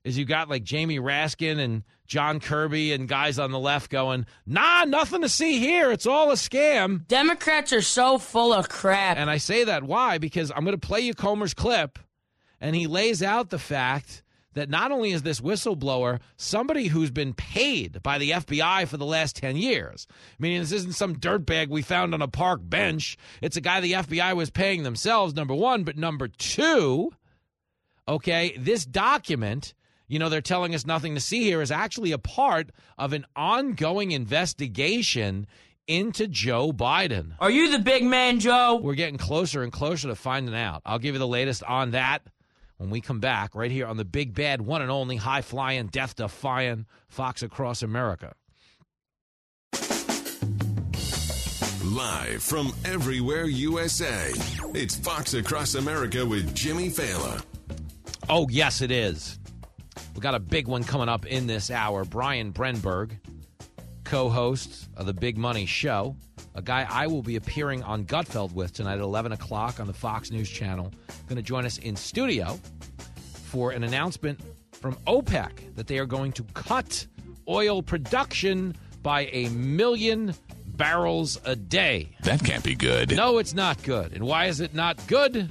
[0.04, 4.26] is you got like Jamie Raskin and John Kirby and guys on the left going,
[4.46, 5.92] nah, nothing to see here.
[5.92, 7.06] It's all a scam.
[7.06, 9.18] Democrats are so full of crap.
[9.18, 10.18] And I say that why?
[10.18, 11.98] Because I'm going to play you Comer's clip,
[12.60, 14.22] and he lays out the fact
[14.58, 19.06] that not only is this whistleblower somebody who's been paid by the FBI for the
[19.06, 20.06] last 10 years,
[20.38, 23.16] meaning this isn't some dirtbag we found on a park bench.
[23.40, 25.84] It's a guy the FBI was paying themselves, number one.
[25.84, 27.12] But number two,
[28.06, 29.74] okay, this document
[30.10, 33.26] you know, they're telling us nothing to see here is actually a part of an
[33.36, 35.46] ongoing investigation
[35.86, 37.32] into Joe Biden.
[37.40, 38.80] Are you the big man, Joe?
[38.82, 40.82] We're getting closer and closer to finding out.
[40.84, 42.22] I'll give you the latest on that
[42.78, 45.88] when we come back right here on the big bad one and only high flying,
[45.88, 48.32] death defying Fox Across America.
[51.84, 54.30] Live from everywhere USA,
[54.74, 57.42] it's Fox Across America with Jimmy Failla.
[58.28, 59.38] Oh, yes, it is.
[60.14, 62.04] We got a big one coming up in this hour.
[62.04, 63.12] Brian Brenberg,
[64.08, 66.16] co host of the Big Money Show,
[66.54, 69.92] a guy I will be appearing on Gutfeld with tonight at 11 o'clock on the
[69.92, 70.90] Fox News Channel,
[71.26, 72.58] going to join us in studio
[73.44, 74.40] for an announcement
[74.72, 77.06] from OPEC that they are going to cut
[77.46, 80.34] oil production by a million
[80.68, 82.08] barrels a day.
[82.22, 83.14] That can't be good.
[83.14, 84.14] No, it's not good.
[84.14, 85.50] And why is it not good?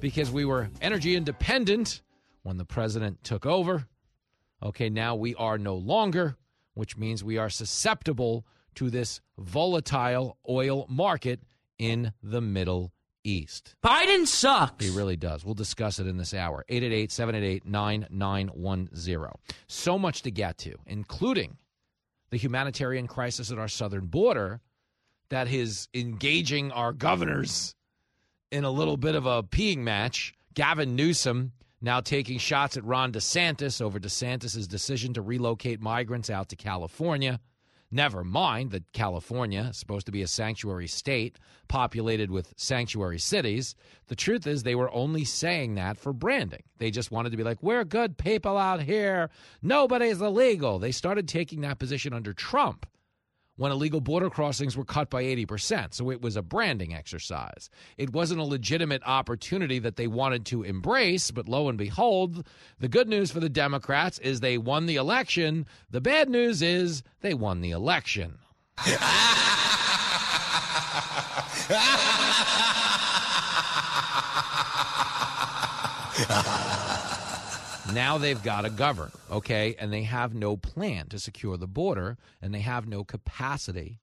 [0.00, 2.02] Because we were energy independent
[2.42, 3.86] when the president took over.
[4.60, 6.36] Okay, now we are no longer,
[6.74, 11.40] which means we are susceptible to this volatile oil market
[11.78, 12.92] in the Middle
[13.22, 13.74] East.
[13.82, 14.84] Biden sucks.
[14.84, 15.44] He really does.
[15.44, 16.64] We'll discuss it in this hour.
[16.68, 19.30] 888 788 9910.
[19.66, 21.56] So much to get to, including
[22.30, 24.60] the humanitarian crisis at our southern border
[25.30, 27.74] that is engaging our governors
[28.50, 30.34] in a little bit of a peeing match.
[30.52, 31.52] Gavin Newsom
[31.84, 37.38] now taking shots at Ron DeSantis over DeSantis' decision to relocate migrants out to California.
[37.90, 41.38] Never mind that California is supposed to be a sanctuary state
[41.68, 43.76] populated with sanctuary cities.
[44.08, 46.62] The truth is, they were only saying that for branding.
[46.78, 49.30] They just wanted to be like, we're good people out here.
[49.62, 50.78] Nobody's illegal.
[50.78, 52.86] They started taking that position under Trump
[53.56, 55.94] when illegal border crossings were cut by 80%.
[55.94, 57.70] So it was a branding exercise.
[57.96, 62.46] It wasn't a legitimate opportunity that they wanted to embrace, but lo and behold,
[62.80, 65.66] the good news for the Democrats is they won the election.
[65.90, 68.38] The bad news is they won the election.
[77.92, 79.74] now they've got to govern, okay?
[79.78, 84.00] And they have no plan to secure the border, and they have no capacity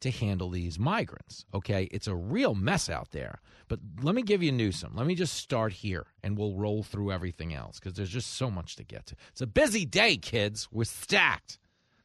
[0.00, 1.84] to handle these migrants, okay?
[1.92, 3.40] It's a real mess out there.
[3.68, 4.92] But let me give you Newsom.
[4.96, 8.50] Let me just start here, and we'll roll through everything else because there's just so
[8.50, 9.16] much to get to.
[9.30, 10.68] It's a busy day, kids.
[10.72, 11.58] We're stacked.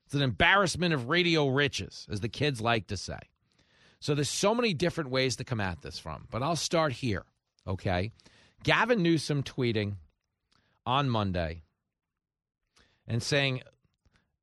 [0.05, 3.19] It's an embarrassment of radio riches, as the kids like to say.
[3.99, 7.25] So there's so many different ways to come at this from, but I'll start here,
[7.65, 8.11] okay?
[8.63, 9.95] Gavin Newsom tweeting
[10.87, 11.63] on Monday
[13.05, 13.61] and saying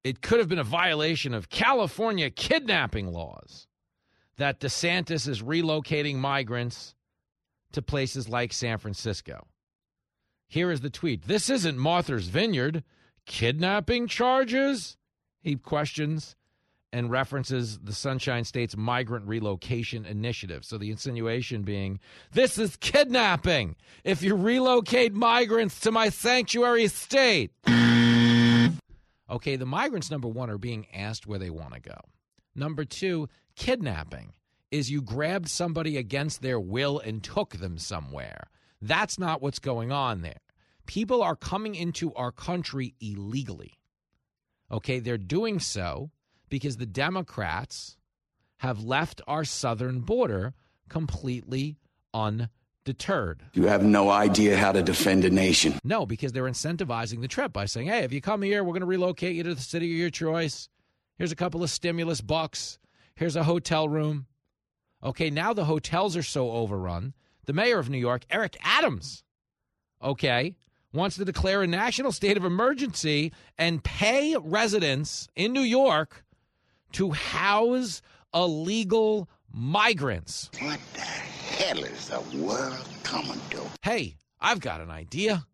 [0.04, 3.66] it could have been a violation of California kidnapping laws
[4.36, 6.94] that DeSantis is relocating migrants
[7.72, 9.46] to places like San Francisco.
[10.46, 12.84] Here is the tweet This isn't Martha's Vineyard.
[13.24, 14.98] Kidnapping charges?
[15.40, 16.36] He questions
[16.94, 20.64] and references the Sunshine State's migrant relocation initiative.
[20.64, 21.98] So the insinuation being,
[22.30, 27.50] this is kidnapping if you relocate migrants to my sanctuary state.
[29.28, 31.98] okay, the migrants, number one, are being asked where they want to go.
[32.54, 34.32] Number two, kidnapping
[34.70, 38.46] is you grabbed somebody against their will and took them somewhere.
[38.80, 40.38] That's not what's going on there.
[40.86, 43.72] People are coming into our country illegally.
[44.70, 46.12] Okay, they're doing so
[46.48, 47.96] because the Democrats
[48.58, 50.54] have left our southern border
[50.88, 51.76] completely
[52.12, 53.42] undeterred.
[53.52, 55.78] You have no idea how to defend a nation.
[55.84, 58.80] No, because they're incentivizing the trip by saying, hey, if you come here, we're going
[58.80, 60.68] to relocate you to the city of your choice.
[61.16, 62.78] Here's a couple of stimulus bucks.
[63.14, 64.26] Here's a hotel room.
[65.02, 67.14] Okay, now the hotels are so overrun.
[67.46, 69.22] The mayor of New York, Eric Adams,
[70.02, 70.54] okay,
[70.94, 76.23] wants to declare a national state of emergency and pay residents in New York
[76.94, 78.02] to house
[78.32, 80.50] illegal migrants.
[80.60, 83.62] What the hell is the world coming to?
[83.82, 85.46] Hey, I've got an idea.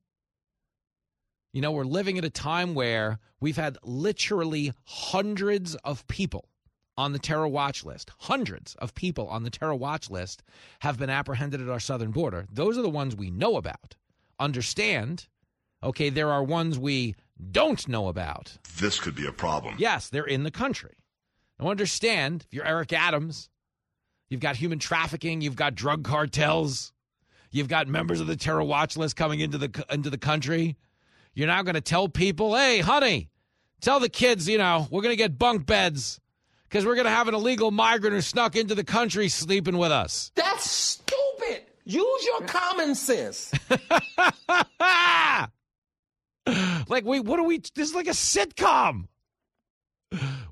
[1.52, 6.48] You know, we're living at a time where we've had literally hundreds of people
[6.96, 8.10] on the terror watch list.
[8.18, 10.42] Hundreds of people on the terror watch list
[10.80, 12.46] have been apprehended at our southern border.
[12.52, 13.96] Those are the ones we know about,
[14.38, 15.26] understand,
[15.82, 17.14] Okay, there are ones we
[17.50, 18.58] don't know about.
[18.78, 19.76] This could be a problem.
[19.78, 20.92] Yes, they're in the country.
[21.60, 23.48] Now, understand if you're Eric Adams,
[24.28, 26.92] you've got human trafficking, you've got drug cartels,
[27.50, 30.76] you've got members of the terror watch list coming into the into the country.
[31.34, 33.30] You're now going to tell people, "Hey, honey,
[33.80, 36.18] tell the kids, you know, we're going to get bunk beds
[36.68, 39.92] because we're going to have an illegal migrant who snuck into the country sleeping with
[39.92, 41.64] us." That's stupid.
[41.84, 43.52] Use your common sense.
[46.88, 47.58] like we, what are we?
[47.58, 49.08] This is like a sitcom.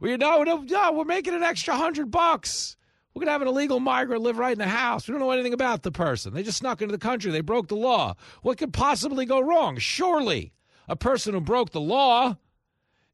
[0.01, 0.93] We no, no, no.
[0.93, 2.77] We're making an extra hundred bucks.
[3.15, 5.09] We're gonna have an illegal migrant live right in the house.
[5.09, 6.35] We don't know anything about the person.
[6.35, 7.33] They just snuck into the country.
[7.33, 8.15] They broke the law.
[8.43, 9.77] What could possibly go wrong?
[9.79, 10.53] Surely,
[10.89, 12.37] a person who broke the law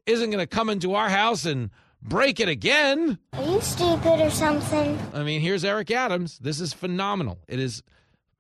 [0.06, 1.70] isn't gonna come into our house and
[2.02, 3.18] break it again.
[3.32, 4.98] Are you stupid or something?
[5.14, 6.38] I mean, here's Eric Adams.
[6.38, 7.38] This is phenomenal.
[7.48, 7.82] It is,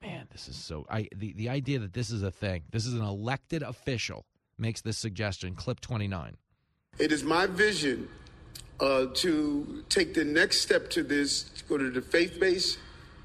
[0.02, 0.26] man.
[0.30, 0.86] This is so.
[0.90, 2.64] I the the idea that this is a thing.
[2.70, 4.26] This is an elected official
[4.58, 5.54] makes this suggestion.
[5.54, 6.36] Clip twenty nine.
[6.98, 8.08] It is my vision
[8.80, 12.78] uh, to take the next step to this, to go to the faith based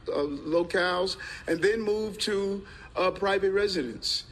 [0.08, 1.18] uh, locales,
[1.48, 2.66] and then move to
[2.96, 4.26] uh, private residence.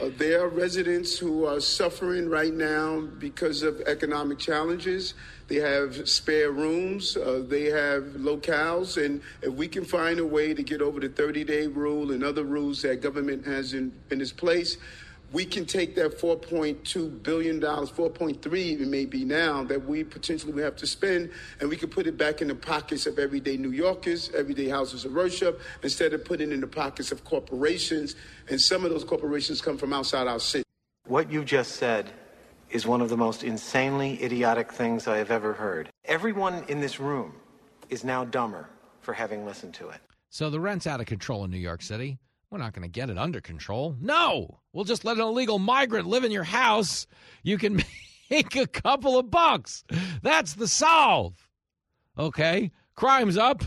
[0.00, 5.12] Uh, there are residents who are suffering right now because of economic challenges.
[5.48, 10.54] They have spare rooms, uh, they have locales, and if we can find a way
[10.54, 14.22] to get over the 30 day rule and other rules that government has in, in
[14.22, 14.78] its place,
[15.32, 20.64] we can take that 4.2 billion dollars, 4.3 even maybe now that we potentially would
[20.64, 21.30] have to spend,
[21.60, 25.04] and we could put it back in the pockets of everyday New Yorkers, everyday houses
[25.04, 28.14] of worship, instead of putting it in the pockets of corporations.
[28.48, 30.64] And some of those corporations come from outside our city.
[31.06, 32.10] What you just said
[32.70, 35.90] is one of the most insanely idiotic things I have ever heard.
[36.04, 37.34] Everyone in this room
[37.90, 38.68] is now dumber
[39.00, 40.00] for having listened to it.
[40.30, 42.18] So the rent's out of control in New York City.
[42.52, 43.96] We're not going to get it under control.
[43.98, 47.06] No, we'll just let an illegal migrant live in your house.
[47.42, 47.82] You can
[48.30, 49.84] make a couple of bucks.
[50.20, 51.48] That's the solve.
[52.18, 53.64] Okay, crime's up.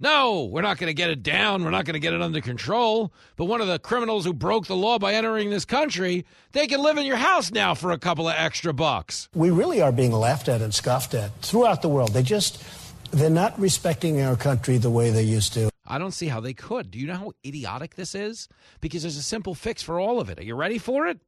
[0.00, 1.64] No, we're not going to get it down.
[1.64, 3.12] We're not going to get it under control.
[3.36, 6.82] But one of the criminals who broke the law by entering this country, they can
[6.82, 9.28] live in your house now for a couple of extra bucks.
[9.34, 12.14] We really are being laughed at and scoffed at throughout the world.
[12.14, 12.64] They just,
[13.10, 15.68] they're not respecting our country the way they used to.
[15.86, 16.90] I don't see how they could.
[16.90, 18.48] Do you know how idiotic this is?
[18.80, 20.38] Because there's a simple fix for all of it.
[20.38, 21.20] Are you ready for it?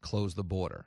[0.00, 0.86] Close the border.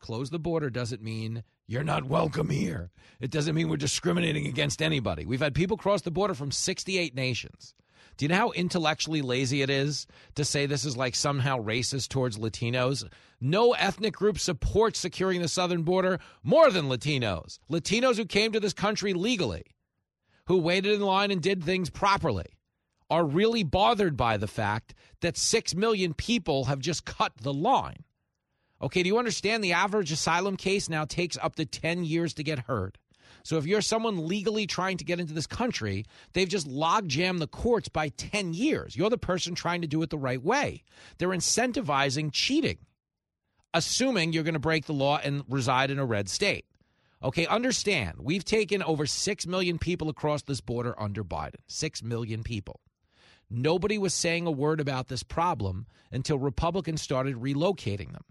[0.00, 2.90] Close the border doesn't mean you're not welcome here.
[3.20, 5.24] It doesn't mean we're discriminating against anybody.
[5.24, 7.74] We've had people cross the border from 68 nations.
[8.16, 12.08] Do you know how intellectually lazy it is to say this is like somehow racist
[12.08, 13.08] towards Latinos?
[13.40, 17.58] No ethnic group supports securing the southern border more than Latinos.
[17.70, 19.64] Latinos who came to this country legally
[20.50, 22.58] who waited in line and did things properly
[23.08, 28.02] are really bothered by the fact that 6 million people have just cut the line.
[28.82, 32.42] Okay, do you understand the average asylum case now takes up to 10 years to
[32.42, 32.98] get heard?
[33.44, 37.40] So if you're someone legally trying to get into this country, they've just log jammed
[37.40, 38.96] the courts by 10 years.
[38.96, 40.82] You're the person trying to do it the right way.
[41.18, 42.78] They're incentivizing cheating,
[43.72, 46.64] assuming you're going to break the law and reside in a red state.
[47.22, 51.56] Okay, understand, we've taken over 6 million people across this border under Biden.
[51.66, 52.80] 6 million people.
[53.50, 58.24] Nobody was saying a word about this problem until Republicans started relocating them.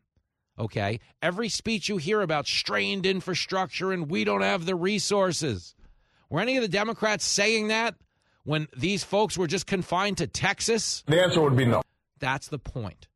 [0.57, 0.99] Okay?
[1.21, 5.75] Every speech you hear about strained infrastructure and we don't have the resources.
[6.29, 7.95] Were any of the Democrats saying that
[8.43, 11.03] when these folks were just confined to Texas?
[11.07, 11.81] The answer would be no.
[12.19, 13.07] That's the point.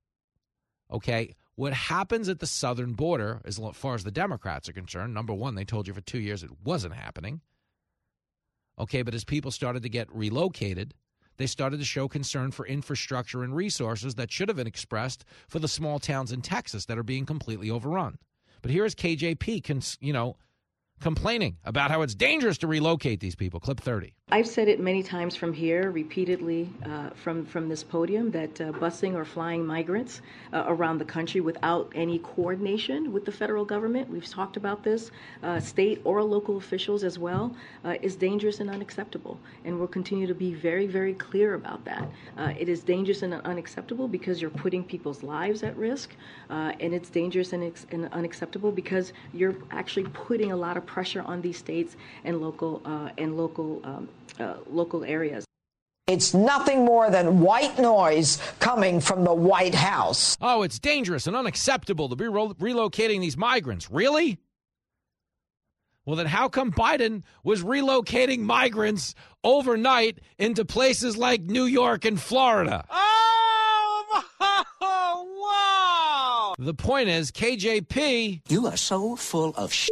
[0.91, 1.35] Okay?
[1.55, 5.55] What happens at the southern border, as far as the Democrats are concerned, number one,
[5.55, 7.41] they told you for two years it wasn't happening.
[8.79, 10.95] Okay, but as people started to get relocated,
[11.37, 15.59] they started to show concern for infrastructure and resources that should have been expressed for
[15.59, 18.17] the small towns in Texas that are being completely overrun.
[18.61, 20.37] But here is KJP, cons- you know,
[21.01, 23.59] complaining about how it's dangerous to relocate these people.
[23.59, 24.13] Clip 30.
[24.33, 28.71] I've said it many times from here, repeatedly uh, from from this podium, that uh,
[28.71, 30.21] busing or flying migrants
[30.51, 35.11] uh, around the country without any coordination with the federal government, we've talked about this,
[35.43, 37.55] uh, state or local officials as well,
[37.85, 39.39] uh, is dangerous and unacceptable.
[39.65, 42.09] And we'll continue to be very, very clear about that.
[42.35, 46.15] Uh, it is dangerous and unacceptable because you're putting people's lives at risk,
[46.49, 51.21] and it's dangerous and, ex- and, unacceptable because you're actually putting a lot of pressure
[51.21, 52.81] on these states and local
[53.19, 53.79] and local.
[53.83, 54.09] Um,
[54.39, 55.45] uh, local areas.
[56.05, 60.35] It's nothing more than white noise coming from the White House.
[60.41, 63.89] Oh, it's dangerous and unacceptable to be re- relocating these migrants.
[63.89, 64.37] Really?
[66.05, 72.19] Well, then how come Biden was relocating migrants overnight into places like New York and
[72.19, 72.83] Florida?
[72.89, 74.23] Oh,
[75.41, 76.55] wow.
[76.59, 78.41] The point is, KJP.
[78.49, 79.87] You are so full of sh.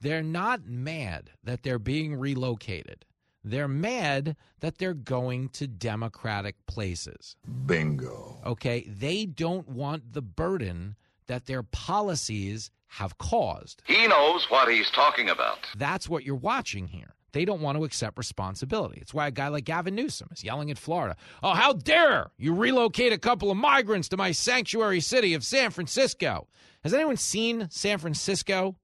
[0.00, 3.04] They're not mad that they're being relocated.
[3.44, 7.36] They're mad that they're going to Democratic places.
[7.66, 8.40] Bingo.
[8.46, 8.86] Okay.
[8.88, 10.96] They don't want the burden
[11.26, 13.82] that their policies have caused.
[13.86, 15.58] He knows what he's talking about.
[15.76, 17.14] That's what you're watching here.
[17.32, 18.98] They don't want to accept responsibility.
[19.00, 22.54] It's why a guy like Gavin Newsom is yelling at Florida, Oh, how dare you
[22.54, 26.46] relocate a couple of migrants to my sanctuary city of San Francisco?
[26.84, 28.76] Has anyone seen San Francisco?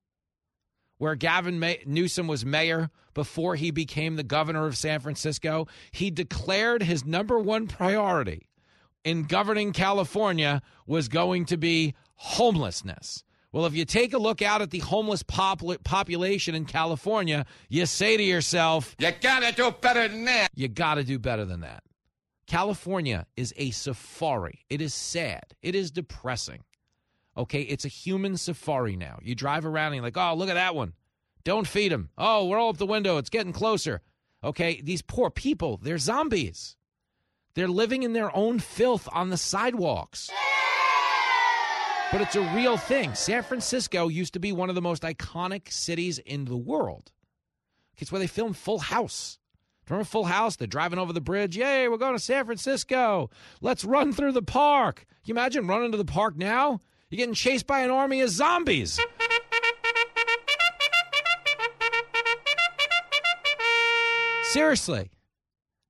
[0.98, 6.10] Where Gavin May- Newsom was mayor before he became the governor of San Francisco, he
[6.10, 8.48] declared his number one priority
[9.04, 13.24] in governing California was going to be homelessness.
[13.52, 17.86] Well, if you take a look out at the homeless popul- population in California, you
[17.86, 20.48] say to yourself, You gotta do better than that.
[20.54, 21.82] You gotta do better than that.
[22.46, 24.64] California is a safari.
[24.68, 25.54] It is sad.
[25.62, 26.62] It is depressing.
[27.38, 29.20] Okay, it's a human safari now.
[29.22, 30.92] You drive around and you're like, oh, look at that one.
[31.44, 32.10] Don't feed him.
[32.18, 33.16] Oh, we're all up the window.
[33.16, 34.02] It's getting closer.
[34.42, 36.76] Okay, these poor people, they're zombies.
[37.54, 40.30] They're living in their own filth on the sidewalks.
[42.10, 43.14] But it's a real thing.
[43.14, 47.12] San Francisco used to be one of the most iconic cities in the world.
[47.98, 49.38] It's where they filmed Full House.
[49.88, 50.56] Remember Full House?
[50.56, 51.56] They're driving over the bridge.
[51.56, 53.30] Yay, we're going to San Francisco.
[53.60, 55.06] Let's run through the park.
[55.24, 56.80] Can you imagine running to the park now?
[57.10, 59.00] You're getting chased by an army of zombies.
[64.44, 65.10] Seriously.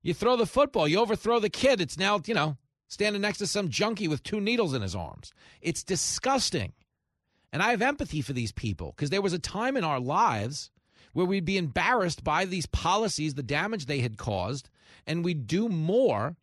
[0.03, 1.81] You throw the football, you overthrow the kid.
[1.81, 5.33] It's now, you know, standing next to some junkie with two needles in his arms.
[5.61, 6.73] It's disgusting.
[7.53, 10.71] And I have empathy for these people because there was a time in our lives
[11.15, 14.71] where we'd be embarrassed by these policies, the damage they had caused,
[15.07, 16.37] and we'd do more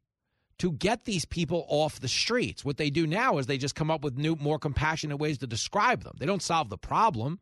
[0.59, 2.63] to get these people off the streets.
[2.63, 5.47] What they do now is they just come up with new, more compassionate ways to
[5.47, 6.15] describe them.
[6.19, 7.39] They don't solve the problem.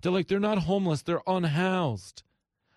[0.00, 2.24] They're like, they're not homeless, they're unhoused.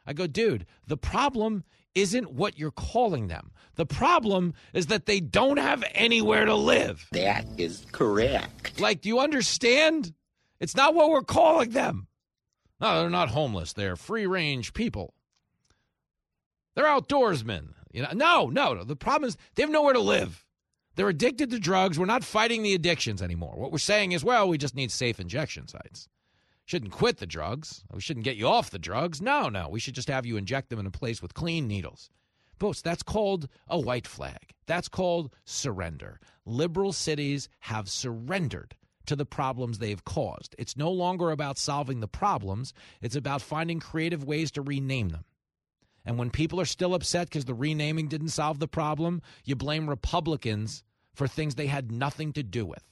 [0.05, 1.63] I go, dude, the problem
[1.95, 3.51] isn't what you're calling them.
[3.75, 7.07] The problem is that they don't have anywhere to live.
[7.11, 8.79] That is correct.
[8.79, 10.13] Like, do you understand?
[10.59, 12.07] It's not what we're calling them.
[12.79, 13.73] No, they're not homeless.
[13.73, 15.13] They're free range people.
[16.75, 17.69] They're outdoorsmen.
[17.95, 18.83] You know, no, no, no.
[18.83, 20.43] The problem is they have nowhere to live.
[20.95, 21.97] They're addicted to drugs.
[21.97, 23.53] We're not fighting the addictions anymore.
[23.55, 26.09] What we're saying is, well, we just need safe injection sites.
[26.65, 27.85] Shouldn't quit the drugs.
[27.93, 29.21] We shouldn't get you off the drugs.
[29.21, 29.69] No, no.
[29.69, 32.09] We should just have you inject them in a place with clean needles.
[32.59, 34.53] Folks, that's called a white flag.
[34.65, 36.19] That's called surrender.
[36.45, 40.53] Liberal cities have surrendered to the problems they've caused.
[40.59, 45.23] It's no longer about solving the problems, it's about finding creative ways to rename them.
[46.05, 49.89] And when people are still upset because the renaming didn't solve the problem, you blame
[49.89, 50.83] Republicans
[51.15, 52.83] for things they had nothing to do with.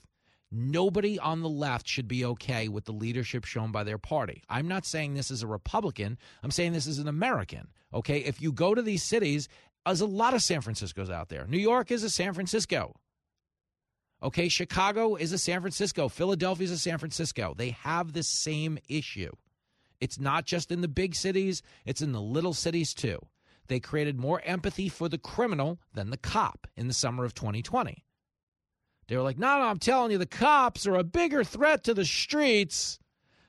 [0.55, 4.43] Nobody on the left should be okay with the leadership shown by their party.
[4.49, 6.17] I'm not saying this is a Republican.
[6.43, 7.69] I'm saying this is an American.
[7.91, 8.19] Okay.
[8.19, 9.47] If you go to these cities,
[9.85, 11.47] there's a lot of San Francisco's out there.
[11.47, 12.95] New York is a San Francisco.
[14.21, 14.47] Okay.
[14.47, 16.07] Chicago is a San Francisco.
[16.07, 17.55] Philadelphia is a San Francisco.
[17.57, 19.31] They have the same issue.
[20.03, 23.19] It's not just in the big cities, it's in the little cities too.
[23.67, 28.03] They created more empathy for the criminal than the cop in the summer of 2020.
[29.07, 31.93] They were like, no, no, I'm telling you, the cops are a bigger threat to
[31.93, 32.99] the streets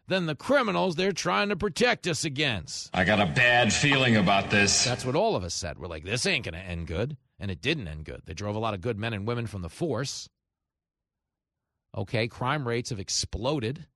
[0.06, 2.88] than the criminals they're trying to protect us against.
[2.94, 4.84] I got a bad feeling about this.
[4.84, 5.80] That's what all of us said.
[5.80, 7.16] We're like, this ain't going to end good.
[7.40, 8.22] And it didn't end good.
[8.26, 10.28] They drove a lot of good men and women from the force.
[11.96, 13.86] Okay, crime rates have exploded.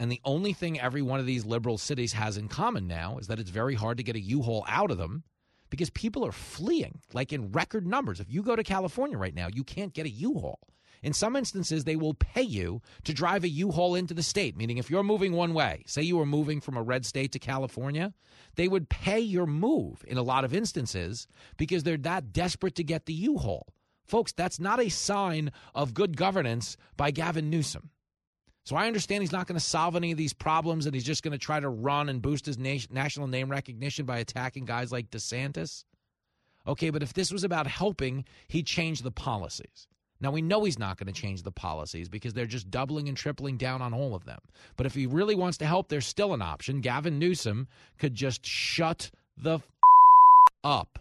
[0.00, 3.28] And the only thing every one of these liberal cities has in common now is
[3.28, 5.22] that it's very hard to get a U-Haul out of them
[5.70, 8.20] because people are fleeing like in record numbers.
[8.20, 10.58] If you go to California right now, you can't get a U-Haul.
[11.02, 14.78] In some instances, they will pay you to drive a U-Haul into the state, meaning
[14.78, 18.14] if you're moving one way, say you were moving from a red state to California,
[18.56, 22.84] they would pay your move in a lot of instances because they're that desperate to
[22.84, 23.68] get the U-Haul.
[24.06, 27.90] Folks, that's not a sign of good governance by Gavin Newsom.
[28.64, 31.22] So I understand he's not going to solve any of these problems and he's just
[31.22, 34.90] going to try to run and boost his na- national name recognition by attacking guys
[34.90, 35.84] like DeSantis.
[36.66, 39.86] Okay, but if this was about helping, he'd change the policies.
[40.20, 43.16] Now, we know he's not going to change the policies because they're just doubling and
[43.16, 44.38] tripling down on all of them.
[44.76, 46.80] But if he really wants to help, there's still an option.
[46.80, 47.68] Gavin Newsom
[47.98, 49.68] could just shut the f-
[50.62, 50.98] up.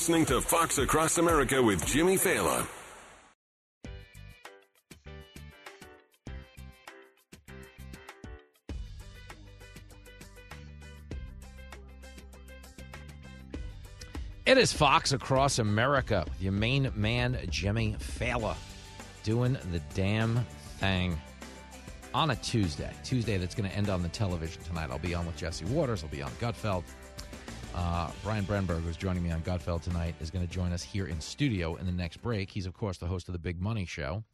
[0.00, 2.66] Listening to Fox Across America with Jimmy Failla.
[14.46, 16.24] It is Fox Across America.
[16.26, 18.56] With your main man, Jimmy Failla,
[19.22, 20.46] doing the damn
[20.78, 21.20] thing
[22.14, 22.90] on a Tuesday.
[23.04, 24.88] Tuesday that's going to end on the television tonight.
[24.90, 26.02] I'll be on with Jesse Watters.
[26.02, 26.84] I'll be on Gutfeld.
[27.74, 31.06] Uh, Brian Brenberg, who's joining me on Gutfeld tonight, is going to join us here
[31.06, 32.50] in studio in the next break.
[32.50, 34.24] He's, of course, the host of the Big Money Show,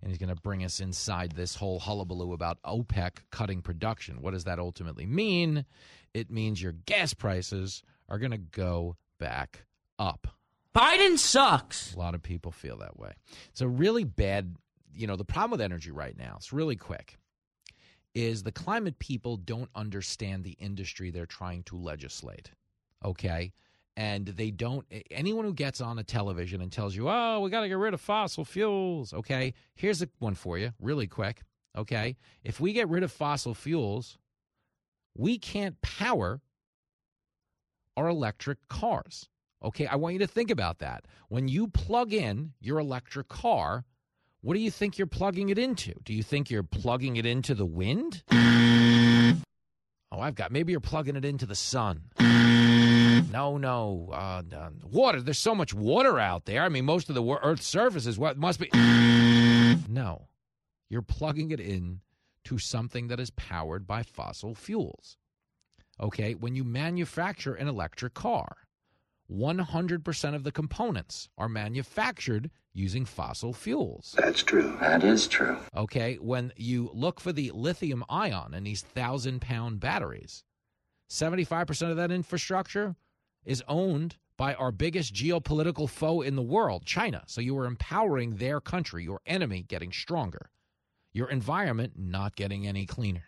[0.00, 4.20] and he's going to bring us inside this whole hullabaloo about OPEC cutting production.
[4.20, 5.64] What does that ultimately mean?
[6.12, 9.64] It means your gas prices are going to go back
[9.98, 10.28] up.
[10.74, 11.94] Biden sucks.
[11.94, 13.12] A lot of people feel that way.
[13.50, 14.56] It's a really bad,
[14.94, 17.16] you know, the problem with energy right now, it's really quick,
[18.14, 22.50] is the climate people don't understand the industry they're trying to legislate.
[23.04, 23.52] Okay?
[23.96, 27.60] And they don't, anyone who gets on a television and tells you, oh, we got
[27.60, 29.12] to get rid of fossil fuels.
[29.12, 29.54] Okay?
[29.76, 31.42] Here's a one for you, really quick.
[31.76, 32.16] Okay?
[32.42, 34.18] If we get rid of fossil fuels,
[35.16, 36.40] we can't power
[37.96, 39.28] our electric cars.
[39.62, 41.06] Okay, I want you to think about that.
[41.28, 43.84] When you plug in your electric car,
[44.42, 45.94] what do you think you're plugging it into?
[46.04, 48.24] Do you think you're plugging it into the wind?
[48.30, 52.02] Oh, I've got maybe you're plugging it into the sun.
[53.30, 54.42] No, no, uh,
[54.84, 55.20] water.
[55.20, 56.62] There's so much water out there.
[56.62, 58.70] I mean, most of the Earth's surface is what must be.
[59.86, 60.28] No,
[60.88, 62.00] you're plugging it in
[62.44, 65.18] to something that is powered by fossil fuels
[66.00, 68.56] okay, when you manufacture an electric car,
[69.30, 74.14] 100% of the components are manufactured using fossil fuels.
[74.18, 74.76] That's true.
[74.80, 75.58] That is true.
[75.76, 80.44] Okay, when you look for the lithium ion in these thousand pound batteries,
[81.08, 82.96] 75% of that infrastructure
[83.44, 87.22] is owned by our biggest geopolitical foe in the world, China.
[87.26, 90.50] So you are empowering their country, your enemy getting stronger,
[91.12, 93.24] your environment not getting any cleaner.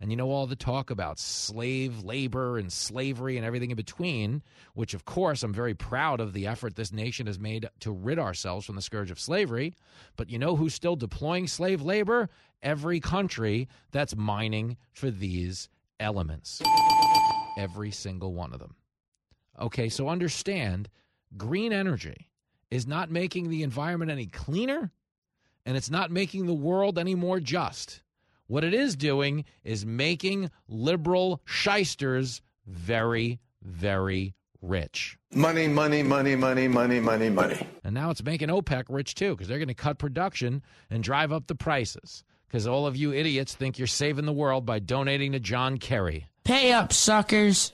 [0.00, 4.42] And you know, all the talk about slave labor and slavery and everything in between,
[4.72, 8.18] which, of course, I'm very proud of the effort this nation has made to rid
[8.18, 9.74] ourselves from the scourge of slavery.
[10.16, 12.30] But you know who's still deploying slave labor?
[12.62, 15.68] Every country that's mining for these
[15.98, 16.62] elements.
[17.58, 18.76] Every single one of them.
[19.60, 20.88] Okay, so understand
[21.36, 22.30] green energy
[22.70, 24.90] is not making the environment any cleaner,
[25.66, 28.02] and it's not making the world any more just.
[28.46, 35.16] What it is doing is making liberal shysters very, very rich.
[35.32, 37.66] Money, money, money, money, money, money, money.
[37.84, 41.32] And now it's making OPEC rich too because they're going to cut production and drive
[41.32, 42.24] up the prices.
[42.48, 46.26] Because all of you idiots think you're saving the world by donating to John Kerry.
[46.42, 47.72] Pay up, suckers.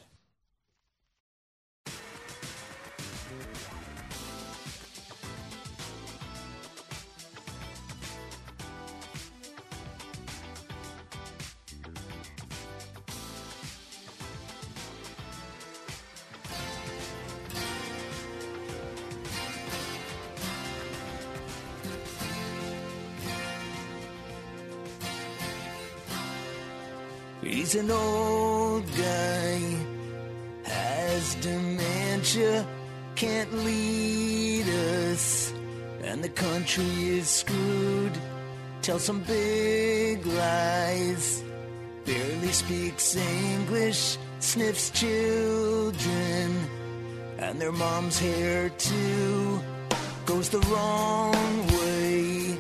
[27.79, 29.61] An old guy,
[30.65, 32.67] has dementia,
[33.15, 35.53] can't lead us,
[36.03, 36.85] and the country
[37.19, 38.13] is screwed.
[38.83, 41.43] Tells some big lies,
[42.05, 46.67] barely speaks English, sniffs children,
[47.39, 49.61] and their mom's hair too
[50.25, 52.53] goes the wrong way.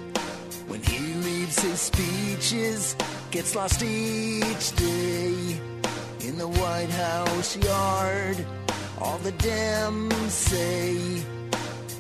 [0.68, 2.96] When he leaves his speeches,
[3.36, 5.34] gets lost each day
[6.20, 8.38] in the White House yard.
[8.98, 10.94] All the Dems say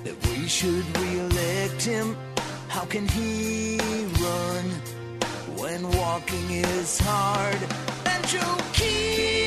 [0.04, 2.16] that we should re-elect him.
[2.68, 3.76] How can he
[4.24, 4.64] run
[5.60, 7.60] when walking is hard?
[8.06, 9.45] And Joe keeps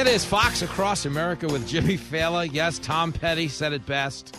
[0.00, 2.50] It is Fox Across America with Jimmy Failla.
[2.50, 4.34] Yes, Tom Petty said it best.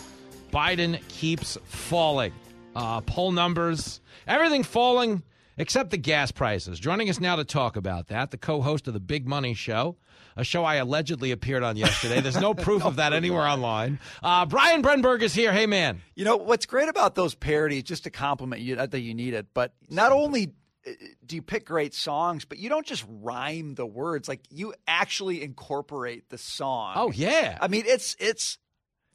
[0.52, 2.32] Biden keeps falling.
[2.74, 5.22] Uh, poll numbers, everything falling
[5.58, 6.80] except the gas prices.
[6.80, 9.98] Joining us now to talk about that, the co host of the Big Money Show,
[10.36, 12.20] a show I allegedly appeared on yesterday.
[12.20, 14.00] There's no proof of that anywhere online.
[14.20, 15.52] Uh, Brian Brenberg is here.
[15.52, 16.02] Hey, man.
[16.16, 17.84] You know what's great about those parodies?
[17.84, 20.54] Just to compliment you, not that you need it, but not only
[20.86, 20.90] Uh,
[21.24, 25.42] do you pick great songs, but you don't just rhyme the words; like you actually
[25.42, 26.94] incorporate the song.
[26.96, 28.58] Oh yeah, I mean it's it's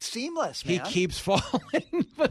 [0.00, 0.62] seamless.
[0.62, 1.42] He keeps falling.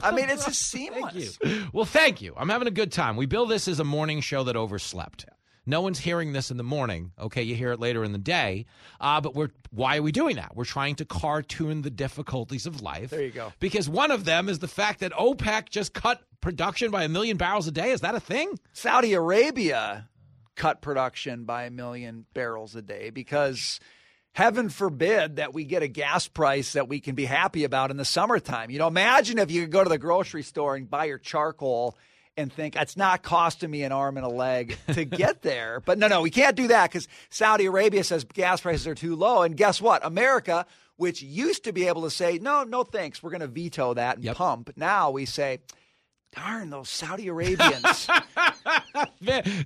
[0.02, 1.38] I mean, it's just seamless.
[1.38, 1.68] Thank you.
[1.74, 2.34] Well, thank you.
[2.38, 3.16] I'm having a good time.
[3.16, 5.26] We bill this as a morning show that overslept.
[5.68, 7.12] No one's hearing this in the morning.
[7.20, 8.66] Okay, you hear it later in the day.
[9.02, 10.56] Uh, but we're why are we doing that?
[10.56, 13.10] We're trying to cartoon the difficulties of life.
[13.10, 13.52] There you go.
[13.60, 17.36] Because one of them is the fact that OPEC just cut production by a million
[17.36, 17.92] barrels a day.
[17.92, 18.58] Is that a thing?
[18.72, 20.08] Saudi Arabia
[20.56, 23.82] cut production by a million barrels a day because
[24.32, 27.98] heaven forbid that we get a gas price that we can be happy about in
[27.98, 28.72] the summertime.
[28.72, 31.98] You know, imagine if you could go to the grocery store and buy your charcoal
[32.38, 35.82] and think it's not costing me an arm and a leg to get there.
[35.86, 39.16] but no, no, we can't do that because Saudi Arabia says gas prices are too
[39.16, 39.42] low.
[39.42, 40.06] And guess what?
[40.06, 40.66] America,
[40.98, 44.16] which used to be able to say, no, no thanks, we're going to veto that
[44.18, 44.36] and Yep.
[44.36, 44.70] pump.
[44.78, 45.60] Now we say,
[46.38, 48.08] darn, those Saudi Arabians.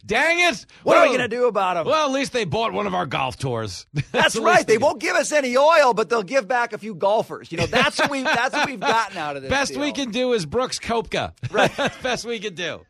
[0.05, 0.65] Dang it!
[0.83, 1.85] What are we going to do about them?
[1.87, 3.85] Well, at least they bought one of our golf tours.
[4.11, 4.55] That's the right.
[4.57, 7.51] least They won't give us any oil, but they'll give back a few golfers.
[7.51, 9.49] You know, that's what we that's what we've gotten out of this.
[9.49, 9.81] Best deal.
[9.81, 11.33] we can do is Brooks Koepka.
[11.51, 11.75] Right.
[11.75, 12.81] That's best we can do.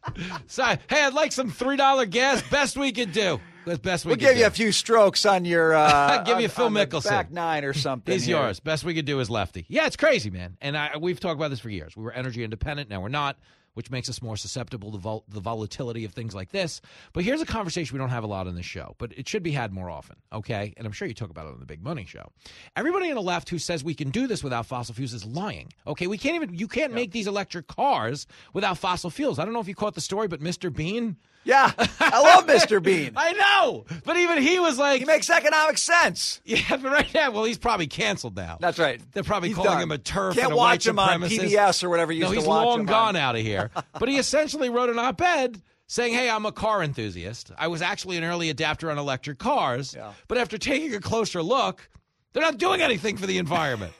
[0.47, 2.41] So, hey, I'd like some three dollar gas.
[2.49, 3.39] Best we can do.
[3.65, 4.39] That's best we We'll can give do.
[4.41, 5.73] you a few strokes on your.
[5.75, 7.09] Uh, Give you on- Phil on the Mickelson.
[7.09, 8.11] back nine or something.
[8.11, 8.37] He's here.
[8.37, 8.59] yours.
[8.59, 9.65] Best we could do is lefty.
[9.69, 10.57] Yeah, it's crazy, man.
[10.61, 11.95] And I, we've talked about this for years.
[11.95, 12.89] We were energy independent.
[12.89, 13.37] Now we're not,
[13.73, 16.81] which makes us more susceptible to vol- the volatility of things like this.
[17.13, 19.43] But here's a conversation we don't have a lot on this show, but it should
[19.43, 20.17] be had more often.
[20.33, 22.31] Okay, and I'm sure you talk about it on the Big Money Show.
[22.75, 25.71] Everybody on the left who says we can do this without fossil fuels is lying.
[25.87, 26.57] Okay, we can't even.
[26.57, 29.39] You can't make these electric cars without fossil fuels.
[29.39, 30.73] I don't know if you caught the story, but Mr.
[30.73, 31.17] Bean.
[31.43, 32.81] Yeah, I love Mr.
[32.83, 33.13] Bean.
[33.17, 36.39] I know, but even he was like, He makes economic sense.
[36.45, 38.57] yeah, but right now, well, he's probably canceled now.
[38.59, 39.01] That's right.
[39.13, 39.81] They're probably He's calling done.
[39.81, 40.35] him a TERF.
[40.35, 41.21] Can't a watch him on.
[41.21, 43.15] PBS or whatever you no, he's long gone on.
[43.15, 43.71] out of here.
[43.99, 47.51] but he essentially wrote an op-ed saying, "Hey, I'm a car enthusiast.
[47.57, 50.13] I was actually an early adapter on electric cars, Yeah.
[50.27, 51.89] but after taking a closer look,
[52.33, 53.93] they're not doing anything for the environment."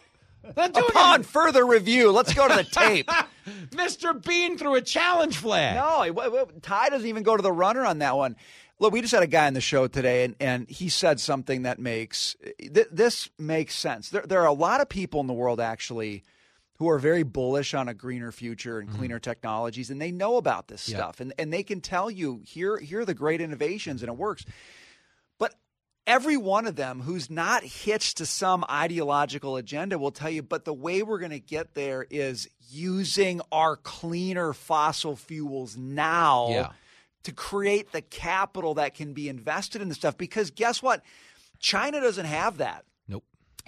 [0.43, 1.31] They're not doing Upon anything.
[1.31, 3.09] further review, let's go to the tape.
[3.72, 4.23] Mr.
[4.26, 5.76] Bean threw a challenge flag.
[5.76, 8.35] No, it- w- Ty doesn't even go to the runner on that one.
[8.80, 11.63] Look, we just had a guy on the show today, and, and he said something
[11.63, 14.09] that makes th- this makes sense.
[14.09, 16.23] There, there are a lot of people in the world actually
[16.77, 18.97] who are very bullish on a greener future and mm-hmm.
[18.97, 20.97] cleaner technologies, and they know about this Yeah.
[20.97, 24.18] stuff, and, and they can tell you here here are the great innovations, and it
[24.18, 24.45] works.
[26.11, 30.65] Every one of them who's not hitched to some ideological agenda will tell you, but
[30.65, 36.69] the way we're going to get there is using our cleaner fossil fuels now Yeah.
[37.23, 40.17] to create the capital that can be invested in the stuff.
[40.17, 41.01] Because guess what?
[41.59, 42.83] China doesn't have that.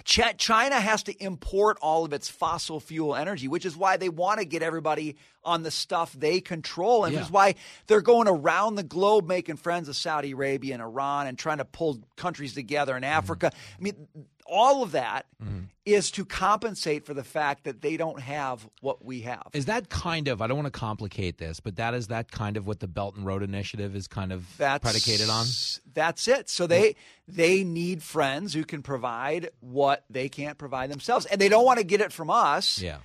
[0.04, 4.08] Ch- China has to import all of its fossil fuel energy, which is why they
[4.08, 7.20] want to get everybody on the stuff they control, and Yeah.
[7.20, 7.54] which is why
[7.86, 11.64] they're going around the globe making friends with Saudi Arabia and Iran and trying to
[11.64, 13.12] pull countries together in mm-hmm.
[13.12, 13.50] Africa.
[13.54, 14.08] I mean,
[14.46, 15.64] all of that mm-hmm.
[15.84, 19.48] is to compensate for the fact that they don't have what we have.
[19.52, 20.42] Is that kind of?
[20.42, 23.16] I don't want to complicate this, but that is that kind of what the Belt
[23.16, 25.46] and Road Initiative is kind of That's predicated on.
[25.92, 26.48] That's it.
[26.48, 26.96] So they
[27.26, 31.78] they need friends who can provide what they can't provide themselves, and they don't want
[31.78, 32.80] to get it from us.
[32.80, 32.98] Yeah.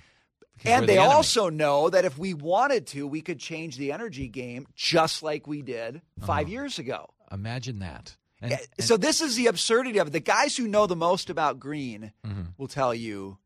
[0.65, 1.13] And they enemy.
[1.13, 5.47] also know that if we wanted to, we could change the energy game just like
[5.47, 6.27] we did uh-huh.
[6.27, 7.09] 5 years ago.
[7.31, 8.17] Imagine that.
[8.41, 10.11] And, Yeah, so this is the absurdity of it.
[10.11, 12.41] The guys who know the most about green Mm-hmm.
[12.57, 13.37] will tell you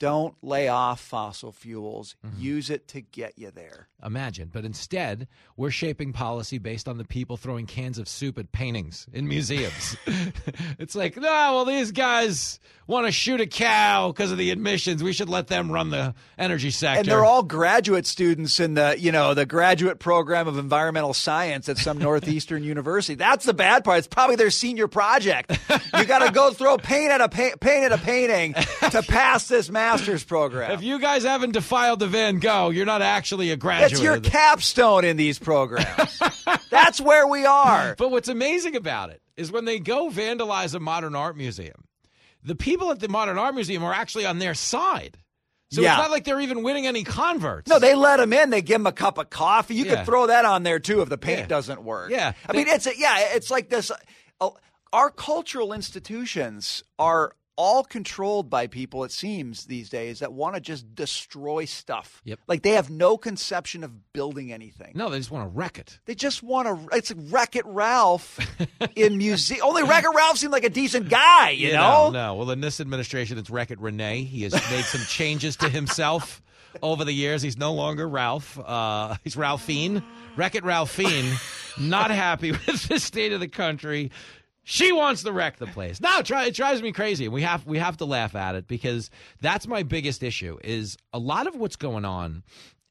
[0.00, 2.16] Don't lay off fossil fuels.
[2.26, 2.40] Mm-hmm.
[2.40, 3.88] Use it to get you there.
[4.04, 4.50] Imagine.
[4.52, 9.06] But instead, we're shaping policy based on the people throwing cans of soup at paintings
[9.12, 9.96] in museums.
[10.78, 15.02] it's like, no, well, these guys want to shoot a cow because of the admissions.
[15.02, 17.00] We should let them run the energy sector.
[17.00, 21.68] And they're all graduate students in the, you know, the graduate program of environmental science
[21.68, 23.14] at some northeastern university.
[23.14, 23.98] That's the bad part.
[23.98, 25.56] It's probably their senior project.
[25.96, 28.54] You got to go throw paint at a pa- paint at a painting
[28.90, 30.70] to pass this master's program.
[30.72, 33.92] If you guys haven't defiled the Van Gogh, you're not actually a graduate.
[33.92, 36.20] It's your capstone in these programs.
[36.70, 37.94] That's where we are.
[37.96, 41.84] But what's amazing about it is when they go vandalize a modern art museum,
[42.42, 45.16] the people at the modern art museum are actually on their side.
[45.70, 45.94] So Yeah.
[45.94, 47.68] it's not like they're even winning any converts.
[47.68, 48.50] No, they let them in.
[48.50, 49.74] They give them a cup of coffee.
[49.74, 49.96] You Yeah.
[49.96, 51.46] could throw that on there too if the paint Yeah.
[51.46, 52.10] doesn't work.
[52.10, 52.32] Yeah.
[52.48, 53.90] I mean, it's a, yeah, it's like this.
[54.40, 54.50] Uh,
[54.92, 59.04] our cultural institutions are all controlled by people.
[59.04, 62.20] It seems these days that want to just destroy stuff.
[62.24, 62.40] Yep.
[62.46, 64.92] Like they have no conception of building anything.
[64.94, 65.98] No, they just want to wreck it.
[66.06, 66.96] They just want to.
[66.96, 68.38] It's like Wreck It Ralph
[68.96, 69.60] in museum.
[69.64, 71.50] Only Wreck It Ralph seemed like a decent guy.
[71.50, 72.10] You, know.
[72.10, 74.24] No, well, in this administration, it's Wreck It Renee.
[74.24, 76.42] He has made some changes to himself
[76.82, 77.42] over the years.
[77.42, 78.58] He's no longer Ralph.
[78.58, 80.02] Uh, he's Ralphine.
[80.36, 81.36] Wreck It Ralphine.
[81.80, 84.10] Not happy with the state of the country.
[84.64, 86.00] She wants to wreck the place.
[86.00, 87.28] No, it, it drives me crazy.
[87.28, 89.10] We have we have to laugh at it because
[89.40, 90.58] that's my biggest issue.
[90.64, 92.42] Is a lot of what's going on.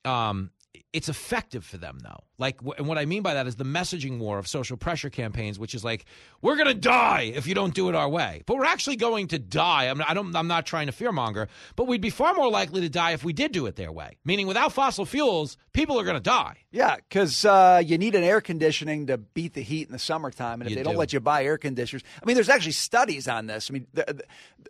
[0.06, 0.52] Um,
[0.94, 2.24] it's effective for them though.
[2.40, 5.60] Like, and what I mean by that is the messaging war of social pressure campaigns,
[5.60, 6.06] which is like,
[6.42, 8.42] we're going to die if you don't do it our way.
[8.48, 9.86] But we're actually going to die.
[9.86, 12.82] I'm not, I don't, I'm not trying to fearmonger, but we'd be far more likely
[12.82, 14.18] to die if we did do it their way.
[14.26, 16.58] Meaning, without fossil fuels, people are going to die.
[16.72, 20.60] Yeah, because uh, you need an air conditioning to beat the heat in the summertime,
[20.62, 23.28] and if You they don't let you buy air conditioners, I mean, there's actually studies
[23.28, 23.70] on this.
[23.70, 24.06] I mean, there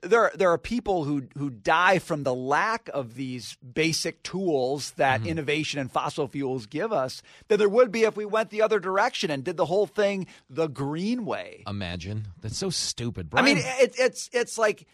[0.01, 5.13] there, there are people who who die from the lack of these basic tools that
[5.21, 5.29] Mm-hmm.
[5.29, 7.21] innovation and fossil fuels give us
[7.53, 10.27] than there would be if we went the other direction and did the whole thing
[10.49, 11.63] the green way.
[11.67, 13.29] Imagine that's so stupid.
[13.29, 13.41] Bro.
[13.41, 14.85] I mean, it, it's it's like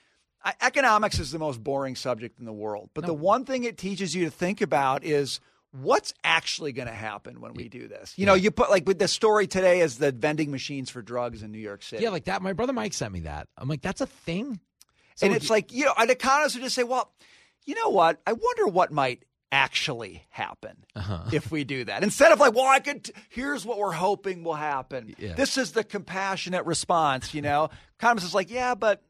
[0.61, 4.15] economics is the most boring subject in the world, but the one thing it teaches
[4.15, 5.39] you to think about is
[5.71, 8.13] what's actually going to happen when we do this.
[8.17, 11.43] You know, you put like with the story today is the vending machines for drugs
[11.43, 12.03] in New York City.
[12.03, 12.41] yeah, like that.
[12.41, 13.47] My brother Mike sent me that.
[13.57, 14.59] I'm like, that's a thing.
[15.15, 17.11] So and it's you- like you know, an economist would just say, "Well,
[17.65, 18.21] you know what?
[18.25, 21.23] I wonder what might." Actually, happen Uh-huh.
[21.33, 23.09] if we do that instead of like, well, I could.
[23.29, 25.15] Here's what we're hoping will happen.
[25.17, 25.33] Yeah.
[25.33, 27.33] This is the compassionate response.
[27.33, 27.69] You know,
[27.99, 29.01] economist is like, yeah, but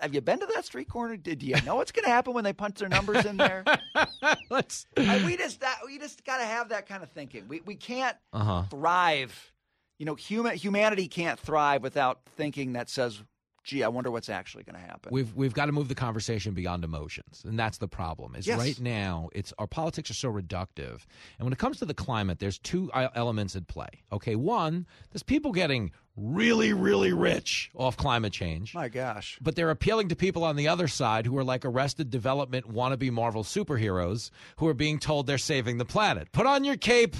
[0.00, 1.16] have you been to that street corner?
[1.16, 3.64] Did you know what's going to happen when they punch their numbers in there?
[4.50, 4.86] Let's.
[4.96, 7.46] I- we just that we just got to have that kind of thinking.
[7.48, 8.62] We we can't Uh-huh.
[8.70, 9.52] thrive.
[9.98, 13.22] You know, human humanity can't thrive without thinking that says,
[13.64, 16.54] "Gee, I wonder what's actually going to happen." We've we've got to move the conversation
[16.54, 18.34] beyond emotions, and that's the problem.
[18.36, 18.58] Is Yes.
[18.58, 21.04] right now it's our politics are so reductive,
[21.38, 24.02] and when it comes to the climate, there's two uh, elements at play.
[24.12, 28.74] Okay, one, there's people getting really really rich off climate change.
[28.74, 29.38] My gosh.
[29.40, 33.10] But they're appealing to people on the other side who are like arrested development wannabe
[33.10, 36.30] Marvel superheroes who are being told they're saving the planet.
[36.32, 37.16] Put on your cape.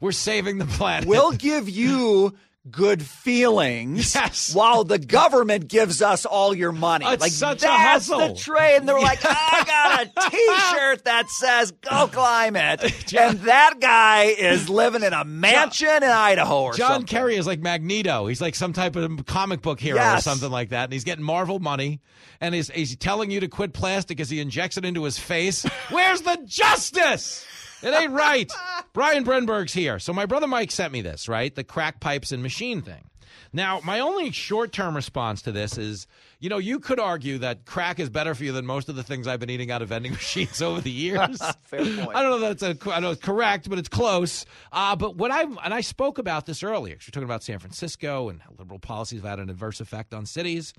[0.00, 1.08] We're saving the planet.
[1.08, 2.34] We'll give you
[2.70, 4.54] good feelings Yes.
[4.54, 7.04] while the government gives us all your money.
[7.06, 8.28] It's like such a that's hustle.
[8.28, 8.86] the trade.
[8.86, 12.82] They're like, I got a T-shirt that says "Go Climate,"
[13.18, 17.06] and that guy is living in a mansion in Idaho or John something.
[17.06, 18.26] Kerry is like Magneto.
[18.26, 20.84] He's like some type of comic book hero or something like that.
[20.84, 22.00] And he's getting Marvel money.
[22.40, 25.64] And he's, he's telling you to quit plastic as he injects it into his face.
[25.90, 27.46] Where's the justice?
[27.84, 28.50] It ain't right.
[28.92, 29.98] Brian Brenberg's here.
[29.98, 31.54] So my brother Mike sent me this, right?
[31.54, 33.10] The crack pipes and machine thing.
[33.52, 36.06] Now, my only short term response to this is
[36.40, 39.02] you know, you could argue that crack is better for you than most of the
[39.02, 41.40] things I've been eating out of vending machines over the years.
[41.62, 42.14] Fair point.
[42.14, 44.44] I don't know that it's a, I know it's correct, but it's close.
[44.72, 46.96] Uh, but what I and I spoke about this earlier.
[46.96, 50.12] 'cause We're talking about San Francisco and how liberal policies have had an adverse effect
[50.14, 50.74] on cities.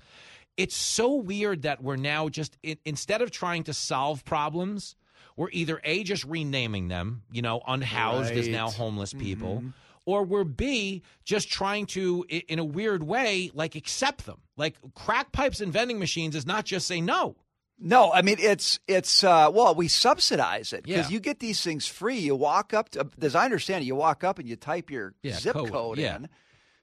[0.56, 4.94] It's so weird that we're now just in, instead of trying to solve problems,
[5.36, 8.50] we're either a just renaming them, you know, unhoused Right.
[8.50, 9.60] now homeless people.
[9.62, 9.72] Mhm.
[10.06, 14.38] Or we're B, just trying to, in a weird way, like accept them.
[14.56, 17.36] Like crack pipes and vending machines is not just say no.
[17.78, 21.14] No, I mean it's it's uh, well we subsidize it because Yeah.
[21.14, 22.18] you get these things free.
[22.20, 25.14] You walk up to, as I understand it, you walk up and you type your
[25.22, 26.16] Yeah, zip code, code, yeah.
[26.16, 26.28] in.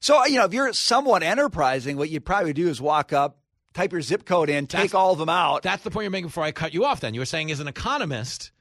[0.02, 3.40] So you know if you're somewhat enterprising, what you'd probably do is walk up,
[3.74, 5.64] type your zip code in, take That's- all of them out.
[5.64, 7.00] That's the point you're making before I cut you off.
[7.02, 8.52] Then you were saying, as an economist,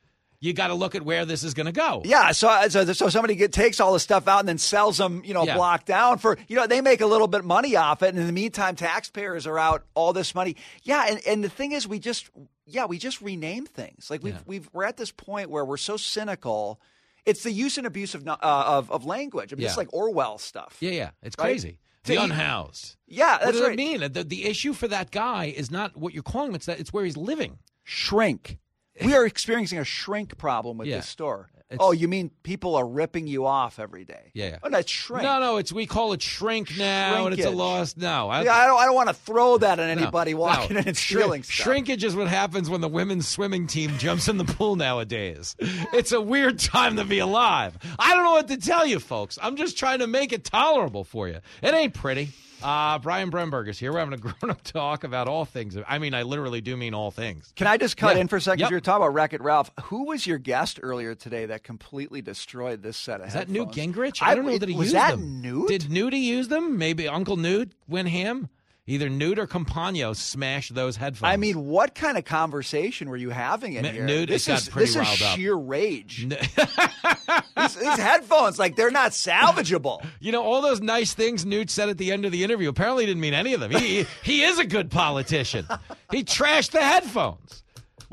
[0.41, 2.03] you got to look at where this is going to go.
[2.05, 5.23] Yeah, so, so so somebody get, takes all the stuff out and then sells them,
[5.25, 5.55] you know, Yeah.
[5.55, 8.27] block down for you know they make a little bit money off it, and in
[8.27, 10.57] the meantime, taxpayers are out all this money.
[10.83, 12.29] Yeah, and, and the thing is, we just
[12.67, 14.11] yeah we just rename things.
[14.11, 14.41] Like we've Yeah.
[14.47, 16.81] we've we're at this point where we're so cynical.
[17.25, 19.53] It's the use and abuse of uh, of, of language.
[19.53, 19.69] I mean, Yeah.
[19.69, 20.77] It's like Orwell stuff.
[20.81, 21.45] Yeah, yeah, it's Right?
[21.51, 21.79] crazy.
[22.05, 22.97] To The eat- unhoused.
[23.07, 23.73] Yeah, what does right.
[23.73, 24.01] it mean?
[24.13, 26.93] The, the issue for that guy is not what you're calling him; it's that it's
[26.93, 27.59] where he's living.
[27.85, 28.59] Shrink.
[29.05, 30.97] We are experiencing a shrink problem with Yeah.
[30.97, 31.51] this store.
[31.73, 34.31] It's- oh, you mean people are ripping you off every day?
[34.35, 34.59] Yeah, yeah.
[34.63, 35.23] Oh, that's shrink.
[35.25, 37.97] No, no, it's we call it shrink now, and it's a loss.
[37.97, 38.79] No, I, Yeah, I don't.
[38.81, 40.39] I don't want to throw that at anybody no.
[40.39, 41.55] walking in and stealing stuff.
[41.65, 45.57] Shrinkage is what happens when the women's swimming team jumps in the pool nowadays.
[45.93, 47.77] It's a weird time to be alive.
[47.99, 49.39] I don't know what to tell you, folks.
[49.43, 51.39] I'm just trying to make it tolerable for you.
[51.63, 52.31] It ain't pretty.
[52.63, 53.93] Uh, Brian Brenberg is here.
[53.93, 55.77] We're having a grown-up talk about all things.
[55.89, 57.53] I mean, I literally do mean all things.
[57.57, 58.23] Can I just cut Yeah.
[58.23, 58.61] in for a second?
[58.61, 58.71] Yep.
[58.71, 59.71] You're talking about Wreck It Ralph.
[59.85, 63.69] Who was your guest earlier today that completely destroyed this set of Is that Newt?
[63.71, 64.19] Gingrich?
[64.23, 65.41] I don't know that he was used that them.
[65.41, 65.69] Newt?
[65.69, 66.79] Did Newty use them?
[66.79, 68.49] Maybe Uncle Newt went ham.
[68.85, 71.33] Either Newt or Compagno smashed those headphones.
[71.33, 74.05] I mean, what kind of conversation were you having in M- here?
[74.05, 75.37] Newt, it this got is pretty this is up.
[75.37, 76.27] sheer rage.
[77.57, 80.05] these, these headphones, like they're not salvageable.
[80.21, 83.07] You know, all those nice things Newt said at the end of the interview apparently
[83.07, 83.73] didn't mean any of them.
[83.73, 85.67] He, he is a good politician.
[86.13, 87.62] He trashed the headphones.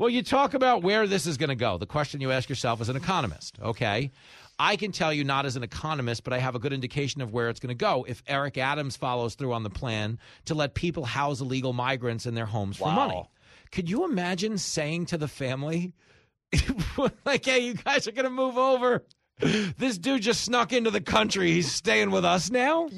[0.00, 1.76] Well, you talk about where this is going to go.
[1.76, 4.10] The question you ask yourself as an economist, okay?
[4.58, 7.34] I can tell you not as an economist, but I have a good indication of
[7.34, 10.72] where it's going to go if Eric Adams follows through on the plan to let
[10.72, 13.28] people house illegal migrants in their homes for money.
[13.72, 15.92] Could you imagine saying to the family,
[17.26, 19.04] like, hey, you guys are going to move over?
[19.40, 21.52] This dude just snuck into the country.
[21.52, 22.88] He's staying with us now.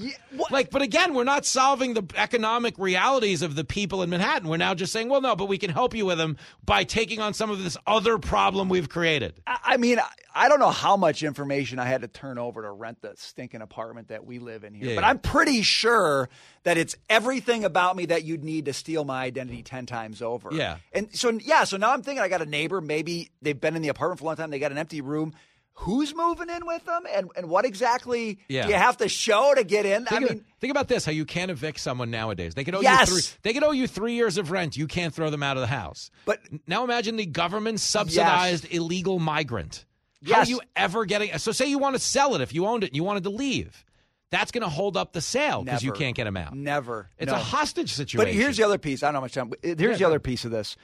[0.51, 4.49] like, but again, we're not solving the economic realities of the people in Manhattan.
[4.49, 7.21] We're now just saying, well, no, but we can help you with them by taking
[7.21, 9.41] on some of this other problem we've created.
[9.47, 12.63] I I mean, I- I don't know how much information I had to turn over
[12.63, 15.11] to rent the stinking apartment that we live in here, Yeah, but yeah.
[15.11, 16.31] I'm pretty sure
[16.63, 20.49] that it's everything about me that you'd need to steal my identity 10 times over.
[20.51, 20.79] Yeah.
[20.95, 22.81] And so, yeah, so now I'm thinking I got a neighbor.
[22.81, 24.49] Maybe they've been in the apartment for a long time.
[24.49, 25.35] They got an empty room.
[25.75, 27.03] Who's moving in with them?
[27.13, 28.63] And, and what exactly Yeah.
[28.65, 30.07] do you have to show to get in?
[30.07, 32.55] I Think, mean, of, think about this: how you can't evict someone nowadays.
[32.55, 33.09] They could owe Yes.
[33.11, 33.39] you three.
[33.43, 34.77] They could owe you three years of rent.
[34.77, 36.11] You can't throw them out of the house.
[36.25, 39.85] But now imagine the government subsidized illegal migrant.
[40.25, 40.47] How Yes.
[40.47, 41.37] are you ever getting?
[41.39, 43.31] So say you want to sell it if you owned it and you wanted to
[43.31, 43.85] leave.
[44.31, 46.55] That's going to hold up the sale because you can't get them out.
[46.55, 47.11] Never.
[47.19, 47.37] It's No.
[47.37, 48.19] a hostage situation.
[48.31, 49.03] But here's the other piece.
[49.03, 49.53] I don't know how much time.
[49.63, 50.77] Here's Yeah, the other piece of this.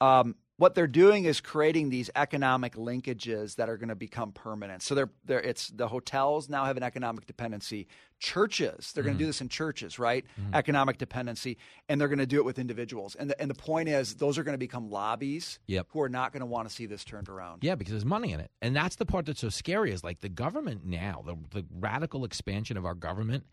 [0.00, 4.82] Um, what they're doing is creating these economic linkages that are going to become permanent.
[4.82, 7.88] So they're, they're it's the hotels now have an economic dependency.
[8.20, 9.08] Churches, they're Mm-hmm.
[9.08, 10.24] going to do this in churches, right?
[10.54, 11.58] Economic dependency,
[11.88, 13.16] and they're going to do it with individuals.
[13.16, 15.88] And the, and the point is, those are going to become lobbies Yep.
[15.90, 17.64] who are not going to want to see this turned around.
[17.64, 18.50] Yeah, because there's money in it.
[18.62, 22.24] And that's the part that's so scary is like the government now, the, the radical
[22.24, 23.44] expansion of our government,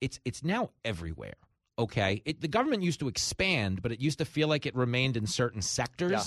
[0.00, 1.34] it's it's now everywhere.
[1.80, 2.22] Okay?
[2.24, 5.26] It, the government used to expand, but it used to feel like it remained in
[5.26, 6.10] certain sectors.
[6.12, 6.22] Yeah.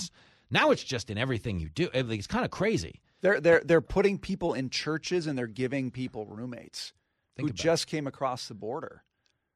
[0.50, 1.88] Now it's just in everything you do.
[1.94, 3.00] It- It's kind of crazy.
[3.22, 6.92] They're they're they're putting people in churches and they're giving people roommates
[7.36, 9.02] Think who just came across the border.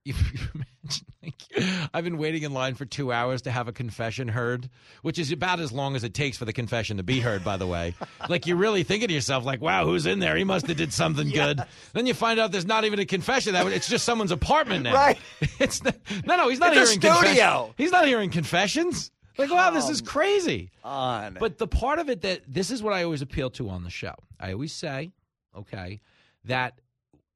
[0.09, 3.73] You, you imagine, like, I've been waiting in line for two hours to have a
[3.73, 4.71] confession heard,
[5.03, 7.45] which is about as long as it takes for the confession to be heard.
[7.45, 7.95] By the way,
[8.29, 10.35] like you're really thinking to yourself, like, "Wow, who's in there?
[10.37, 11.61] He must have did something good."
[11.93, 13.53] Then you find out there's not even a confession.
[13.53, 14.95] That it's just someone's apartment now.
[14.95, 15.19] Right.
[15.61, 16.49] It's not, no, no.
[16.49, 17.27] He's not It's hearing confessions.
[17.27, 17.75] studio.
[17.77, 19.11] He's not hearing confessions.
[19.37, 20.71] Like, wow, this is crazy.
[20.85, 21.37] On.
[21.39, 23.91] But the part of it that this is what I always appeal to on the
[23.91, 24.15] show.
[24.41, 25.13] I always say,
[25.57, 26.01] okay,
[26.45, 26.81] that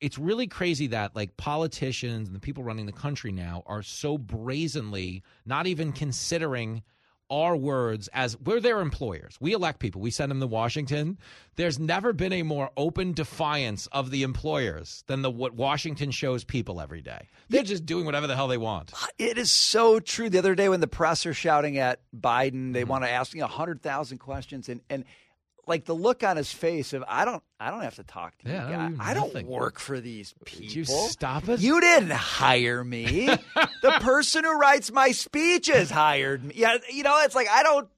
[0.02, 4.18] it's really crazy that like politicians and the people running the country now are so
[4.18, 6.82] brazenly not even considering
[7.30, 9.38] our words as we're their employers.
[9.40, 10.02] We elect people.
[10.02, 11.16] We send them to Washington.
[11.56, 16.44] There's never been a more open defiance of the employers than the what Washington shows
[16.44, 17.28] people every day.
[17.48, 18.92] They're just doing whatever the hell they want.
[19.18, 20.28] It is so true.
[20.28, 22.72] The other day when the press are shouting at Biden, Mm-hmm.
[22.72, 25.04] they want to ask you know, 100,000 questions and and
[25.66, 28.48] like the look on his face of I don't I don't have to talk to
[28.51, 28.72] Yeah, you.
[28.76, 29.05] don't guy.
[29.05, 29.47] do I don't nothing.
[29.47, 30.74] work for these people.
[30.74, 31.60] you stop it?
[31.60, 33.26] You didn't hire me.
[33.82, 36.55] the person who writes my speeches hired me.
[36.56, 37.89] Yeah, you know, it's like I don't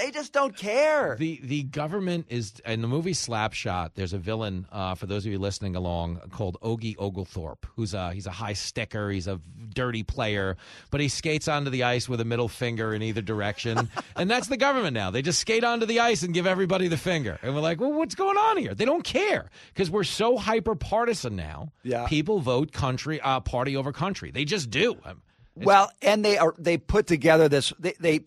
[0.00, 1.16] they just don't care.
[1.18, 3.90] The the government is in the movie Slapshot.
[3.94, 8.12] There's a villain uh, for those of you listening along called Ogie Oglethorpe, who's a
[8.12, 9.10] he's a high sticker.
[9.10, 9.40] He's a
[9.74, 10.56] dirty player,
[10.90, 14.48] but he skates onto the ice with a middle finger in either direction, and that's
[14.48, 15.10] the government now.
[15.10, 17.92] They just skate onto the ice and give everybody the finger, and we're like, well,
[17.92, 18.74] what's going on here?
[18.74, 21.72] They don't care because we're so hyper partisan now.
[21.82, 22.06] Yeah.
[22.06, 24.30] people vote country uh, party over country.
[24.30, 24.96] They just do.
[25.04, 25.22] Um,
[25.56, 28.20] Well, and they are they put together this they they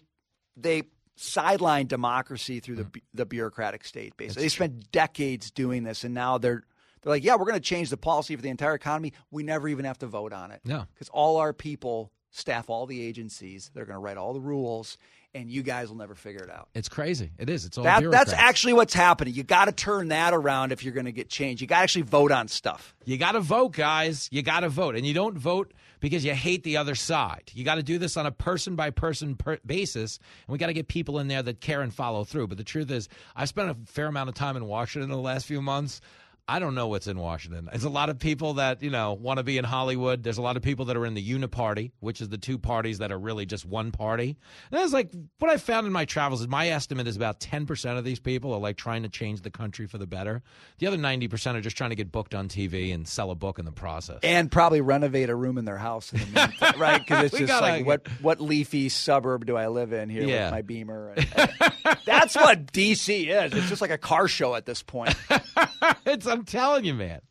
[0.55, 0.83] they
[1.15, 3.02] sideline democracy through the mm.
[3.14, 4.18] the bureaucratic state.
[4.18, 6.64] Basically, they spent decades doing this, and now they're
[7.02, 9.14] they're like, yeah, we're going to change the policy for the entire economy.
[9.30, 10.61] We never even have to vote on it.
[10.64, 10.85] No.
[10.94, 13.72] because all our people staff all the agencies.
[13.73, 14.98] They're going to write all the rules,
[15.35, 16.69] and you guys will never figure it out.
[16.73, 17.31] It's crazy.
[17.38, 17.65] It is.
[17.65, 19.34] It's all That, that's actually what's happening.
[19.34, 21.61] You got to turn that around if you're going to get change.
[21.61, 22.95] You got to actually vote on stuff.
[23.05, 24.30] You got to vote, guys.
[24.31, 24.95] You got to vote.
[24.95, 27.51] And you don't vote because you hate the other side.
[27.53, 30.19] You got to do this on a person by person basis.
[30.47, 32.47] And we got to get people in there that care and follow through.
[32.47, 35.22] But the truth is, I've spent a fair amount of time in Washington in the
[35.22, 36.01] last few months.
[36.45, 37.70] I don't know what's in Washington.
[37.72, 40.24] There's a lot of people that, you know, want to be in Hollywood.
[40.24, 42.98] There's a lot of people that are in the Uniparty, which is the two parties
[42.98, 44.36] that are really just one party.
[44.70, 45.10] And that's like
[45.40, 48.53] what I found in my travels is my estimate is about 10% of these people
[48.53, 50.44] are like trying to change the country for the better.
[50.80, 53.57] The other 90% are just trying to get booked on TV and sell a book
[53.57, 54.20] in the process.
[54.22, 56.99] And probably renovate a room in their house, in the meantime, right?
[56.99, 60.48] Because it's just gotta like, what what leafy suburb do I live in here Yeah.
[60.48, 61.14] with my Beamer?
[61.15, 61.28] And-
[61.86, 63.53] and that's what DC is.
[63.53, 65.15] It's just like a car show at this point.
[66.06, 67.22] it's, I'm telling you, man.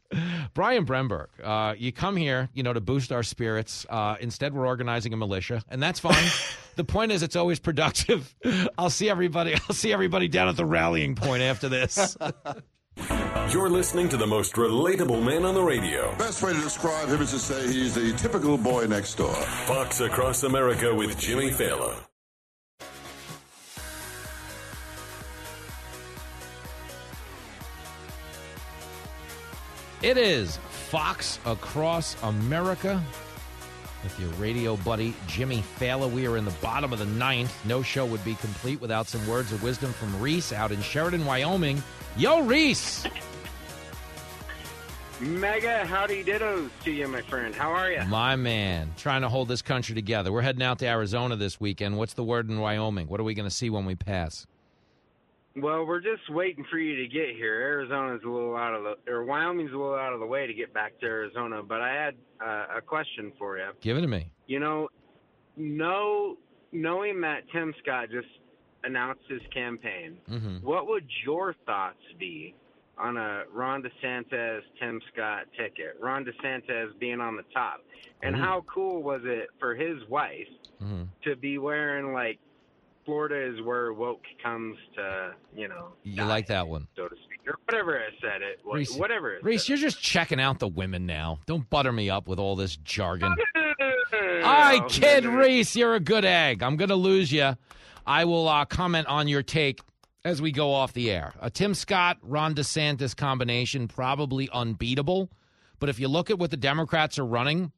[0.54, 3.84] Brian Brenberg, uh, you come here, you know, to boost our spirits.
[3.90, 6.24] Uh, instead, we're organizing a militia, and that's fine.
[6.76, 8.32] the point is, it's always productive.
[8.78, 9.54] I'll see everybody.
[9.68, 12.16] I'll see everybody down at the rallying point after this.
[13.52, 16.14] You're listening to the most relatable man on the radio.
[16.16, 19.34] Best way to describe him is to say he's the typical boy next door.
[19.34, 21.96] Fox Across America with Jimmy Failla.
[30.02, 33.00] It is Fox Across America
[34.02, 36.10] with your radio buddy Jimmy Failla.
[36.10, 37.56] We are in the bottom of the ninth.
[37.64, 41.24] No show would be complete without some words of wisdom from Reese out in Sheridan,
[41.24, 41.80] Wyoming.
[42.16, 43.06] Yo, Reese.
[45.20, 47.54] Mega howdy dittos to you, my friend.
[47.54, 48.02] How are you?
[48.06, 50.32] My man, trying to hold this country together.
[50.32, 51.96] We're heading out to Arizona this weekend.
[51.96, 53.06] What's the word in Wyoming?
[53.06, 54.48] What are we going to see when we pass?
[55.54, 57.54] Well, we're just waiting for you to get here.
[57.60, 60.54] Arizona's a little out of the, or Wyoming's a little out of the way to
[60.54, 61.62] get back to Arizona.
[61.62, 63.68] But I had uh, a question for you.
[63.80, 64.30] Give it to me.
[64.46, 64.88] You know,
[65.56, 66.36] know
[66.72, 68.28] knowing that Tim Scott just
[68.84, 70.62] announced his campaign, Mhm.
[70.62, 72.54] what would your thoughts be
[72.98, 75.96] on a Ron DeSantis Tim Scott ticket?
[76.00, 77.84] Ron DeSantis being on the top,
[78.22, 78.38] and Ooh.
[78.38, 80.48] how cool was it for his wife
[80.82, 81.08] Mhm.
[81.24, 82.38] to be wearing like
[83.04, 86.86] Florida is where woke comes to, you know, You like that one?
[86.96, 90.00] so to speak, or whatever I said it, wha- Reese, whatever it Reese, you're just
[90.00, 91.40] checking out the women now.
[91.46, 93.34] Don't butter me up with all this jargon.
[94.12, 95.36] I No, kid, no, no.
[95.38, 95.74] Reese.
[95.76, 96.62] You're a good egg.
[96.62, 97.56] I'm going to lose you.
[98.06, 99.80] I will uh, comment on your take
[100.24, 101.32] as we go off the air.
[101.40, 105.30] A Tim Scott, Ron DeSantis combination, probably unbeatable.
[105.78, 107.72] But if you look at what the Democrats are running,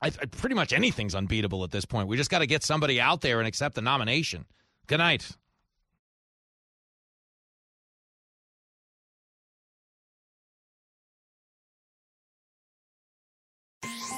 [0.00, 2.08] I, I- pretty much anything's unbeatable at this point.
[2.08, 4.44] We just got to get somebody out there and accept the nomination.
[4.86, 5.28] Good night.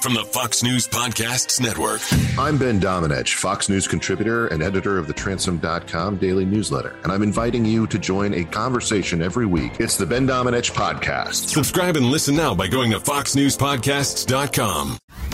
[0.01, 2.01] From the Fox News Podcasts Network.
[2.39, 7.21] I'm Ben Domenech, Fox News contributor and editor of the Transom.com daily newsletter, and I'm
[7.21, 9.73] inviting you to join a conversation every week.
[9.79, 11.49] It's the Ben Domenech Podcast.
[11.49, 14.97] Subscribe and listen now by going to foxnewspodcasts.com.